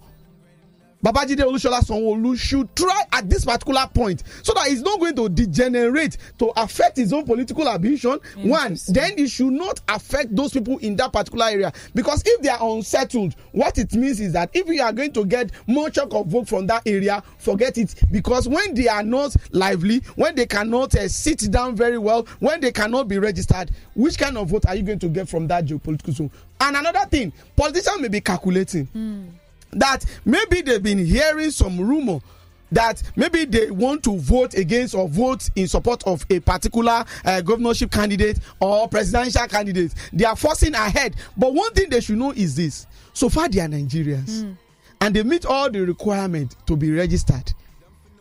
Babajide 1.03 1.43
Olusola 1.43 1.81
Sanwo-Olu 1.81 2.37
should 2.37 2.73
try 2.77 3.01
at 3.11 3.29
this 3.29 3.43
particular 3.43 3.85
point 3.93 4.23
so 4.41 4.53
that 4.53 4.67
he's 4.67 4.81
not 4.81 4.99
going 5.01 5.15
to 5.17 5.27
degenerate 5.27 6.17
to 6.39 6.51
affect 6.55 6.95
his 6.95 7.11
own 7.11 7.25
political 7.25 7.67
ambition. 7.67 8.19
One, 8.37 8.77
then 8.87 9.13
it 9.17 9.29
should 9.29 9.51
not 9.51 9.81
affect 9.89 10.33
those 10.33 10.53
people 10.53 10.77
in 10.77 10.95
that 10.95 11.11
particular 11.11 11.47
area. 11.47 11.73
Because 11.93 12.23
if 12.25 12.41
they 12.41 12.47
are 12.49 12.59
unsettled, 12.61 13.35
what 13.51 13.77
it 13.77 13.91
means 13.93 14.21
is 14.21 14.31
that 14.33 14.49
if 14.53 14.65
you 14.67 14.81
are 14.81 14.93
going 14.93 15.11
to 15.13 15.25
get 15.25 15.51
more 15.67 15.89
chunk 15.89 16.13
of 16.13 16.27
vote 16.27 16.47
from 16.47 16.67
that 16.67 16.83
area, 16.85 17.21
forget 17.37 17.77
it. 17.77 17.95
Because 18.09 18.47
when 18.47 18.73
they 18.73 18.87
are 18.87 19.03
not 19.03 19.35
lively, 19.51 19.99
when 20.15 20.35
they 20.35 20.45
cannot 20.45 20.95
uh, 20.95 21.09
sit 21.09 21.51
down 21.51 21.75
very 21.75 21.97
well, 21.97 22.25
when 22.39 22.61
they 22.61 22.71
cannot 22.71 23.09
be 23.09 23.19
registered, 23.19 23.71
which 23.93 24.17
kind 24.17 24.37
of 24.37 24.47
vote 24.47 24.65
are 24.67 24.75
you 24.75 24.83
going 24.83 24.99
to 24.99 25.09
get 25.09 25.27
from 25.27 25.47
that 25.47 25.65
geopolitical 25.65 26.13
zone? 26.13 26.31
And 26.61 26.77
another 26.77 27.05
thing, 27.09 27.33
politicians 27.57 27.99
may 27.99 28.07
be 28.07 28.21
calculating 28.21 28.87
that 29.79 30.05
maybe 30.25 30.61
they've 30.61 30.81
been 30.83 31.03
hearing 31.05 31.51
some 31.51 31.79
rumor 31.79 32.19
that 32.71 33.03
maybe 33.15 33.45
they 33.45 33.69
want 33.69 34.03
to 34.03 34.17
vote 34.17 34.55
against 34.55 34.95
or 34.95 35.07
vote 35.07 35.47
in 35.55 35.67
support 35.67 36.03
of 36.07 36.25
a 36.31 36.39
particular 36.39 37.05
uh, 37.23 37.41
governorship 37.41 37.91
candidate 37.91 38.39
or 38.59 38.87
presidential 38.87 39.45
candidate. 39.47 39.93
They 40.11 40.25
are 40.25 40.35
forcing 40.35 40.73
ahead. 40.73 41.15
But 41.37 41.53
one 41.53 41.71
thing 41.73 41.89
they 41.89 42.01
should 42.01 42.17
know 42.17 42.31
is 42.31 42.55
this. 42.55 42.87
So 43.13 43.29
far 43.29 43.47
they 43.47 43.59
are 43.59 43.67
nigerians. 43.67 44.55
And 45.01 45.15
they 45.15 45.21
meet 45.23 45.45
all 45.45 45.69
the 45.69 45.81
requirements 45.85 46.55
to 46.65 46.75
be 46.75 46.91
registered 46.91 47.53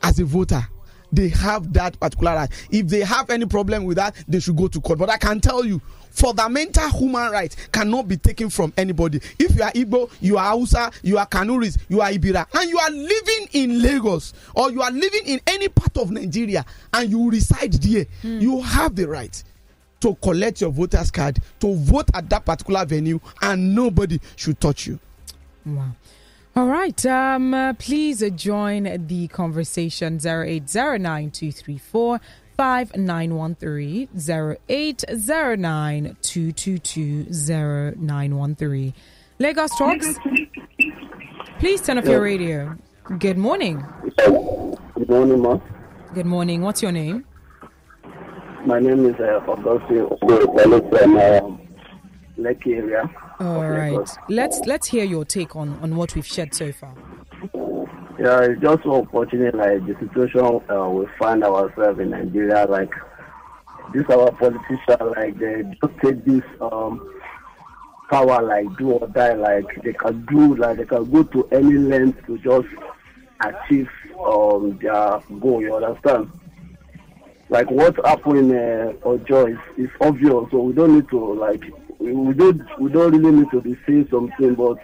as 0.03 0.19
a 0.19 0.25
voter. 0.25 0.67
They 1.11 1.29
have 1.29 1.73
that 1.75 1.99
particular 2.01 2.35
right. 2.35 2.51
If 2.71 2.89
they 2.89 3.01
have 3.01 3.31
any 3.31 3.47
problem 3.47 3.85
with 3.85 3.97
that 3.99 4.15
they 4.29 4.41
should 4.41 4.57
go 4.57 4.69
to 4.69 4.81
court. 4.81 4.99
But 4.99 5.11
i 5.11 5.17
can 5.19 5.41
tell 5.41 5.65
you 5.65 5.81
fundamental 6.13 6.89
human 6.91 7.31
rights 7.33 7.57
cannot 7.73 8.07
be 8.07 8.17
taken 8.17 8.51
from 8.51 8.73
anybody 8.77 9.21
if 9.39 9.57
you 9.57 9.63
are 9.63 9.73
igbo 9.73 10.11
you 10.21 10.37
are 10.37 10.51
hausa 10.51 10.91
you 11.03 11.19
are 11.19 11.27
kanuris 11.27 11.79
you 11.89 12.01
are 12.01 12.11
ibira 12.11 12.47
and 12.55 12.71
you 12.71 12.79
are 12.79 12.91
living 12.91 13.49
in 13.53 13.83
lagos 13.83 14.35
or 14.55 14.71
you 14.71 14.83
are 14.83 14.93
living 14.93 15.23
in 15.27 15.41
any 15.47 15.69
part 15.69 15.97
of 15.97 16.11
nigeria 16.11 16.65
and 16.93 17.11
you 17.11 17.31
reside 17.31 17.73
there 17.73 18.07
you 18.23 18.61
have 18.61 18.95
the 18.95 19.07
right 19.09 19.43
to 20.01 20.15
collect 20.17 20.61
your 20.61 20.71
voters 20.71 21.11
card 21.11 21.39
to 21.59 21.75
vote 21.77 22.09
at 22.15 22.29
that 22.29 22.45
particular 22.45 22.85
venue 22.85 23.19
and 23.41 23.75
nobody 23.75 24.21
should 24.37 24.61
touch 24.61 24.87
you 24.87 24.99
Wow. 25.65 25.93
All 26.55 26.67
right. 26.67 27.07
Um, 27.07 27.55
uh, 27.55 27.73
please 27.75 28.23
join 28.37 29.07
the 29.07 29.29
conversation 29.29 30.19
0809234 30.19 32.21
5913 32.57 34.09
0809 34.69 36.17
222 36.23 38.93
Lagos 39.39 39.71
Talks. 39.77 40.15
Please 41.59 41.81
turn 41.81 41.99
off 41.99 42.05
your 42.05 42.23
radio. 42.23 42.77
Good 43.19 43.39
morning. 43.39 43.85
Good 44.17 45.09
morning, 45.09 45.41
ma. 45.41 45.59
Good 46.15 46.27
morning. 46.27 46.63
What's 46.63 46.83
your 46.83 46.93
name? 46.93 47.25
My 48.67 48.79
name 48.79 49.07
is 49.07 49.15
uh, 49.19 49.41
Augustine 49.49 50.07
Okoye 50.07 50.91
from 50.91 51.17
uh, 51.17 51.41
Lekki 52.39 52.77
area. 52.77 53.11
All 53.41 53.63
of 53.63 53.71
right. 53.71 53.93
Lagos. 53.93 54.17
Let's 54.29 54.61
let's 54.67 54.87
hear 54.87 55.03
your 55.05 55.25
take 55.25 55.57
on, 55.57 55.79
on 55.83 55.97
what 55.97 56.15
we've 56.15 56.27
shared 56.27 56.55
so 56.55 56.71
far. 56.71 56.95
Yeah, 58.19 58.43
it's 58.43 58.61
just 58.61 58.83
so 58.83 59.01
unfortunate, 59.01 59.55
like 59.55 59.87
the 59.87 59.97
situation 59.99 60.61
uh, 60.71 60.89
we 60.91 61.07
find 61.19 61.43
ourselves 61.43 61.99
in 61.99 62.11
Nigeria. 62.11 62.67
Like 62.67 62.93
this, 63.95 64.05
our 64.11 64.31
politicians, 64.33 65.17
like 65.17 65.39
they 65.39 65.63
just 65.81 65.99
take 66.03 66.23
this 66.25 66.43
um, 66.61 67.21
power, 68.11 68.43
like 68.43 68.67
do 68.77 68.91
or 68.93 69.09
die. 69.09 69.33
Like 69.33 69.83
they 69.83 69.95
can 69.95 70.27
do, 70.27 70.57
like 70.57 70.77
they 70.77 70.85
can 70.85 71.11
go 71.11 71.23
to 71.23 71.49
any 71.53 71.79
length 71.79 72.25
to 72.27 72.37
just 72.39 72.69
achieve 73.41 73.89
um, 74.21 74.79
their 74.83 75.19
goal. 75.41 75.63
You 75.63 75.77
understand? 75.77 76.31
Like 77.49 77.71
what 77.71 77.97
happened 78.05 78.53
in 78.53 78.57
uh, 78.57 78.93
Ojo 79.05 79.47
is, 79.47 79.59
is 79.79 79.91
obvious, 80.03 80.51
so 80.51 80.61
we 80.61 80.75
don't 80.75 80.95
need 80.97 81.09
to 81.09 81.33
like 81.35 81.65
we 81.99 82.35
don't 82.35 82.63
we 82.79 82.91
don't 82.91 83.13
really 83.17 83.39
need 83.39 83.51
to 83.53 83.61
be 83.63 83.77
saying 83.87 84.09
something, 84.11 84.55
but 84.55 84.79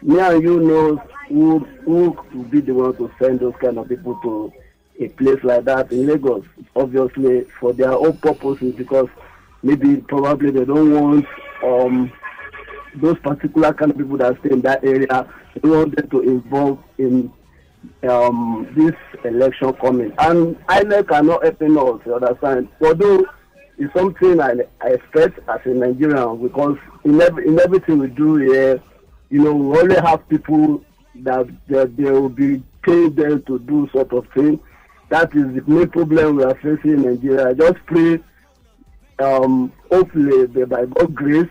me 0.00 0.20
and 0.20 0.42
you 0.42 0.60
know 0.60 1.02
who 1.28 1.58
who 1.84 2.16
will 2.32 2.44
be 2.44 2.60
the 2.60 2.72
one 2.74 2.96
to 2.96 3.10
send 3.20 3.40
those 3.40 3.54
kind 3.60 3.78
of 3.78 3.88
people 3.88 4.18
to 4.22 4.52
a 4.98 5.08
place 5.08 5.42
like 5.42 5.64
that 5.64 5.90
in 5.92 6.06
Lagos. 6.06 6.44
Obviously 6.74 7.46
for 7.60 7.72
their 7.72 7.92
own 7.92 8.16
purposes 8.18 8.74
because 8.74 9.08
maybe 9.62 9.96
probably 9.96 10.50
they 10.50 10.64
don't 10.64 10.92
want 10.92 11.26
um 11.62 12.12
those 12.96 13.18
particular 13.18 13.72
kind 13.74 13.90
of 13.90 13.98
people 13.98 14.16
that 14.16 14.38
stay 14.40 14.50
in 14.50 14.62
that 14.62 14.82
area 14.84 15.28
they 15.62 15.68
want 15.68 15.94
them 15.96 16.08
to 16.08 16.20
involve 16.20 16.78
in 16.98 17.32
um 18.08 18.68
this 18.76 18.94
election 19.24 19.72
coming. 19.74 20.12
And 20.18 20.56
INEC 20.66 21.10
are 21.10 21.22
not 21.22 21.42
helping 21.42 21.76
us, 21.78 22.00
you 22.04 22.14
understand? 22.14 22.68
Although 22.80 23.24
it's 23.78 23.92
something 23.94 24.40
I, 24.40 24.54
I 24.80 24.88
expect 24.88 25.38
as 25.48 25.60
a 25.64 25.68
Nigerian 25.68 26.42
because 26.42 26.78
in 27.04 27.20
every, 27.20 27.46
in 27.46 27.60
everything 27.60 27.98
we 27.98 28.08
do 28.08 28.36
here, 28.36 28.82
you 29.30 29.42
know, 29.42 29.54
we 29.54 29.78
only 29.78 29.96
have 29.96 30.26
people 30.28 30.82
that, 31.24 31.48
that 31.68 31.96
they 31.96 32.10
will 32.10 32.28
be 32.28 32.62
paying 32.82 33.14
them 33.14 33.42
to 33.44 33.58
do 33.60 33.88
sort 33.92 34.12
of 34.12 34.26
thing. 34.34 34.60
That 35.08 35.34
is 35.34 35.54
the 35.54 35.62
main 35.66 35.88
problem 35.88 36.36
we 36.36 36.44
are 36.44 36.54
facing 36.56 36.92
in 36.92 37.02
Nigeria. 37.02 37.48
I 37.48 37.52
just 37.54 37.78
pray, 37.86 38.20
um, 39.18 39.72
hopefully, 39.90 40.46
by 40.46 40.86
God's 40.86 41.14
grace, 41.14 41.50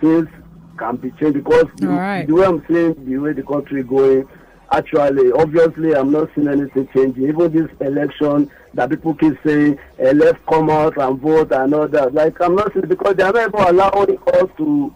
things 0.00 0.28
can 0.76 0.96
be 0.96 1.10
changed 1.12 1.34
because 1.44 1.66
the, 1.76 1.88
right. 1.88 2.26
the 2.26 2.34
way 2.34 2.44
I'm 2.44 2.64
saying, 2.70 3.04
the 3.06 3.18
way 3.18 3.32
the 3.32 3.42
country 3.42 3.80
is 3.80 3.86
going, 3.86 4.28
Actually, 4.72 5.30
obviously, 5.32 5.94
I'm 5.94 6.10
not 6.10 6.30
seeing 6.34 6.48
anything 6.48 6.88
changing. 6.94 7.28
Even 7.28 7.52
this 7.52 7.70
election 7.80 8.50
that 8.72 8.88
people 8.88 9.12
keep 9.14 9.34
saying, 9.44 9.78
uh, 10.02 10.12
let's 10.12 10.38
come 10.48 10.70
out 10.70 10.96
and 10.96 11.20
vote 11.20 11.52
and 11.52 11.74
all 11.74 11.86
that. 11.88 12.14
Like, 12.14 12.40
I'm 12.40 12.54
not 12.56 12.72
seeing 12.72 12.86
because 12.88 13.16
they 13.16 13.22
are 13.22 13.32
not 13.32 13.48
even 13.48 13.60
allowing 13.60 14.18
us 14.32 14.48
to 14.56 14.94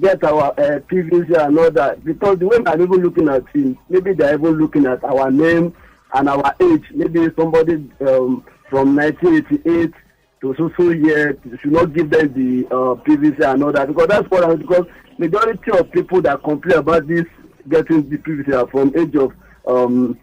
get 0.00 0.22
our 0.24 0.52
uh, 0.52 0.80
PVC 0.80 1.36
and 1.38 1.58
all 1.58 1.70
that. 1.70 2.04
Because 2.04 2.38
the 2.38 2.46
way 2.46 2.58
they're 2.62 2.80
even 2.80 3.02
looking 3.02 3.28
at 3.28 3.48
him, 3.48 3.78
maybe 3.88 4.12
they're 4.12 4.34
even 4.34 4.52
looking 4.52 4.86
at 4.86 5.02
our 5.04 5.30
name 5.30 5.74
and 6.14 6.28
our 6.28 6.54
age. 6.60 6.84
Maybe 6.92 7.28
somebody 7.36 7.74
um, 8.00 8.44
from 8.68 8.96
1988 8.96 9.92
to 10.40 10.54
so 10.56 10.70
so 10.76 10.90
year 10.90 11.36
should 11.60 11.72
not 11.72 11.92
give 11.92 12.10
them 12.10 12.32
the 12.32 12.66
uh, 12.68 12.94
PVC 13.02 13.40
and 13.44 13.64
all 13.64 13.72
that. 13.72 13.88
Because 13.88 14.06
that's 14.06 14.30
what 14.30 14.44
I 14.44 14.54
because 14.54 14.86
majority 15.18 15.70
of 15.72 15.90
people 15.90 16.22
that 16.22 16.42
complain 16.42 16.78
about 16.78 17.06
this 17.06 17.24
getting 17.68 18.08
the 18.08 18.18
PVC 18.18 18.54
are 18.54 18.68
from 18.68 18.92
age 18.96 19.16
of 19.16 19.32
um, 19.66 20.18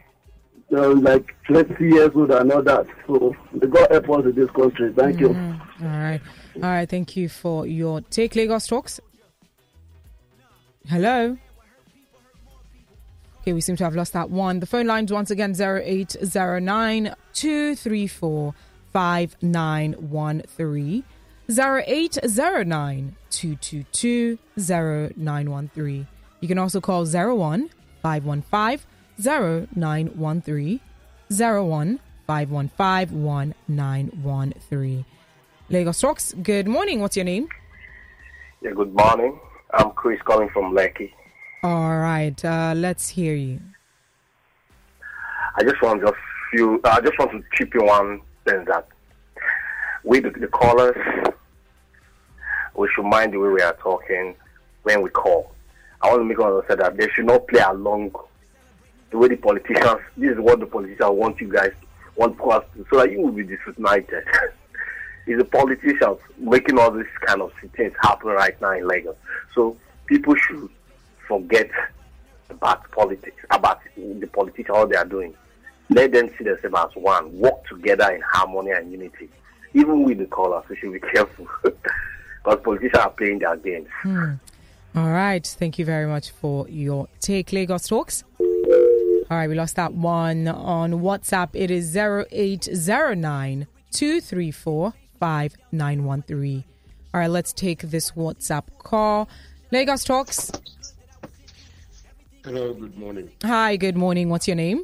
uh, 0.72 0.94
like 0.96 1.36
20 1.48 1.84
years 1.84 2.12
old 2.16 2.32
and 2.32 2.52
all 2.52 2.64
that. 2.64 2.88
So 3.08 3.36
got 3.70 3.92
help 3.92 4.10
us 4.10 4.26
in 4.26 4.36
this 4.36 4.50
country. 4.52 4.94
Thank 4.94 5.20
you. 5.20 5.30
All 5.30 5.88
right. 5.88 6.22
All 6.56 6.62
right. 6.62 6.90
Thank 6.90 7.18
you 7.18 7.30
for 7.30 7.68
your 7.68 8.02
take. 8.02 8.36
Lagos 8.36 8.68
Talks. 8.68 9.00
Hello. 10.88 11.36
Okay, 13.42 13.54
we 13.54 13.62
seem 13.62 13.76
to 13.76 13.84
have 13.84 13.96
lost 13.96 14.14
that 14.14 14.30
one. 14.30 14.60
The 14.60 14.68
phone 14.68 14.86
lines 14.86 15.12
once 15.12 15.32
again 15.32 15.56
0809 15.60 17.16
234 17.34 18.54
5913. 18.92 21.04
0809 21.50 23.16
222 23.30 24.38
0913. 24.58 26.08
You 26.40 26.48
can 26.48 26.60
also 26.60 26.82
call 26.82 27.06
01 27.06 27.70
515 28.02 28.88
0913 29.76 30.80
01 31.30 32.00
515 32.28 33.54
1913. 33.68 35.06
Lagos 35.70 36.00
Talks, 36.00 36.34
good 36.44 36.68
morning. 36.68 37.00
What's 37.00 37.16
your 37.16 37.26
name? 37.26 37.48
Yeah, 38.62 38.72
good 38.72 38.94
morning. 38.94 39.40
I'm 39.74 39.92
Chris 39.92 40.22
calling 40.24 40.50
from 40.50 40.74
Lekki. 40.74 41.12
All 41.64 41.98
right, 41.98 42.46
uh, 42.46 42.74
let's 42.76 43.10
hear 43.10 43.36
you. 43.36 43.60
I 45.58 45.64
just 45.64 45.82
want 45.82 46.02
just 46.02 46.16
few. 46.52 46.80
I 46.84 47.02
just 47.02 47.18
want 47.18 47.32
to 47.32 47.44
chip 47.54 47.74
in 47.76 47.86
one 47.86 48.22
thing 48.46 48.66
that 48.66 48.88
we 50.04 50.20
the, 50.20 50.30
the 50.30 50.48
callers 50.48 50.96
we 52.76 52.90
should 52.94 53.06
mind 53.06 53.34
the 53.34 53.38
way 53.38 53.50
we 53.50 53.62
are 53.62 53.76
talking 53.76 54.36
when 54.84 55.02
we 55.02 55.10
call. 55.10 55.52
I 56.02 56.10
want 56.10 56.22
to 56.22 56.26
make 56.26 56.40
understand 56.40 56.82
that 56.82 56.98
they 56.98 57.10
should 57.10 57.26
not 57.26 57.48
play 57.48 57.62
along 57.62 58.14
the 59.12 59.18
way 59.18 59.30
the 59.30 59.38
politicians. 59.38 60.02
This 60.18 60.34
is 60.34 60.40
what 60.40 60.60
the 60.60 60.66
politicians 60.66 61.10
want 61.10 61.40
you 61.40 61.52
guys 61.52 61.72
want 62.16 62.40
us 62.42 62.64
to, 62.76 62.86
so 62.90 63.00
that 63.00 63.12
you 63.12 63.22
will 63.22 63.32
be 63.32 63.44
disunited. 63.44 64.24
it's 65.28 65.40
the 65.40 65.46
politicians 65.46 66.20
making 66.38 66.78
all 66.78 66.92
these 66.92 67.06
kind 67.26 67.42
of 67.42 67.52
things 67.76 67.94
happen 68.02 68.30
right 68.30 68.60
now 68.62 68.72
in 68.72 68.88
Lagos. 68.88 69.16
So 69.54 69.76
people 70.06 70.36
should 70.36 70.70
forget 71.28 71.70
about 72.50 72.90
politics, 72.92 73.44
about 73.50 73.82
the 73.96 74.28
politicians, 74.28 74.70
all 74.70 74.88
they 74.88 74.96
are 74.96 75.06
doing. 75.06 75.34
Let 75.90 76.14
them 76.14 76.30
see 76.38 76.44
themselves 76.44 76.94
as 76.96 77.02
one, 77.02 77.38
work 77.38 77.66
together 77.68 78.12
in 78.12 78.22
harmony 78.22 78.72
and 78.72 78.92
unity. 78.92 79.30
Even 79.74 80.04
with 80.04 80.20
the 80.20 80.26
colors, 80.26 80.64
we 80.70 80.78
should 80.78 80.94
be 80.94 81.00
careful 81.14 81.48
because 81.64 82.62
politicians 82.64 82.96
are 82.96 83.10
playing 83.10 83.40
their 83.40 83.56
games. 83.56 83.88
Hmm. 84.02 84.34
All 84.96 85.10
right. 85.12 85.46
Thank 85.46 85.78
you 85.78 85.86
very 85.86 86.08
much 86.08 86.32
for 86.32 86.70
your 86.70 87.08
take, 87.20 87.52
Lagos 87.52 87.88
Talks. 87.88 88.24
All 88.40 89.38
right, 89.38 89.50
we 89.50 89.56
lost 89.56 89.76
that 89.76 89.94
one 89.94 90.48
on 90.48 90.94
WhatsApp. 90.94 91.50
It 91.54 91.72
is 91.72 91.98
0809 91.98 93.68
234 93.92 94.94
5913. 95.26 96.64
All 97.12 97.20
right, 97.20 97.28
let's 97.28 97.52
take 97.52 97.82
this 97.82 98.12
WhatsApp 98.12 98.66
call. 98.78 99.28
Lagos 99.72 100.04
Talks. 100.04 100.52
Hello, 102.44 102.76
good 102.76 102.96
morning. 102.96 103.32
Hi, 103.44 103.76
good 103.76 103.98
morning. 103.98 104.30
What's 104.30 104.48
your 104.48 104.56
name? 104.56 104.84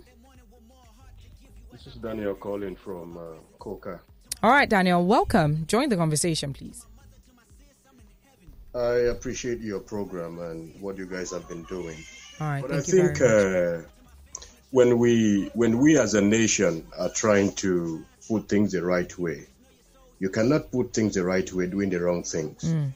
This 1.71 1.85
is 1.85 1.93
Daniel 1.93 2.33
calling 2.33 2.75
from 2.75 3.17
uh, 3.17 3.21
Coca. 3.59 3.99
All 4.41 4.49
right, 4.49 4.67
Daniel, 4.67 5.05
welcome. 5.05 5.67
Join 5.67 5.89
the 5.89 5.95
conversation, 5.95 6.53
please. 6.53 6.87
I 8.73 8.93
appreciate 9.13 9.59
your 9.59 9.79
program 9.79 10.39
and 10.39 10.73
what 10.81 10.97
you 10.97 11.05
guys 11.05 11.29
have 11.31 11.47
been 11.47 11.63
doing. 11.65 11.97
All 12.39 12.47
right, 12.47 12.61
But 12.63 12.71
I 12.71 12.75
thank 12.79 12.87
you 12.87 12.93
think 13.03 13.17
very 13.19 13.77
much. 13.77 13.85
uh, 13.85 13.89
when 14.71 14.97
we 14.97 15.51
when 15.53 15.77
we 15.77 15.99
as 15.99 16.15
a 16.15 16.21
nation 16.21 16.83
are 16.97 17.09
trying 17.09 17.51
to 17.57 18.03
put 18.27 18.49
things 18.49 18.71
the 18.71 18.83
right 18.83 19.15
way, 19.19 19.45
you 20.21 20.29
cannot 20.29 20.71
put 20.71 20.93
things 20.93 21.15
the 21.15 21.23
right 21.25 21.51
way 21.51 21.65
doing 21.65 21.89
the 21.89 21.99
wrong 21.99 22.21
things. 22.21 22.63
Mm. 22.63 22.93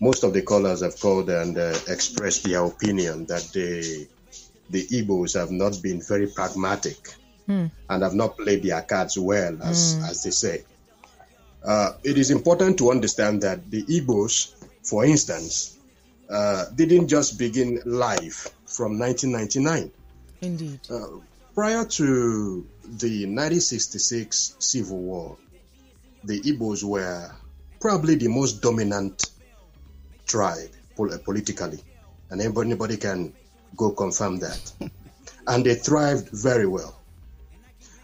Most 0.00 0.24
of 0.24 0.32
the 0.32 0.40
callers 0.40 0.80
have 0.80 0.98
called 0.98 1.28
and 1.28 1.56
uh, 1.58 1.78
expressed 1.86 2.44
their 2.44 2.64
opinion 2.64 3.26
that 3.26 3.44
the 3.52 4.08
the 4.70 4.86
Igbos 4.86 5.34
have 5.38 5.50
not 5.50 5.80
been 5.82 6.00
very 6.00 6.28
pragmatic 6.28 6.96
Hmm. 7.46 7.66
and 7.90 8.02
have 8.04 8.14
not 8.14 8.36
played 8.36 8.62
their 8.62 8.80
cards 8.82 9.18
well, 9.18 9.58
as 9.62 9.98
as 10.08 10.22
they 10.22 10.30
say. 10.30 10.64
Uh, 11.62 11.92
it 12.04 12.16
is 12.16 12.30
important 12.30 12.78
to 12.78 12.90
understand 12.90 13.42
that 13.42 13.68
the 13.68 13.82
Igbos, 13.82 14.54
for 14.84 15.04
instance, 15.04 15.76
uh, 16.30 16.66
didn't 16.74 17.08
just 17.08 17.38
begin 17.38 17.80
life 17.84 18.48
from 18.64 18.96
1999. 18.98 19.90
Indeed. 20.40 20.80
Uh, 20.88 21.18
prior 21.54 21.84
to 21.84 22.66
the 22.84 23.26
1966 23.26 24.54
Civil 24.60 24.98
War, 24.98 25.36
the 26.24 26.40
Igbos 26.40 26.84
were 26.84 27.30
probably 27.80 28.14
the 28.14 28.28
most 28.28 28.62
dominant 28.62 29.30
tribe 30.26 30.70
pol- 30.96 31.18
politically, 31.24 31.80
and 32.30 32.40
anybody, 32.40 32.70
anybody 32.70 32.96
can 32.96 33.32
go 33.76 33.90
confirm 33.90 34.38
that. 34.38 34.72
and 35.46 35.64
they 35.66 35.74
thrived 35.74 36.28
very 36.30 36.66
well. 36.66 36.98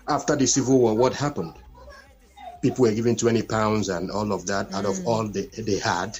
After 0.08 0.36
the 0.36 0.46
Civil 0.46 0.78
War, 0.80 0.94
what 0.94 1.14
happened? 1.14 1.54
People 2.62 2.86
were 2.86 2.92
given 2.92 3.14
20 3.16 3.42
pounds 3.42 3.88
and 3.88 4.10
all 4.10 4.32
of 4.32 4.46
that 4.46 4.72
out 4.74 4.84
of 4.84 5.06
all 5.06 5.28
they, 5.28 5.46
they 5.46 5.78
had. 5.78 6.18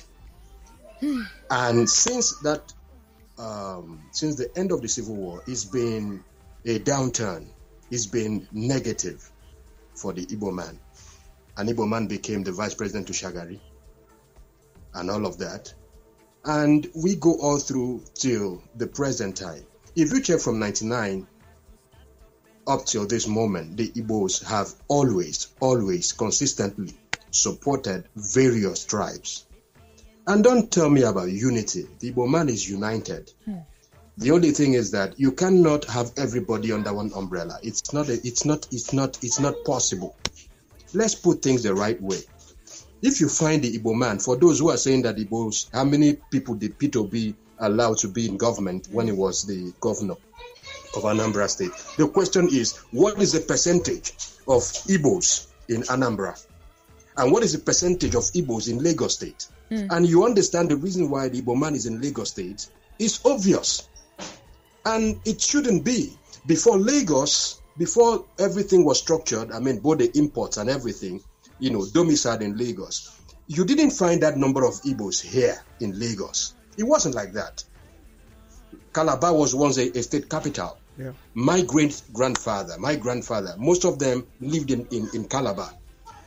And 1.51 1.88
since 1.88 2.38
that, 2.40 2.74
um, 3.38 4.03
since 4.12 4.34
the 4.34 4.51
end 4.59 4.70
of 4.70 4.82
the 4.82 4.88
Civil 4.88 5.14
War, 5.14 5.42
it's 5.46 5.64
been 5.64 6.22
a 6.66 6.78
downturn. 6.78 7.46
It's 7.90 8.05
been 8.05 8.46
negative 8.53 9.30
for 9.94 10.12
the 10.12 10.26
Igbo 10.26 10.53
man. 10.53 10.78
An 11.59 11.66
Igbo 11.66 11.88
man 11.88 12.06
became 12.06 12.44
the 12.44 12.52
vice 12.52 12.74
president 12.74 13.09
to 13.09 13.12
Shagari 13.12 13.59
and 14.94 15.11
all 15.11 15.26
of 15.26 15.38
that. 15.38 15.74
And 16.44 16.88
we 16.94 17.16
go 17.16 17.34
all 17.40 17.59
through 17.59 18.04
till 18.14 18.62
the 18.76 18.86
present 18.86 19.36
time. 19.36 19.64
If 19.96 20.12
you 20.12 20.20
check 20.22 20.38
from 20.40 20.61
99 20.61 21.26
up 22.68 22.86
till 22.86 23.06
this 23.09 23.26
moment, 23.26 23.76
the 23.76 23.88
Igbos 23.88 24.44
have 24.44 24.72
always, 24.86 25.48
always 25.59 26.12
consistently 26.12 26.96
supported 27.32 28.04
various 28.14 28.84
tribes. 28.84 29.44
And 30.28 30.44
don't 30.44 30.70
tell 30.70 30.88
me 30.88 31.02
about 31.02 31.28
unity. 31.28 31.88
The 31.98 32.12
Igbo 32.12 32.30
man 32.30 32.48
is 32.48 32.70
united. 32.70 33.32
Hmm. 33.44 33.56
The 34.16 34.30
only 34.30 34.52
thing 34.52 34.74
is 34.74 34.92
that 34.92 35.18
you 35.18 35.32
cannot 35.32 35.86
have 35.86 36.12
everybody 36.16 36.70
under 36.72 36.92
one 36.92 37.11
umbrella. 37.14 37.59
It's 37.62 37.92
not. 37.92 38.09
A, 38.09 38.14
it's 38.26 38.44
not. 38.44 38.68
It's 38.70 38.92
not. 38.92 39.18
It's 39.22 39.40
not 39.40 39.64
possible. 39.64 40.16
Let's 40.95 41.14
put 41.14 41.43
things 41.43 41.62
the 41.62 41.74
right 41.74 42.01
way. 42.01 42.20
If 43.03 43.20
you 43.20 43.28
find 43.28 43.62
the 43.62 43.78
Igbo 43.78 43.95
man, 43.97 44.18
for 44.18 44.36
those 44.36 44.59
who 44.59 44.70
are 44.70 44.76
saying 44.76 45.03
that 45.03 45.16
Igbos, 45.16 45.68
how 45.72 45.84
many 45.84 46.16
people 46.30 46.55
did 46.55 46.78
Peter 46.78 46.99
Obi 47.01 47.34
allowed 47.59 47.99
to 47.99 48.09
be 48.09 48.28
in 48.28 48.36
government 48.36 48.89
when 48.91 49.07
he 49.07 49.12
was 49.12 49.45
the 49.45 49.72
governor 49.80 50.14
of 50.97 51.03
Anambra 51.05 51.49
State? 51.49 51.70
The 51.97 52.09
question 52.09 52.49
is, 52.51 52.76
what 52.91 53.20
is 53.22 53.32
the 53.32 53.41
percentage 53.41 54.12
of 54.49 54.62
Igbos 54.89 55.47
in 55.68 55.82
Anambra? 55.82 56.43
And 57.16 57.30
what 57.32 57.43
is 57.45 57.53
the 57.53 57.59
percentage 57.61 58.14
of 58.14 58.22
Igbos 58.24 58.68
in 58.70 58.78
Lagos 58.82 59.14
State? 59.14 59.47
Hmm. 59.68 59.86
And 59.91 60.07
you 60.07 60.24
understand 60.24 60.70
the 60.70 60.76
reason 60.76 61.11
why 61.11 61.28
the 61.28 61.43
Igbo 61.43 61.59
man 61.59 61.74
is 61.74 61.86
in 61.86 62.01
Lagos 62.01 62.30
State 62.30 62.66
is 62.99 63.20
obvious. 63.24 63.89
And 64.84 65.20
it 65.24 65.41
shouldn't 65.41 65.84
be. 65.84 66.16
Before 66.47 66.78
Lagos, 66.78 67.57
before 67.78 68.26
everything 68.38 68.84
was 68.84 68.98
structured, 68.98 69.52
I 69.52 69.60
mean, 69.60 69.78
both 69.78 69.98
the 69.98 70.10
imports 70.18 70.56
and 70.56 70.68
everything, 70.68 71.22
you 71.58 71.70
know, 71.70 71.86
domiciled 71.86 72.42
in 72.42 72.56
Lagos, 72.56 73.16
you 73.46 73.64
didn't 73.64 73.92
find 73.92 74.22
that 74.22 74.36
number 74.36 74.64
of 74.64 74.74
Igbos 74.82 75.22
here 75.22 75.56
in 75.80 75.98
Lagos. 75.98 76.54
It 76.76 76.82
wasn't 76.82 77.14
like 77.14 77.32
that. 77.32 77.64
Calabar 78.92 79.34
was 79.34 79.54
once 79.54 79.78
a, 79.78 79.96
a 79.96 80.02
state 80.02 80.28
capital. 80.28 80.76
Yeah. 80.98 81.12
My 81.34 81.62
great 81.62 82.02
grandfather, 82.12 82.74
my 82.78 82.96
grandfather, 82.96 83.54
most 83.56 83.84
of 83.84 83.98
them 83.98 84.26
lived 84.40 84.70
in, 84.70 84.86
in, 84.90 85.08
in 85.14 85.28
Calabar 85.28 85.72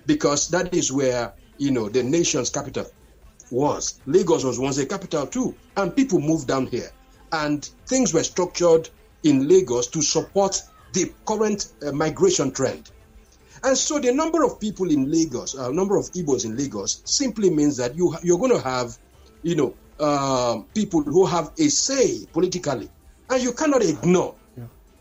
because 0.05 0.47
that 0.49 0.73
is 0.73 0.91
where, 0.91 1.33
you 1.57 1.71
know, 1.71 1.89
the 1.89 2.01
nation's 2.01 2.49
capital 2.49 2.85
was. 3.51 3.99
Lagos 4.05 4.43
was 4.45 4.57
once 4.57 4.77
a 4.77 4.85
capital 4.85 5.27
too. 5.27 5.53
And 5.75 5.95
people 5.95 6.19
moved 6.21 6.47
down 6.47 6.67
here. 6.67 6.89
And 7.33 7.63
things 7.85 8.13
were 8.13 8.23
structured 8.23 8.89
in 9.23 9.47
Lagos 9.47 9.87
to 9.87 10.01
support 10.01 10.61
the 10.93 11.11
current 11.25 11.71
uh, 11.85 11.91
migration 11.91 12.51
trend. 12.51 12.91
And 13.63 13.77
so 13.77 13.99
the 13.99 14.11
number 14.13 14.43
of 14.43 14.59
people 14.59 14.89
in 14.89 15.11
Lagos, 15.11 15.57
uh, 15.57 15.69
number 15.71 15.95
of 15.97 16.05
Igbos 16.13 16.45
in 16.45 16.57
Lagos, 16.57 17.01
simply 17.05 17.49
means 17.49 17.77
that 17.77 17.95
you 17.95 18.15
you're 18.23 18.39
going 18.39 18.51
to 18.51 18.61
have, 18.61 18.97
you 19.43 19.55
know, 19.55 19.75
uh, 19.99 20.61
people 20.73 21.03
who 21.03 21.25
have 21.27 21.51
a 21.59 21.67
say 21.69 22.25
politically, 22.33 22.89
and 23.29 23.43
you 23.43 23.53
cannot 23.53 23.83
ignore. 23.83 24.35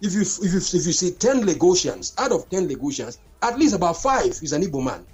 If 0.03 0.15
you 0.15 0.21
if 0.23 0.53
you 0.53 0.59
if 0.59 0.87
you 0.87 0.93
see 0.93 1.11
ten 1.13 1.43
Lagosians 1.47 2.19
out 2.19 2.33
of 2.33 2.49
ten 2.51 2.69
Lagosians, 2.69 3.19
at 3.43 3.59
least 3.59 3.75
about 3.75 3.97
five 3.97 4.27
is 4.43 4.53
an 4.53 4.63
Igbo 4.63 4.85
man. 4.85 5.07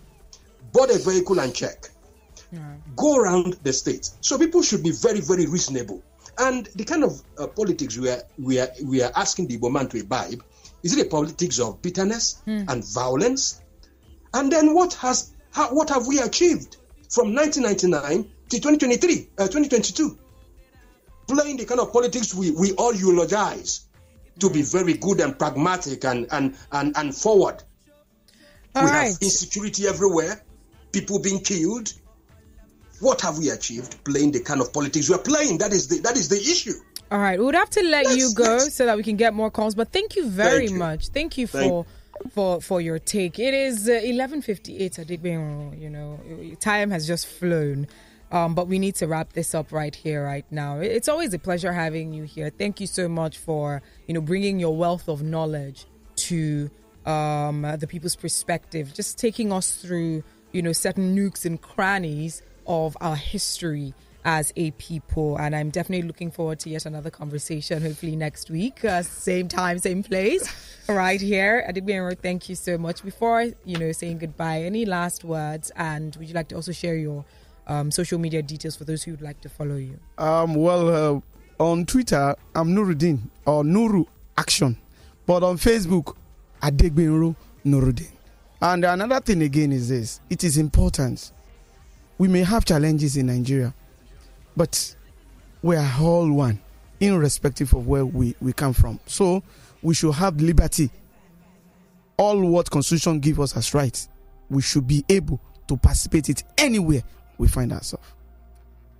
Bought 0.73 0.91
a 0.91 0.99
vehicle 0.99 1.39
and 1.41 1.55
check. 1.55 1.89
Go 2.97 3.17
around 3.17 3.55
the 3.63 3.73
state. 3.73 4.11
So 4.21 4.39
people 4.39 4.63
should 4.63 4.83
be 4.83 4.91
very 4.93 5.21
very 5.21 5.47
reasonable. 5.47 6.03
And 6.39 6.67
the 6.75 6.85
kind 6.85 7.03
of 7.03 7.23
uh, 7.39 7.47
politics 7.47 7.97
we 7.97 8.11
are 8.11 8.23
we 8.39 8.59
are 8.61 8.69
we 8.85 9.03
are 9.03 9.11
asking 9.17 9.49
the 9.49 9.59
Igbo 9.59 9.73
man 9.73 9.89
to 9.89 9.99
imbibe 9.99 10.43
is 10.87 10.97
it 10.97 11.07
a 11.07 11.11
politics 11.11 11.59
of 11.59 11.83
bitterness 11.83 12.41
and 12.47 12.85
violence? 12.95 13.61
And 14.33 14.53
then 14.53 14.73
what 14.73 14.95
has 14.95 15.33
how, 15.51 15.75
what 15.75 15.89
have 15.89 16.07
we 16.07 16.21
achieved 16.21 16.77
from 17.11 17.35
1999 17.35 18.31
to 18.51 18.57
2023, 18.61 19.31
uh, 19.37 19.49
2022? 19.49 20.17
Playing 21.27 21.57
the 21.57 21.65
kind 21.65 21.81
of 21.81 21.93
politics 21.93 22.33
we, 22.33 22.53
we 22.53 22.73
all 22.75 22.95
eulogize 22.95 23.89
to 24.39 24.49
be 24.49 24.63
very 24.63 24.93
good 24.95 25.21
and 25.21 25.37
pragmatic 25.37 26.05
and 26.05 26.29
and 26.31 26.55
and, 26.71 26.97
and 26.97 27.13
forward. 27.13 27.65
All 28.77 28.85
we 28.85 28.91
right. 28.91 29.09
have 29.09 29.19
insecurity 29.21 29.89
everywhere, 29.89 30.41
people 30.93 31.19
being 31.19 31.41
killed. 31.41 31.93
What 33.01 33.23
have 33.23 33.39
we 33.39 33.51
achieved 33.51 34.05
playing 34.05 34.33
the 34.33 34.41
kind 34.41 34.61
of 34.61 34.73
politics 34.73 35.11
we're 35.11 35.19
playing? 35.19 35.59
That 35.59 35.73
is 35.73 35.89
the 35.89 35.99
that 36.03 36.17
is 36.17 36.29
the 36.29 36.37
issue. 36.37 36.79
All 37.11 37.19
right, 37.19 37.39
we 37.39 37.45
would 37.45 37.55
have 37.55 37.71
to 37.71 37.83
let 37.85 38.17
you 38.17 38.35
go 38.35 38.59
so 38.59 38.87
that 38.87 38.97
we 38.97 39.03
can 39.05 39.17
get 39.17 39.33
more 39.33 39.51
calls. 39.51 39.75
But 39.77 39.93
thank 39.93 40.17
you 40.17 40.29
very 40.29 40.67
Thank 40.67 40.71
you. 40.71 40.77
much. 40.79 41.09
Thank 41.09 41.39
you 41.39 41.47
Thank- 41.47 41.71
for 41.71 41.87
for 42.33 42.61
for 42.61 42.81
your 42.81 42.99
take. 42.99 43.39
It 43.39 43.55
is 43.55 43.87
eleven 43.89 44.43
fifty 44.43 44.79
eight. 44.79 44.99
uh, 44.99 45.03
eleven 45.03 45.21
fifty 45.23 45.75
eight. 45.77 45.81
You 45.83 45.91
know, 45.91 46.21
time 46.61 46.91
has 46.91 47.07
just 47.07 47.27
flown. 47.27 47.87
Um, 48.33 48.57
but 48.57 48.67
we 48.67 48.81
need 48.81 48.97
to 48.97 49.07
wrap 49.07 49.35
this 49.35 49.55
up 49.55 49.71
right 49.71 49.95
here, 49.95 50.25
right 50.25 50.45
now. 50.51 50.81
It's 50.81 51.09
always 51.09 51.33
a 51.33 51.39
pleasure 51.39 51.73
having 51.73 52.13
you 52.13 52.25
here. 52.25 52.51
Thank 52.51 52.81
you 52.81 52.89
so 52.89 53.09
much 53.09 53.39
for 53.39 53.83
you 54.09 54.15
know 54.15 54.21
bringing 54.21 54.59
your 54.59 54.77
wealth 54.77 55.09
of 55.09 55.23
knowledge 55.23 55.87
to 56.27 56.69
um, 57.05 57.65
uh, 57.65 57.77
the 57.77 57.87
people's 57.87 58.17
perspective, 58.17 58.93
just 58.93 59.17
taking 59.17 59.53
us 59.53 59.77
through 59.77 60.25
you 60.53 60.61
know 60.63 60.73
certain 60.73 61.15
nooks 61.15 61.45
and 61.45 61.61
crannies 61.63 62.43
of 62.67 62.97
our 63.01 63.15
history 63.15 63.95
as 64.27 64.53
a 64.57 64.73
people. 64.73 65.37
And 65.39 65.55
I'm 65.55 65.71
definitely 65.71 66.07
looking 66.07 66.31
forward 66.33 66.59
to 66.61 66.71
yet 66.71 66.85
another 66.85 67.11
conversation, 67.11 67.81
hopefully 67.81 68.17
next 68.17 68.51
week, 68.51 68.85
uh, 68.85 69.03
same 69.03 69.47
time, 69.47 69.79
same 69.79 70.03
place, 70.03 70.53
right 70.89 71.21
here. 71.21 71.65
Adegbenro, 71.67 72.19
thank 72.19 72.49
you 72.49 72.57
so 72.57 72.77
much. 72.77 73.05
Before 73.05 73.47
you 73.65 73.79
know 73.79 73.93
saying 73.93 74.19
goodbye, 74.19 74.63
any 74.63 74.85
last 74.85 75.25
words? 75.25 75.71
And 75.77 76.15
would 76.17 76.29
you 76.29 76.35
like 76.35 76.49
to 76.49 76.57
also 76.57 76.73
share 76.73 76.97
your 76.97 77.25
um, 77.69 77.93
social 77.93 78.19
media 78.19 78.43
details 78.43 78.75
for 78.75 78.85
those 78.85 79.05
who 79.05 79.13
would 79.13 79.23
like 79.23 79.41
to 79.43 79.49
follow 79.49 79.77
you? 79.77 79.99
Um, 80.19 80.57
well, 80.57 80.89
uh, 80.89 81.63
on 81.63 81.87
Twitter, 81.87 82.35
I'm 82.55 82.75
Nuruddin 82.75 83.21
or 83.47 83.63
Nuru 83.63 84.07
Action, 84.37 84.77
but 85.25 85.45
on 85.45 85.57
Facebook, 85.57 86.17
Adegbenro 86.63 87.37
Nuruddin. 87.65 88.11
And 88.61 88.85
another 88.85 89.21
thing 89.21 89.43
again 89.43 89.71
is 89.71 89.89
this: 89.89 90.21
it 90.29 90.43
is 90.43 90.59
important. 90.59 91.31
We 92.19 92.27
may 92.27 92.43
have 92.43 92.65
challenges 92.65 93.17
in 93.17 93.27
Nigeria, 93.27 93.73
but 94.57 94.97
we 95.63 95.77
are 95.77 95.93
all 96.01 96.31
one, 96.31 96.61
irrespective 97.01 97.73
of 97.75 97.87
where 97.87 98.07
we, 98.07 98.35
we 98.41 98.53
come 98.53 98.73
from. 98.73 99.01
So 99.07 99.43
we 99.83 99.95
should 99.95 100.15
have 100.15 100.41
liberty. 100.41 100.91
All 102.17 102.41
what 102.41 102.71
Constitution 102.71 103.21
gives 103.21 103.39
us 103.39 103.57
as 103.57 103.75
rights, 103.75 104.09
we 104.49 104.63
should 104.63 104.87
be 104.87 105.05
able 105.09 105.41
to 105.69 105.77
participate 105.77 106.29
it 106.29 106.45
anywhere 106.57 107.03
we 107.39 107.49
find 107.49 107.73
ourselves. 107.73 108.07